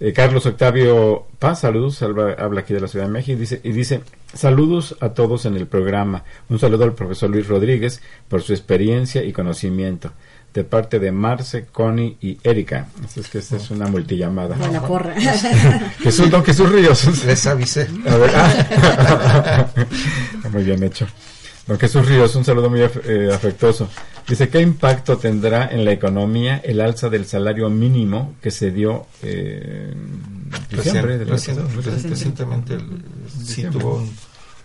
Eh, 0.00 0.12
Carlos 0.12 0.46
Octavio 0.46 1.26
Paz, 1.40 1.60
saludos, 1.60 2.00
habla, 2.02 2.36
habla 2.38 2.60
aquí 2.60 2.72
de 2.72 2.80
la 2.80 2.88
Ciudad 2.88 3.06
de 3.06 3.12
México 3.12 3.32
y 3.32 3.40
dice, 3.40 3.60
y 3.64 3.72
dice, 3.72 4.02
saludos 4.32 4.96
a 5.00 5.10
todos 5.10 5.44
en 5.44 5.56
el 5.56 5.66
programa. 5.66 6.24
Un 6.48 6.58
saludo 6.58 6.84
al 6.84 6.94
profesor 6.94 7.30
Luis 7.30 7.48
Rodríguez 7.48 8.00
por 8.28 8.42
su 8.42 8.52
experiencia 8.52 9.24
y 9.24 9.32
conocimiento. 9.32 10.12
De 10.54 10.64
parte 10.64 10.98
de 10.98 11.12
Marce, 11.12 11.66
Connie 11.66 12.16
y 12.20 12.38
Erika. 12.42 12.88
Así 13.04 13.20
es 13.20 13.28
que 13.28 13.38
esta 13.38 13.56
es 13.56 13.70
una 13.70 13.86
multillamada. 13.86 14.56
La 14.56 14.80
porra. 14.80 15.14
Jesús, 16.00 16.30
don 16.30 16.44
Jesús 16.44 16.72
Ríos. 16.72 17.24
Les 17.26 17.46
avisé. 17.46 17.86
A 18.06 18.16
ver, 18.16 18.30
ah. 18.34 19.66
muy 20.52 20.64
bien 20.64 20.82
hecho. 20.82 21.06
Don 21.68 21.78
Jesús 21.78 22.06
Ríos, 22.06 22.34
un 22.34 22.44
saludo 22.44 22.70
muy 22.70 22.80
eh, 22.80 23.30
afectuoso. 23.32 23.88
Dice, 24.26 24.48
¿qué 24.48 24.60
impacto 24.60 25.18
tendrá 25.18 25.68
en 25.70 25.84
la 25.84 25.92
economía 25.92 26.60
el 26.64 26.80
alza 26.80 27.08
del 27.10 27.26
salario 27.26 27.68
mínimo 27.70 28.34
que 28.42 28.50
se 28.50 28.70
dio 28.70 29.06
eh, 29.22 29.92
diciembre? 30.70 31.18
Recién- 31.24 31.58
recién- 31.76 32.10
recientemente 32.10 32.74
el- 32.74 33.02
sí 33.44 33.64
tuvo 33.64 33.96
un, 33.96 34.16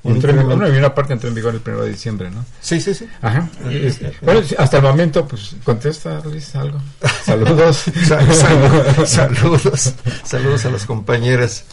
un 0.04 0.16
incremento. 0.16 0.56
bueno, 0.56 0.74
y 0.74 0.78
una 0.78 0.94
parte 0.96 1.12
entró 1.14 1.28
en 1.30 1.36
vigor 1.36 1.54
el 1.54 1.60
primero 1.62 1.84
de 1.86 1.92
diciembre, 1.92 2.32
¿no? 2.32 2.46
Sí, 2.62 2.80
sí, 2.80 2.94
sí. 2.94 3.06
Ajá. 3.22 3.50
Es- 3.70 4.00
bueno, 4.22 4.42
sí, 4.44 4.56
hasta 4.58 4.78
el 4.78 4.84
momento, 4.84 5.28
pues, 5.28 5.56
contesta, 5.66 6.22
Luis, 6.24 6.56
algo. 6.56 6.80
Saludos. 7.26 7.84
Sa- 8.08 8.34
sal- 8.34 9.08
saludos, 9.08 9.94
saludos 10.24 10.66
a 10.66 10.70
las 10.72 10.86
compañeras. 10.86 11.66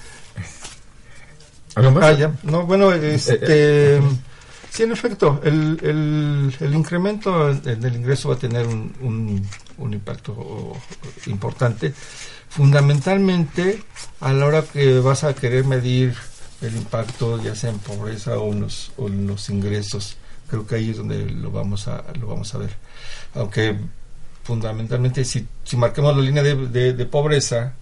¿Algo 1.76 1.92
más? 1.92 2.04
Ah, 2.04 2.12
ya. 2.12 2.32
No, 2.42 2.66
bueno, 2.66 2.92
este, 2.92 4.00
sí, 4.70 4.82
en 4.84 4.92
efecto, 4.92 5.40
el, 5.44 5.78
el, 5.82 6.54
el 6.60 6.74
incremento 6.74 7.50
en 7.50 7.84
el 7.84 7.96
ingreso 7.96 8.28
va 8.30 8.36
a 8.36 8.38
tener 8.38 8.66
un, 8.66 8.92
un, 9.00 9.46
un 9.78 9.92
impacto 9.92 10.72
importante, 11.26 11.92
fundamentalmente 12.48 13.82
a 14.20 14.32
la 14.32 14.46
hora 14.46 14.62
que 14.62 14.98
vas 15.00 15.24
a 15.24 15.34
querer 15.34 15.64
medir 15.64 16.14
el 16.62 16.76
impacto, 16.76 17.42
ya 17.42 17.54
sea 17.54 17.70
en 17.70 17.78
pobreza 17.78 18.38
o 18.38 18.52
en 18.52 18.60
los, 18.60 18.92
o 18.96 19.08
en 19.08 19.26
los 19.26 19.48
ingresos. 19.50 20.16
Creo 20.48 20.66
que 20.66 20.74
ahí 20.76 20.90
es 20.90 20.96
donde 20.96 21.30
lo 21.30 21.50
vamos 21.50 21.86
a, 21.88 22.04
lo 22.18 22.26
vamos 22.26 22.54
a 22.54 22.58
ver. 22.58 22.70
Aunque 23.34 23.76
fundamentalmente 24.42 25.24
si, 25.24 25.46
si 25.64 25.76
marcamos 25.76 26.16
la 26.16 26.22
línea 26.22 26.42
de- 26.42 26.92
de 26.92 27.06
pobreza 27.06 27.74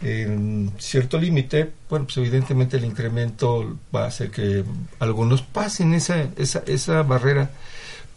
en 0.00 0.72
cierto 0.78 1.18
límite, 1.18 1.72
bueno, 1.90 2.04
pues 2.06 2.16
evidentemente 2.18 2.76
el 2.76 2.84
incremento 2.84 3.78
va 3.94 4.04
a 4.04 4.08
hacer 4.08 4.30
que 4.30 4.64
algunos 5.00 5.42
pasen 5.42 5.94
esa, 5.94 6.28
esa, 6.36 6.62
esa 6.66 7.02
barrera, 7.02 7.50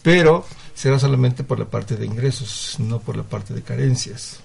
pero 0.04 0.46
será 0.76 1.00
solamente 1.00 1.44
por 1.44 1.60
la 1.60 1.66
parte 1.66 1.96
de 1.96 2.06
ingresos, 2.06 2.76
no 2.80 3.00
por 3.00 3.18
la 3.18 3.24
parte 3.24 3.54
de 3.54 3.62
carencias. 3.62 4.40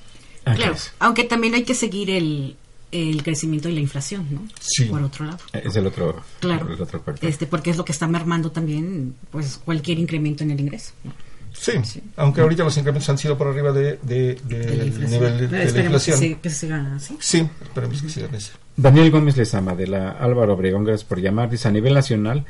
Claro, 0.45 0.76
aunque 1.01 1.24
también 1.24 1.55
hay 1.55 1.64
que 1.64 1.74
seguir 1.74 2.09
el, 2.09 2.57
el 2.93 3.22
crecimiento 3.22 3.68
y 3.68 3.74
la 3.74 3.80
inflación, 3.80 4.26
¿no? 4.30 4.43
Sí. 4.61 4.84
Por 4.84 5.03
otro 5.03 5.24
lado. 5.26 5.39
Es 5.53 5.74
el 5.76 5.87
otro, 5.87 6.22
Claro. 6.41 6.72
el 6.72 6.80
otro. 6.80 7.03
Este, 7.20 7.47
porque 7.47 7.70
es 7.70 7.76
lo 7.76 7.84
que 7.84 7.93
está 7.93 8.07
mermando 8.07 8.53
también, 8.53 9.14
pues, 9.30 9.59
cualquier 9.64 9.99
incremento 9.99 10.45
en 10.45 10.53
el 10.53 10.61
ingreso. 10.61 10.93
¿no? 11.05 11.12
Sí, 11.59 11.72
aunque 12.16 12.40
ahorita 12.42 12.62
los 12.64 12.76
incrementos 12.76 13.09
han 13.09 13.18
sido 13.18 13.36
por 13.36 13.48
arriba 13.48 13.72
de, 13.72 13.98
de- 14.02 14.34
de- 14.44 14.76
la 14.76 15.09
nivel 15.09 15.38
de, 15.50 15.57
la 15.59 15.62
esperemos 15.64 15.74
que 15.74 15.80
inflación. 16.12 16.18
se- 16.18 16.38
que 16.40 16.50
se 16.50 16.57
siga 16.57 16.94
así. 16.94 17.16
Sí, 17.18 17.48
esperemos 17.62 18.02
que 18.02 18.09
sigan 18.09 18.34
así. 18.34 18.50
Daniel 18.76 19.11
Gómez 19.11 19.36
Lezama, 19.36 19.74
de 19.74 19.86
la 19.86 20.11
Álvaro 20.12 20.52
Obregón, 20.54 20.84
gracias 20.84 21.09
por 21.09 21.20
llamar. 21.20 21.48
Dice, 21.50 21.66
a 21.68 21.70
nivel 21.72 21.94
nacional 21.94 22.44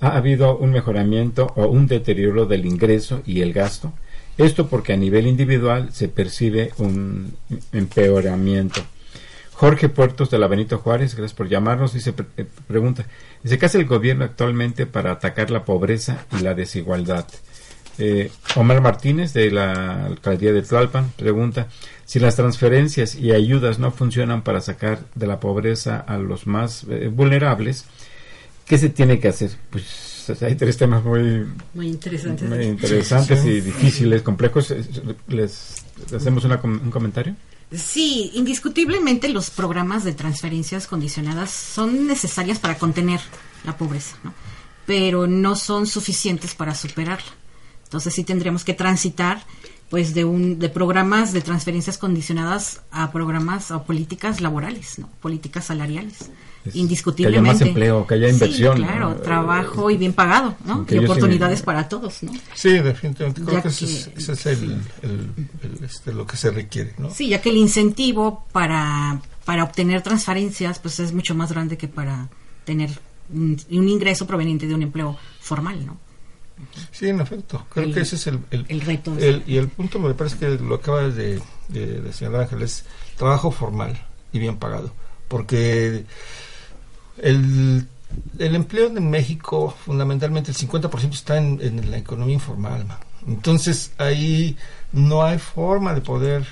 ha 0.00 0.16
habido 0.16 0.56
un 0.56 0.70
mejoramiento 0.70 1.52
o 1.56 1.66
un 1.66 1.86
deterioro 1.86 2.46
del 2.46 2.64
ingreso 2.66 3.22
y 3.26 3.40
el 3.40 3.52
gasto. 3.52 3.92
Esto 4.38 4.68
porque 4.68 4.92
a 4.94 4.96
nivel 4.96 5.26
individual 5.26 5.92
se 5.92 6.08
percibe 6.08 6.72
un 6.78 7.34
empeoramiento. 7.72 8.80
Jorge 9.52 9.88
Puertos 9.88 10.30
de 10.30 10.38
la 10.38 10.46
Benito 10.48 10.78
Juárez, 10.78 11.14
gracias 11.14 11.34
por 11.36 11.48
llamarnos, 11.48 11.92
dice, 11.92 12.14
eh, 12.36 12.46
pregunta, 12.66 13.04
dice, 13.42 13.58
¿qué 13.58 13.66
hace 13.66 13.78
el 13.78 13.84
gobierno 13.86 14.24
actualmente 14.24 14.86
para 14.86 15.12
atacar 15.12 15.50
la 15.50 15.64
pobreza 15.64 16.24
y 16.36 16.42
la 16.42 16.54
desigualdad? 16.54 17.26
Eh, 17.98 18.30
Omar 18.56 18.80
Martínez 18.80 19.32
de 19.34 19.50
la 19.50 20.06
alcaldía 20.06 20.52
de 20.52 20.62
Tlalpan 20.62 21.12
pregunta 21.16 21.68
si 22.06 22.18
las 22.20 22.36
transferencias 22.36 23.14
y 23.14 23.32
ayudas 23.32 23.78
no 23.78 23.90
funcionan 23.90 24.42
para 24.42 24.60
sacar 24.60 25.00
de 25.14 25.26
la 25.26 25.40
pobreza 25.40 25.98
a 25.98 26.16
los 26.18 26.46
más 26.46 26.84
eh, 26.90 27.08
vulnerables, 27.12 27.84
¿qué 28.66 28.78
se 28.78 28.88
tiene 28.88 29.18
que 29.20 29.28
hacer? 29.28 29.50
Pues 29.70 30.30
hay 30.40 30.54
tres 30.54 30.76
temas 30.76 31.04
muy, 31.04 31.46
Muy 31.74 31.88
interesante. 31.88 32.44
muy 32.44 32.64
interesantes 32.64 33.40
Sí. 33.40 33.48
y 33.50 33.60
difíciles, 33.60 34.22
complejos. 34.22 34.70
Eh, 34.70 34.82
¿Les, 35.28 35.84
hacemos 36.14 36.44
una 36.44 36.60
un 36.62 36.90
comentario? 36.90 37.34
Sí, 37.74 38.30
indiscutiblemente 38.34 39.28
los 39.30 39.48
programas 39.50 40.04
de 40.04 40.12
transferencias 40.12 40.86
condicionadas 40.86 41.50
son 41.50 42.06
necesarias 42.06 42.58
para 42.58 42.76
contener 42.78 43.20
la 43.64 43.76
pobreza, 43.76 44.16
¿no? 44.24 44.34
pero 44.84 45.26
no 45.26 45.54
son 45.56 45.86
suficientes 45.86 46.54
para 46.54 46.74
superarla. 46.74 47.30
Entonces 47.92 48.14
sí 48.14 48.24
tendríamos 48.24 48.64
que 48.64 48.72
transitar 48.72 49.44
pues 49.90 50.14
de 50.14 50.24
un 50.24 50.58
de 50.58 50.70
programas 50.70 51.34
de 51.34 51.42
transferencias 51.42 51.98
condicionadas 51.98 52.80
a 52.90 53.12
programas 53.12 53.70
o 53.70 53.82
políticas 53.82 54.40
laborales, 54.40 54.98
¿no? 54.98 55.10
Políticas 55.20 55.66
salariales. 55.66 56.30
Es- 56.64 56.74
Indiscutiblemente. 56.74 57.42
que 57.42 57.50
haya 57.50 57.52
más 57.52 57.60
empleo, 57.68 58.06
que 58.06 58.14
haya 58.14 58.28
Sí, 58.28 58.32
inversión, 58.32 58.76
claro, 58.78 59.10
¿no? 59.10 59.14
trabajo 59.16 59.90
y 59.90 59.98
bien 59.98 60.14
pagado, 60.14 60.56
¿no? 60.64 60.86
Que 60.86 60.94
Y 60.94 60.98
oportunidades 61.00 61.60
para 61.60 61.86
todos, 61.90 62.22
¿no? 62.22 62.32
Sí, 62.54 62.78
definitivamente. 62.78 63.42
Creo 63.42 63.56
Ya 63.56 63.62
que, 63.62 63.68
ese 63.68 63.84
es, 63.84 64.06
que- 64.08 64.18
ese 64.20 64.32
es 64.32 64.46
el, 64.46 64.62
el- 65.02 65.30
el, 65.62 65.84
este, 65.84 66.14
lo 66.14 66.26
que 66.26 66.38
se 66.38 66.50
requiere, 66.50 66.94
¿no? 66.96 67.10
Sí, 67.10 67.28
ya 67.28 67.42
que 67.42 67.50
el 67.50 67.58
incentivo 67.58 68.46
para, 68.52 69.20
para 69.44 69.64
obtener 69.64 70.00
transferencias 70.00 70.78
pues 70.78 70.98
es 71.00 71.12
mucho 71.12 71.34
más 71.34 71.52
grande 71.52 71.76
que 71.76 71.88
para 71.88 72.30
tener 72.64 72.88
un, 73.34 73.60
un 73.70 73.88
ingreso 73.90 74.26
proveniente 74.26 74.66
de 74.66 74.74
un 74.74 74.82
empleo 74.82 75.18
formal, 75.42 75.84
¿no? 75.84 75.98
Sí, 76.90 77.08
en 77.08 77.20
efecto. 77.20 77.66
Creo 77.70 77.86
El- 77.86 77.94
que 77.94 78.00
ese 78.00 78.16
es 78.16 78.26
el, 78.26 78.38
el, 78.50 78.66
el 78.68 78.80
reto. 78.80 79.16
el- 79.18 79.42
y 79.46 79.56
el 79.56 79.68
punto 79.68 79.98
me 79.98 80.14
parece 80.14 80.38
que 80.38 80.48
lo 80.50 80.74
acaba 80.76 81.02
de, 81.08 81.40
de, 81.68 82.00
de 82.00 82.12
señalar 82.12 82.42
Ángel 82.42 82.62
es 82.62 82.84
trabajo 83.16 83.50
formal 83.50 84.00
y 84.32 84.38
bien 84.38 84.56
pagado. 84.56 84.92
Porque 85.28 86.04
el, 87.18 87.86
el 88.38 88.54
empleo 88.54 88.86
en 88.88 89.10
México, 89.10 89.74
fundamentalmente 89.84 90.50
el 90.50 90.56
50% 90.56 91.12
está 91.12 91.38
en, 91.38 91.58
en 91.62 91.90
la 91.90 91.98
economía 91.98 92.34
informal. 92.34 92.86
Entonces 93.26 93.92
ahí 93.98 94.56
no 94.92 95.22
hay 95.24 95.38
forma 95.38 95.94
de 95.94 96.00
poder 96.00 96.44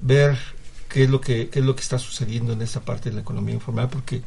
ver 0.00 0.36
qué 0.88 1.04
es 1.04 1.10
lo 1.10 1.20
que 1.20 1.48
qué 1.48 1.60
es 1.60 1.64
lo 1.64 1.74
que 1.74 1.82
está 1.82 1.98
sucediendo 1.98 2.52
en 2.52 2.62
esa 2.62 2.80
parte 2.80 3.08
de 3.10 3.16
la 3.16 3.22
economía 3.22 3.54
informal 3.54 3.88
porque 3.88 4.22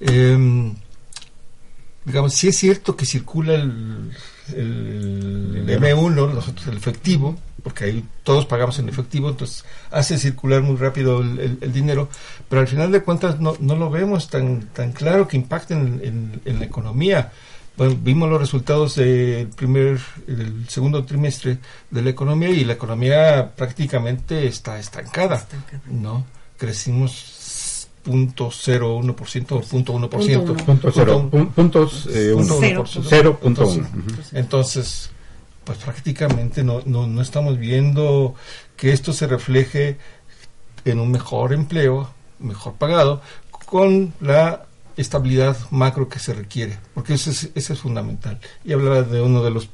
em, 0.00 0.74
digamos, 2.04 2.34
sí 2.34 2.48
es 2.48 2.56
cierto 2.56 2.96
que 2.96 3.06
circula 3.06 3.54
el, 3.54 4.12
el 4.54 5.66
M1, 5.68 6.32
nosotros 6.34 6.66
el 6.68 6.76
efectivo, 6.76 7.36
porque 7.62 7.84
ahí 7.84 8.04
todos 8.22 8.46
pagamos 8.46 8.78
en 8.78 8.88
efectivo, 8.88 9.28
entonces 9.30 9.64
hace 9.90 10.18
circular 10.18 10.62
muy 10.62 10.76
rápido 10.76 11.20
el, 11.20 11.38
el- 11.38 11.58
el 11.60 11.72
dinero, 11.72 12.08
pero 12.48 12.60
al 12.60 12.68
final 12.68 12.92
de 12.92 13.02
cuentas 13.02 13.40
no, 13.40 13.56
no 13.60 13.76
lo 13.76 13.90
vemos 13.90 14.28
tan, 14.30 14.68
tan 14.72 14.92
claro 14.92 15.26
que 15.26 15.36
impacte 15.36 15.74
en, 15.74 16.00
en- 16.02 16.40
en 16.44 16.58
la 16.58 16.64
economía. 16.64 17.32
Bueno, 17.76 17.94
vimos 18.02 18.30
los 18.30 18.40
resultados 18.40 18.94
del 18.94 19.48
primer, 19.48 19.98
del 20.26 20.66
segundo 20.68 21.04
trimestre 21.04 21.58
de 21.90 22.02
la 22.02 22.08
economía 22.10 22.48
y 22.48 22.64
la 22.64 22.72
economía 22.72 23.52
prácticamente 23.54 24.46
está 24.46 24.78
estancada, 24.78 25.36
Estancada. 25.36 25.82
¿no? 25.90 26.24
Crecimos 26.56 27.12
0.01% 28.06 29.52
o 29.52 29.62
0.1%. 29.62 29.68
Punto 29.68 29.92
uno. 29.92 30.08
Punto 30.08 30.90
cero, 30.92 31.20
Punto- 31.30 31.36
pun- 31.36 31.50
puntos 31.52 32.08
eh, 32.12 32.32
uno. 32.32 32.46
punto 32.46 32.56
Cero. 32.60 32.70
uno 32.70 32.78
por 32.82 32.88
ciento. 32.88 33.08
Cero 33.08 33.38
punto 33.40 33.62
Entonces, 33.62 33.92
uno. 33.92 34.02
Ujú. 34.06 34.20
Entonces, 34.32 35.10
pues 35.64 35.78
prácticamente 35.78 36.62
no, 36.64 36.80
no, 36.86 37.06
no 37.06 37.20
estamos 37.22 37.58
viendo 37.58 38.34
que 38.76 38.92
esto 38.92 39.12
se 39.12 39.26
refleje 39.26 39.98
en 40.84 41.00
un 41.00 41.10
mejor 41.10 41.52
empleo, 41.52 42.08
mejor 42.38 42.74
pagado, 42.74 43.20
con 43.66 44.12
la 44.20 44.64
estabilidad 44.96 45.56
macro 45.70 46.08
que 46.08 46.18
se 46.20 46.32
requiere, 46.32 46.78
porque 46.94 47.14
eso 47.14 47.30
es, 47.30 47.50
eso 47.54 47.72
es 47.72 47.80
fundamental. 47.80 48.38
Y 48.64 48.72
hablaba 48.72 49.02
de 49.02 49.20
uno 49.20 49.42
de 49.42 49.50
los 49.50 49.68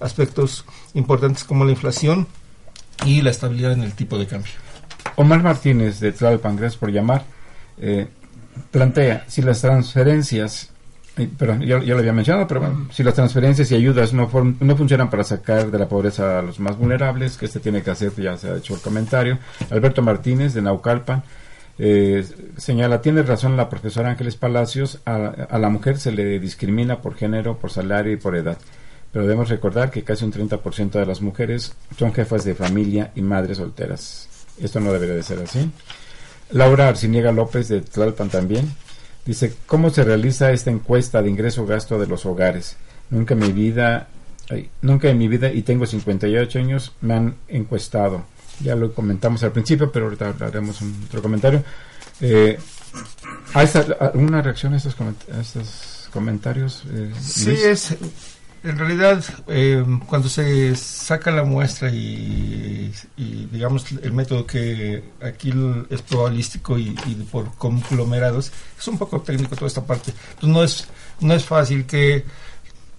aspectos 0.00 0.64
importantes 0.94 1.44
como 1.44 1.64
la 1.64 1.72
inflación 1.72 2.26
y 3.04 3.20
la 3.22 3.30
estabilidad 3.30 3.72
en 3.72 3.82
el 3.82 3.92
tipo 3.92 4.16
de 4.18 4.26
cambio. 4.26 4.52
Omar 5.16 5.42
Martínez 5.42 6.00
de 6.00 6.12
Tlalpan, 6.12 6.56
gracias 6.56 6.78
por 6.78 6.90
llamar. 6.90 7.24
Eh, 7.78 8.06
plantea, 8.70 9.24
si 9.26 9.42
las 9.42 9.60
transferencias, 9.60 10.70
eh, 11.16 11.28
perdón, 11.38 11.62
ya, 11.62 11.78
lo 11.78 11.98
había 11.98 12.12
mencionado, 12.12 12.46
pero 12.46 12.60
bueno, 12.60 12.88
si 12.92 13.02
las 13.02 13.14
transferencias 13.14 13.70
y 13.70 13.74
ayudas 13.74 14.12
no, 14.12 14.30
no 14.60 14.76
funcionan 14.76 15.10
para 15.10 15.24
sacar 15.24 15.70
de 15.70 15.78
la 15.78 15.88
pobreza 15.88 16.38
a 16.38 16.42
los 16.42 16.60
más 16.60 16.76
vulnerables, 16.76 17.36
que 17.36 17.46
este 17.46 17.60
tiene 17.60 17.82
que 17.82 17.90
hacer, 17.90 18.12
ya 18.16 18.36
se 18.36 18.50
ha 18.50 18.56
hecho 18.56 18.74
el 18.74 18.80
comentario. 18.80 19.38
Alberto 19.70 20.02
Martínez 20.02 20.54
de 20.54 20.62
Naucalpan 20.62 21.22
eh, 21.78 22.24
señala, 22.56 23.00
tiene 23.00 23.22
razón 23.22 23.56
la 23.56 23.68
profesora 23.68 24.10
Ángeles 24.10 24.36
Palacios, 24.36 25.00
a, 25.04 25.26
a 25.26 25.58
la 25.58 25.68
mujer 25.68 25.98
se 25.98 26.12
le 26.12 26.38
discrimina 26.38 27.00
por 27.00 27.16
género, 27.16 27.58
por 27.58 27.70
salario 27.70 28.12
y 28.12 28.16
por 28.16 28.36
edad. 28.36 28.58
Pero 29.12 29.26
debemos 29.26 29.48
recordar 29.48 29.90
que 29.90 30.02
casi 30.02 30.24
un 30.24 30.32
30% 30.32 30.90
de 30.90 31.06
las 31.06 31.20
mujeres 31.20 31.74
son 31.96 32.12
jefas 32.12 32.44
de 32.44 32.54
familia 32.54 33.12
y 33.14 33.22
madres 33.22 33.58
solteras. 33.58 34.28
Esto 34.60 34.80
no 34.80 34.92
debería 34.92 35.14
de 35.14 35.22
ser 35.22 35.40
así. 35.40 35.70
Laura 36.50 36.88
Arciniega 36.88 37.32
López 37.32 37.68
de 37.68 37.80
Tlalpan 37.80 38.28
también 38.28 38.72
dice, 39.24 39.54
¿cómo 39.66 39.90
se 39.90 40.04
realiza 40.04 40.52
esta 40.52 40.70
encuesta 40.70 41.22
de 41.22 41.30
ingreso-gasto 41.30 41.98
de 41.98 42.06
los 42.06 42.26
hogares? 42.26 42.76
Nunca 43.10 43.34
en 43.34 43.40
mi 43.40 43.52
vida, 43.52 44.08
ay, 44.50 44.68
nunca 44.82 45.08
en 45.08 45.18
mi 45.18 45.28
vida, 45.28 45.50
y 45.52 45.62
tengo 45.62 45.86
58 45.86 46.58
años, 46.58 46.92
me 47.00 47.14
han 47.14 47.34
encuestado. 47.48 48.24
Ya 48.60 48.74
lo 48.76 48.92
comentamos 48.94 49.42
al 49.42 49.52
principio, 49.52 49.90
pero 49.90 50.06
ahorita 50.06 50.34
haremos 50.40 50.80
un 50.80 51.04
otro 51.08 51.20
comentario. 51.22 51.64
Eh, 52.20 52.58
¿Hay 53.54 53.68
alguna 53.98 54.40
reacción 54.42 54.74
a 54.74 54.76
estos, 54.76 54.96
coment- 54.96 55.32
a 55.36 55.40
estos 55.40 56.08
comentarios? 56.12 56.84
eh, 56.92 57.10
Sí, 57.20 57.50
es. 57.50 57.96
En 58.64 58.78
realidad, 58.78 59.22
eh, 59.48 59.84
cuando 60.06 60.26
se 60.28 60.74
saca 60.74 61.30
la 61.30 61.44
muestra 61.44 61.90
y, 61.90 62.90
y, 63.16 63.46
digamos 63.52 63.84
el 64.02 64.12
método 64.12 64.46
que 64.46 65.04
aquí 65.22 65.52
es 65.90 66.00
probabilístico 66.00 66.78
y, 66.78 66.96
y 67.06 67.14
por 67.30 67.54
conglomerados, 67.56 68.50
es 68.78 68.88
un 68.88 68.96
poco 68.96 69.20
técnico 69.20 69.54
toda 69.54 69.66
esta 69.66 69.84
parte. 69.84 70.12
Entonces 70.40 70.48
no 70.48 70.64
es, 70.64 70.88
no 71.20 71.34
es 71.34 71.44
fácil 71.44 71.84
que, 71.84 72.24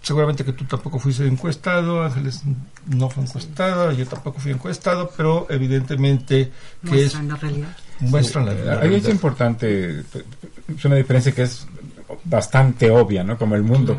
seguramente 0.04 0.46
que 0.46 0.54
tú 0.54 0.66
tampoco 0.66 1.00
fuiste 1.00 1.26
encuestado, 1.26 2.04
Ángeles 2.04 2.44
no 2.86 3.10
fue 3.10 3.24
encuestado, 3.24 3.92
yo 3.92 4.06
tampoco 4.06 4.40
fui 4.40 4.52
encuestado, 4.52 5.12
pero 5.18 5.48
evidentemente 5.50 6.52
que 6.88 7.06
es 7.06 7.16
Muestran 7.16 7.28
la 7.28 7.36
realidad. 7.38 7.78
muestran 8.02 8.46
la, 8.46 8.54
la 8.54 8.60
Eh, 8.76 8.80
Ahí 8.84 8.96
es 8.96 9.06
realidad. 9.06 9.10
importante, 9.10 10.00
es 10.78 10.86
una 10.86 10.96
diferencia 10.96 11.32
que 11.32 11.42
es 11.42 11.66
bastante 12.24 12.92
obvia, 12.92 13.24
¿no? 13.24 13.36
Como 13.36 13.56
el 13.56 13.64
mundo. 13.64 13.98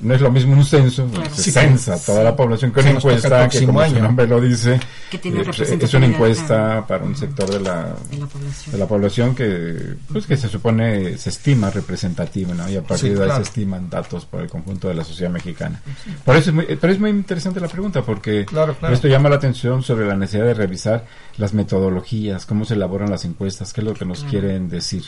No 0.00 0.14
es 0.14 0.20
lo 0.20 0.30
mismo 0.30 0.52
un 0.54 0.64
censo, 0.64 1.06
Claro. 1.06 1.30
se 1.34 1.42
Sí, 1.44 1.50
censa 1.50 1.98
toda 2.04 2.22
la 2.24 2.34
población 2.36 2.72
que 2.72 2.80
una 2.80 2.90
encuesta 2.90 3.48
que 3.48 3.64
como 3.66 3.78
su 3.80 3.84
año. 3.84 4.02
nombre 4.02 4.26
lo 4.26 4.40
dice, 4.40 4.78
Que 5.10 5.18
tiene 5.18 5.40
eh, 5.40 5.44
pues, 5.44 5.60
es 5.60 5.94
una 5.94 6.06
encuesta 6.06 6.46
claro. 6.56 6.86
para 6.86 7.04
un 7.04 7.16
sector 7.16 7.50
de 7.50 7.60
la, 7.60 7.94
de 8.10 8.18
la 8.18 8.26
población. 8.26 8.72
de 8.72 8.78
la 8.78 8.86
población 8.86 9.34
que 9.34 9.94
pues 10.12 10.26
que 10.26 10.36
se 10.36 10.48
supone 10.48 11.16
se 11.18 11.30
estima 11.30 11.70
representativa 11.70 12.54
¿no? 12.54 12.68
y 12.68 12.76
a 12.76 12.82
partir 12.82 13.10
Sí, 13.10 13.14
de 13.14 13.20
ahí 13.22 13.26
claro. 13.28 13.44
se 13.44 13.48
estiman 13.50 13.88
datos 13.90 14.24
por 14.26 14.40
el 14.42 14.48
conjunto 14.50 14.88
de 14.88 14.94
la 14.94 15.04
sociedad 15.04 15.30
mexicana 15.30 15.80
por 16.24 16.36
eso 16.36 16.50
es 16.50 16.54
muy, 16.56 16.64
pero 16.80 16.92
es 16.92 16.98
muy 17.00 17.10
interesante 17.10 17.60
la 17.60 17.68
pregunta 17.68 18.02
porque 18.02 18.44
Claro, 18.44 18.74
claro. 18.74 18.94
esto 18.94 19.08
llama 19.08 19.28
la 19.28 19.36
atención 19.36 19.82
sobre 19.82 20.06
la 20.06 20.14
necesidad 20.16 20.44
de 20.46 20.54
revisar 20.54 21.06
las 21.38 21.52
metodologías 21.54 22.46
cómo 22.46 22.64
se 22.64 22.74
elaboran 22.74 23.10
las 23.10 23.24
encuestas 23.24 23.72
qué 23.72 23.80
es 23.80 23.86
lo 23.86 23.94
que 23.94 24.04
nos 24.04 24.18
Claro. 24.18 24.30
quieren 24.30 24.68
decir 24.68 25.04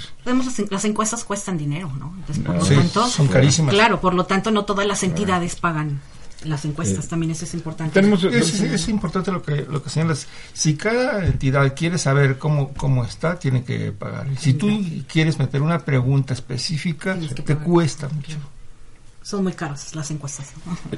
las 0.70 0.84
encuestas 0.84 1.24
cuestan 1.24 1.57
dinero, 1.59 1.91
¿no? 1.99 2.14
Entonces, 2.18 2.45
por 2.45 2.55
No. 2.55 2.61
lo 2.61 2.66
Sí, 2.66 2.74
tanto, 2.74 3.07
son 3.09 3.28
carísimas. 3.28 3.74
Claro, 3.74 4.01
por 4.01 4.14
lo 4.14 4.24
tanto, 4.26 4.51
no 4.51 4.64
todas 4.79 4.89
las 4.89 5.03
entidades 5.03 5.57
pagan 5.57 6.01
las 6.45 6.64
encuestas. 6.64 7.07
Eh, 7.07 7.09
También 7.09 7.33
eso 7.33 7.45
es 7.45 7.55
importante. 7.55 7.93
tenemos 7.93 8.22
Es, 8.22 8.61
es 8.61 8.89
importante 8.89 9.33
lo 9.33 9.43
que 9.43 9.66
lo 9.68 9.83
que 9.83 9.91
señalas. 9.91 10.29
Si 10.53 10.76
cada 10.76 11.26
entidad 11.26 11.74
quiere 11.74 11.99
saber 11.99 12.39
cómo 12.39 12.72
cómo 12.74 13.05
está, 13.05 13.41
tiene 13.41 13.64
que 13.64 13.91
pagar. 13.91 14.29
Si 14.39 14.55
tú 14.55 14.68
quieres 15.12 15.39
meter 15.41 15.62
una 15.62 15.81
pregunta 15.81 16.35
específica, 16.35 17.18
te 17.18 17.43
pagar. 17.43 17.64
cuesta 17.64 18.09
mucho. 18.09 18.39
Son 19.22 19.43
muy 19.43 19.53
caras 19.53 19.97
las 19.97 20.12
encuestas. 20.12 20.53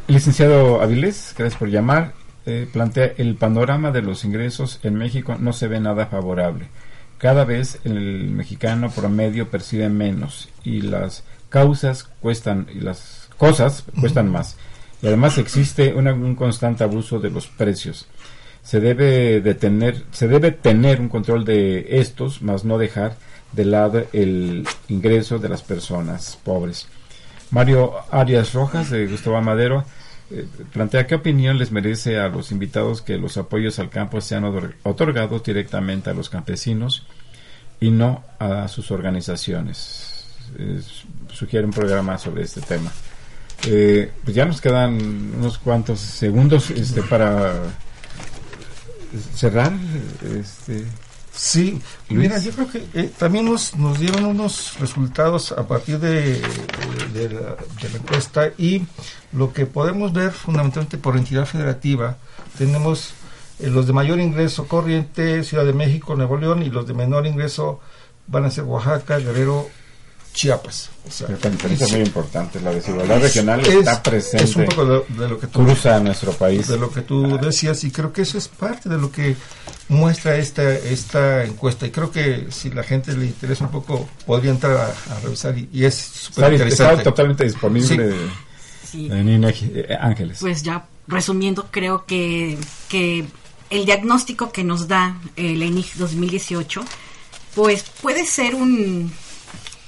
Licenciado 0.09 0.83
Avilés, 0.83 1.35
gracias 1.37 1.59
por 1.59 1.71
llamar. 1.71 2.13
Eh, 2.45 2.69
plantea 2.71 3.13
el 3.17 3.35
panorama 3.37 3.93
de 3.93 4.03
los 4.03 4.25
ingresos 4.25 4.79
en 4.83 4.95
México 4.95 5.37
no 5.39 5.55
se 5.55 5.69
ve 5.69 5.81
nada 5.81 6.07
favorable. 6.07 6.69
Cada 7.17 7.45
vez 7.45 7.79
el 7.85 8.31
mexicano 8.31 8.91
promedio 8.91 9.49
percibe 9.49 9.89
menos 9.89 10.51
y 10.65 10.83
las 10.83 11.25
causas 11.49 12.11
cuestan 12.21 12.67
y 12.75 12.81
las 12.81 13.20
cosas 13.41 13.85
cuestan 14.01 14.31
más. 14.31 14.57
Y 15.03 15.07
además 15.09 15.39
existe 15.39 15.95
una- 15.95 16.13
un 16.13 16.35
constante 16.37 16.85
abuso 16.85 17.19
de 17.19 17.31
los 17.31 17.47
precios. 17.47 18.07
Se 18.63 18.79
debe 18.81 19.41
de 19.41 19.55
tener, 19.55 20.05
se 20.13 20.29
debe 20.29 20.53
tener 20.53 21.01
un 21.01 21.09
control 21.09 21.45
de 21.47 21.87
estos, 22.01 22.43
más 22.43 22.65
no 22.65 22.77
dejar 22.77 23.17
de 23.53 23.65
lado 23.65 24.05
el 24.13 24.65
ingreso 24.89 25.39
de 25.39 25.49
las 25.49 25.63
personas 25.63 26.39
pobres. 26.45 26.87
Mario 27.51 27.95
Arias 28.13 28.53
Rojas 28.53 28.91
de 28.91 29.07
Gustavo 29.07 29.41
Madero 29.41 29.85
eh, 30.31 30.47
plantea 30.73 31.07
qué 31.09 31.17
opinión 31.17 31.59
les 31.59 31.73
merece 31.73 32.19
a 32.19 32.29
los 32.29 32.53
invitados 32.53 33.03
que 33.03 33.17
los 33.17 33.37
apoyos 33.39 33.79
al 33.81 33.89
campo 33.91 34.21
sean 34.21 34.45
otor- 34.45 34.75
otorgados 34.85 35.43
directamente 35.43 36.11
a 36.11 36.15
los 36.15 36.29
campesinos 36.29 37.07
y 37.81 37.91
no 37.91 38.23
a 38.39 38.69
sus 38.69 38.91
organizaciones. 38.93 40.27
Eh, 40.59 40.81
sugiere 41.33 41.65
un 41.65 41.73
programa 41.73 42.19
sobre 42.19 42.43
este 42.45 42.61
tema. 42.61 42.93
Eh, 43.67 44.11
pues 44.25 44.35
ya 44.35 44.45
nos 44.47 44.61
quedan 44.61 45.35
unos 45.39 45.59
cuantos 45.59 46.01
segundos 46.01 46.71
este, 46.71 47.03
para 47.03 47.55
cerrar. 49.35 49.73
Este, 50.39 50.85
Sí, 51.33 51.81
Luis. 52.11 52.29
mira, 52.29 52.39
yo 52.39 52.51
creo 52.51 52.69
que 52.69 52.85
eh, 52.93 53.11
también 53.17 53.47
nos, 53.47 53.75
nos 53.77 53.99
dieron 53.99 54.25
unos 54.25 54.79
resultados 54.79 55.53
a 55.53 55.67
partir 55.67 55.99
de, 55.99 56.41
de 57.15 57.29
la, 57.31 57.57
de 57.81 57.89
la 57.93 57.99
encuesta 57.99 58.51
y 58.59 58.83
lo 59.33 59.53
que 59.53 59.65
podemos 59.65 60.13
ver 60.13 60.33
fundamentalmente 60.33 60.99
por 60.99 61.17
entidad 61.17 61.47
federativa, 61.47 62.19
tenemos 62.59 63.15
eh, 63.59 63.69
los 63.69 63.87
de 63.87 63.93
mayor 63.93 64.21
ingreso 64.21 64.67
corriente, 64.67 65.43
Ciudad 65.45 65.65
de 65.65 65.73
México, 65.73 66.17
Nuevo 66.17 66.37
León, 66.37 66.63
y 66.63 66.69
los 66.69 66.87
de 66.87 66.95
menor 66.95 67.27
ingreso 67.27 67.81
van 68.27 68.45
a 68.45 68.51
ser 68.51 68.65
Oaxaca, 68.65 69.19
Guerrero, 69.19 69.69
Chiapas. 70.33 70.91
O 71.09 71.11
sea, 71.11 71.27
esta 71.29 71.51
diferencia 71.51 71.87
es 71.87 71.93
muy 71.93 72.03
importante. 72.03 72.61
La 72.61 72.71
desigualdad 72.73 73.21
regional 73.21 73.61
es- 73.61 73.69
está 73.69 74.03
presente. 74.03 74.45
Es 74.45 74.55
un 74.57 74.65
poco 74.67 74.85
de, 74.85 75.03
de 75.09 75.29
lo 75.29 75.39
que 75.41 75.49
tú 75.49 75.65
cruza 75.65 75.99
nuestro 76.01 76.33
país. 76.33 76.69
de 76.69 76.79
lo 76.79 76.91
que 76.91 77.01
tú 77.03 77.37
decías 77.39 77.83
y 77.85 77.91
creo 77.91 78.13
que 78.13 78.23
eso 78.23 78.39
es 78.39 78.47
parte 78.47 78.89
de 78.89 78.97
lo 78.99 79.11
que 79.11 79.35
muestra 79.89 80.37
esta 80.37 80.73
esta 80.73 81.45
encuesta 81.45 81.85
y 81.87 81.91
creo 81.91 82.13
que 82.13 82.47
si 82.51 82.71
la 82.71 82.85
gente 82.85 83.13
le 83.17 83.27
interesa 83.27 83.65
un 83.65 83.73
poco 83.73 84.09
podría 84.25 84.53
entrar 84.53 84.77
a, 84.77 85.15
a 85.17 85.21
revisar 85.21 85.59
y, 85.59 85.69
y 85.73 85.85
es 85.85 85.95
súper 85.97 86.45
Está, 86.45 86.55
está 86.55 86.65
interesante 86.65 87.03
totalmente 87.05 87.45
disponible 87.45 88.15
Sí. 88.89 89.09
en 89.11 89.29
INEGI. 89.29 89.73
Eh, 89.75 89.97
Ángeles. 90.01 90.39
Pues 90.41 90.63
ya 90.63 90.85
resumiendo, 91.09 91.67
creo 91.73 92.05
que, 92.07 92.57
que 92.89 93.25
el 93.69 93.85
diagnóstico 93.85 94.53
que 94.53 94.63
nos 94.65 94.87
da 94.89 95.17
la 95.37 95.43
INIC 95.65 95.95
2018, 95.95 96.85
pues 97.55 97.85
puede 98.01 98.27
ser 98.27 98.55
un, 98.57 99.13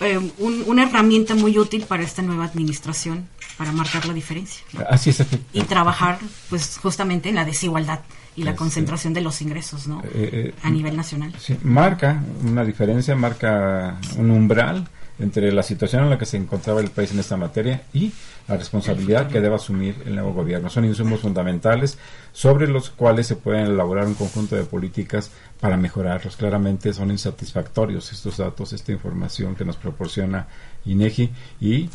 eh, 0.05 0.19
un- 0.39 0.65
una 0.67 0.85
herramienta 0.85 1.35
muy 1.35 1.59
útil 1.59 1.83
para 1.83 2.03
esta 2.03 2.23
nueva 2.23 2.45
administración, 2.45 3.27
para 3.59 3.73
marcar 3.73 4.07
la 4.07 4.15
diferencia 4.15 4.63
Así 4.89 5.11
es. 5.11 5.23
y 5.53 5.63
trabajar, 5.63 6.19
pues 6.51 6.79
justamente 6.83 7.29
en 7.29 7.35
la 7.37 7.45
desigualdad 7.45 8.01
y 8.35 8.43
la 8.45 8.51
Este. 8.51 8.59
concentración 8.59 9.13
de 9.15 9.21
los 9.21 9.43
ingresos, 9.43 9.87
¿no? 9.87 10.01
Eh, 10.05 10.31
eh, 10.33 10.55
A 10.63 10.71
nivel 10.71 10.97
nacional. 10.97 11.35
sí, 11.39 11.57
marca 11.63 12.23
una 12.45 12.65
diferencia, 12.65 13.15
marca 13.15 13.99
un 14.17 14.31
umbral 14.31 14.89
entre 15.19 15.53
la 15.53 15.63
situación 15.63 16.05
en 16.05 16.11
la 16.11 16.19
que 16.19 16.27
se 16.27 16.37
encontraba 16.37 16.81
el 16.81 16.91
país 16.91 17.13
en 17.13 17.21
esta 17.21 17.37
materia 17.37 17.83
y 17.93 18.13
la 18.49 18.57
responsabilidad 18.57 19.29
que 19.29 19.41
debe 19.41 19.55
asumir 19.55 19.95
el 20.07 20.15
nuevo 20.15 20.33
gobierno. 20.33 20.69
Son 20.69 20.85
insumos 20.85 21.21
fundamentales 21.21 21.99
sobre 22.33 22.67
los 22.67 22.91
cuales 22.91 23.27
se 23.27 23.37
pueden 23.37 23.67
elaborar 23.67 24.07
un 24.07 24.15
conjunto 24.15 24.57
de 24.57 24.65
políticas 24.65 25.31
para 25.61 25.77
mejorarlos. 25.77 26.37
Claramente 26.37 26.93
son 26.93 27.11
insatisfactorios 27.11 28.13
estos 28.13 28.39
datos, 28.39 28.73
esta 28.73 28.93
información 28.93 29.55
que 29.55 29.65
nos 29.65 29.77
proporciona 29.77 30.47
INEGI 30.85 31.31
y 31.61 31.89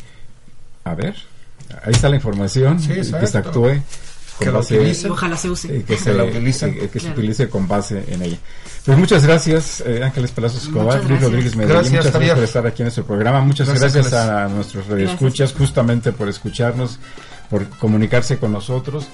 a 0.84 0.94
ver, 0.94 1.16
ahí 1.84 1.92
está 1.92 2.08
la 2.08 2.16
información 2.16 2.80
Sí, 2.80 2.94
que 2.94 3.04
se 3.04 3.38
actúe 3.38 3.82
con 4.38 4.46
Que 4.46 4.52
lo 4.52 4.58
base-. 4.58 5.08
Ojalá 5.10 5.36
se 5.36 5.50
use. 5.50 5.76
eh, 5.78 5.84
que, 5.86 5.96
se, 5.96 6.14
la 6.14 6.24
utilicen. 6.24 6.70
eh, 6.80 6.88
que 6.92 7.00
se 7.00 7.10
utilice 7.10 7.48
con 7.48 7.68
base 7.68 8.04
en 8.08 8.22
ella. 8.22 8.38
Pues 8.84 8.96
muchas 8.96 9.26
gracias, 9.26 9.82
eh, 9.84 10.02
Ángeles 10.02 10.30
Palacios 10.30 10.62
Escobar, 10.64 11.04
Luis. 11.04 11.20
Rodríguez 11.20 11.56
Medellín. 11.56 11.74
Gracias, 11.74 11.92
muchas 11.92 12.12
gracias 12.12 12.34
por 12.34 12.44
estar 12.44 12.66
aquí 12.66 12.82
en 12.82 12.84
nuestro 12.86 13.04
programa. 13.04 13.40
Muchas 13.40 13.68
Gracias, 13.68 13.92
gracias, 13.92 14.14
a 14.14 14.48
nuestros 14.48 14.86
radioescuchas, 14.86 15.52
justamente 15.52 16.12
por 16.12 16.28
escucharnos, 16.28 16.98
por 17.50 17.68
comunicarse 17.68 18.38
con 18.38 18.52
nosotros. 18.52 19.08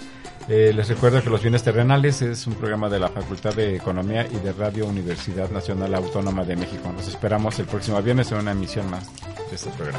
Eh, 0.46 0.72
les 0.76 0.86
recuerdo 0.88 1.22
que 1.22 1.30
Los 1.30 1.40
Bienes 1.40 1.62
Terrenales 1.62 2.20
es 2.20 2.46
un 2.46 2.52
programa 2.54 2.90
de 2.90 3.00
la 3.00 3.08
Facultad 3.08 3.54
de 3.54 3.76
Economía 3.76 4.26
y 4.30 4.36
de 4.44 4.52
Radio 4.52 4.84
Universidad 4.86 5.50
Nacional 5.50 5.94
Autónoma 5.94 6.44
de 6.44 6.54
México. 6.54 6.92
Nos 6.94 7.08
esperamos 7.08 7.58
el 7.58 7.64
próximo 7.64 8.00
viernes 8.02 8.30
en 8.30 8.38
una 8.38 8.52
emisión 8.52 8.88
más 8.90 9.06
de 9.16 9.54
este 9.56 9.70
programa, 9.70 9.98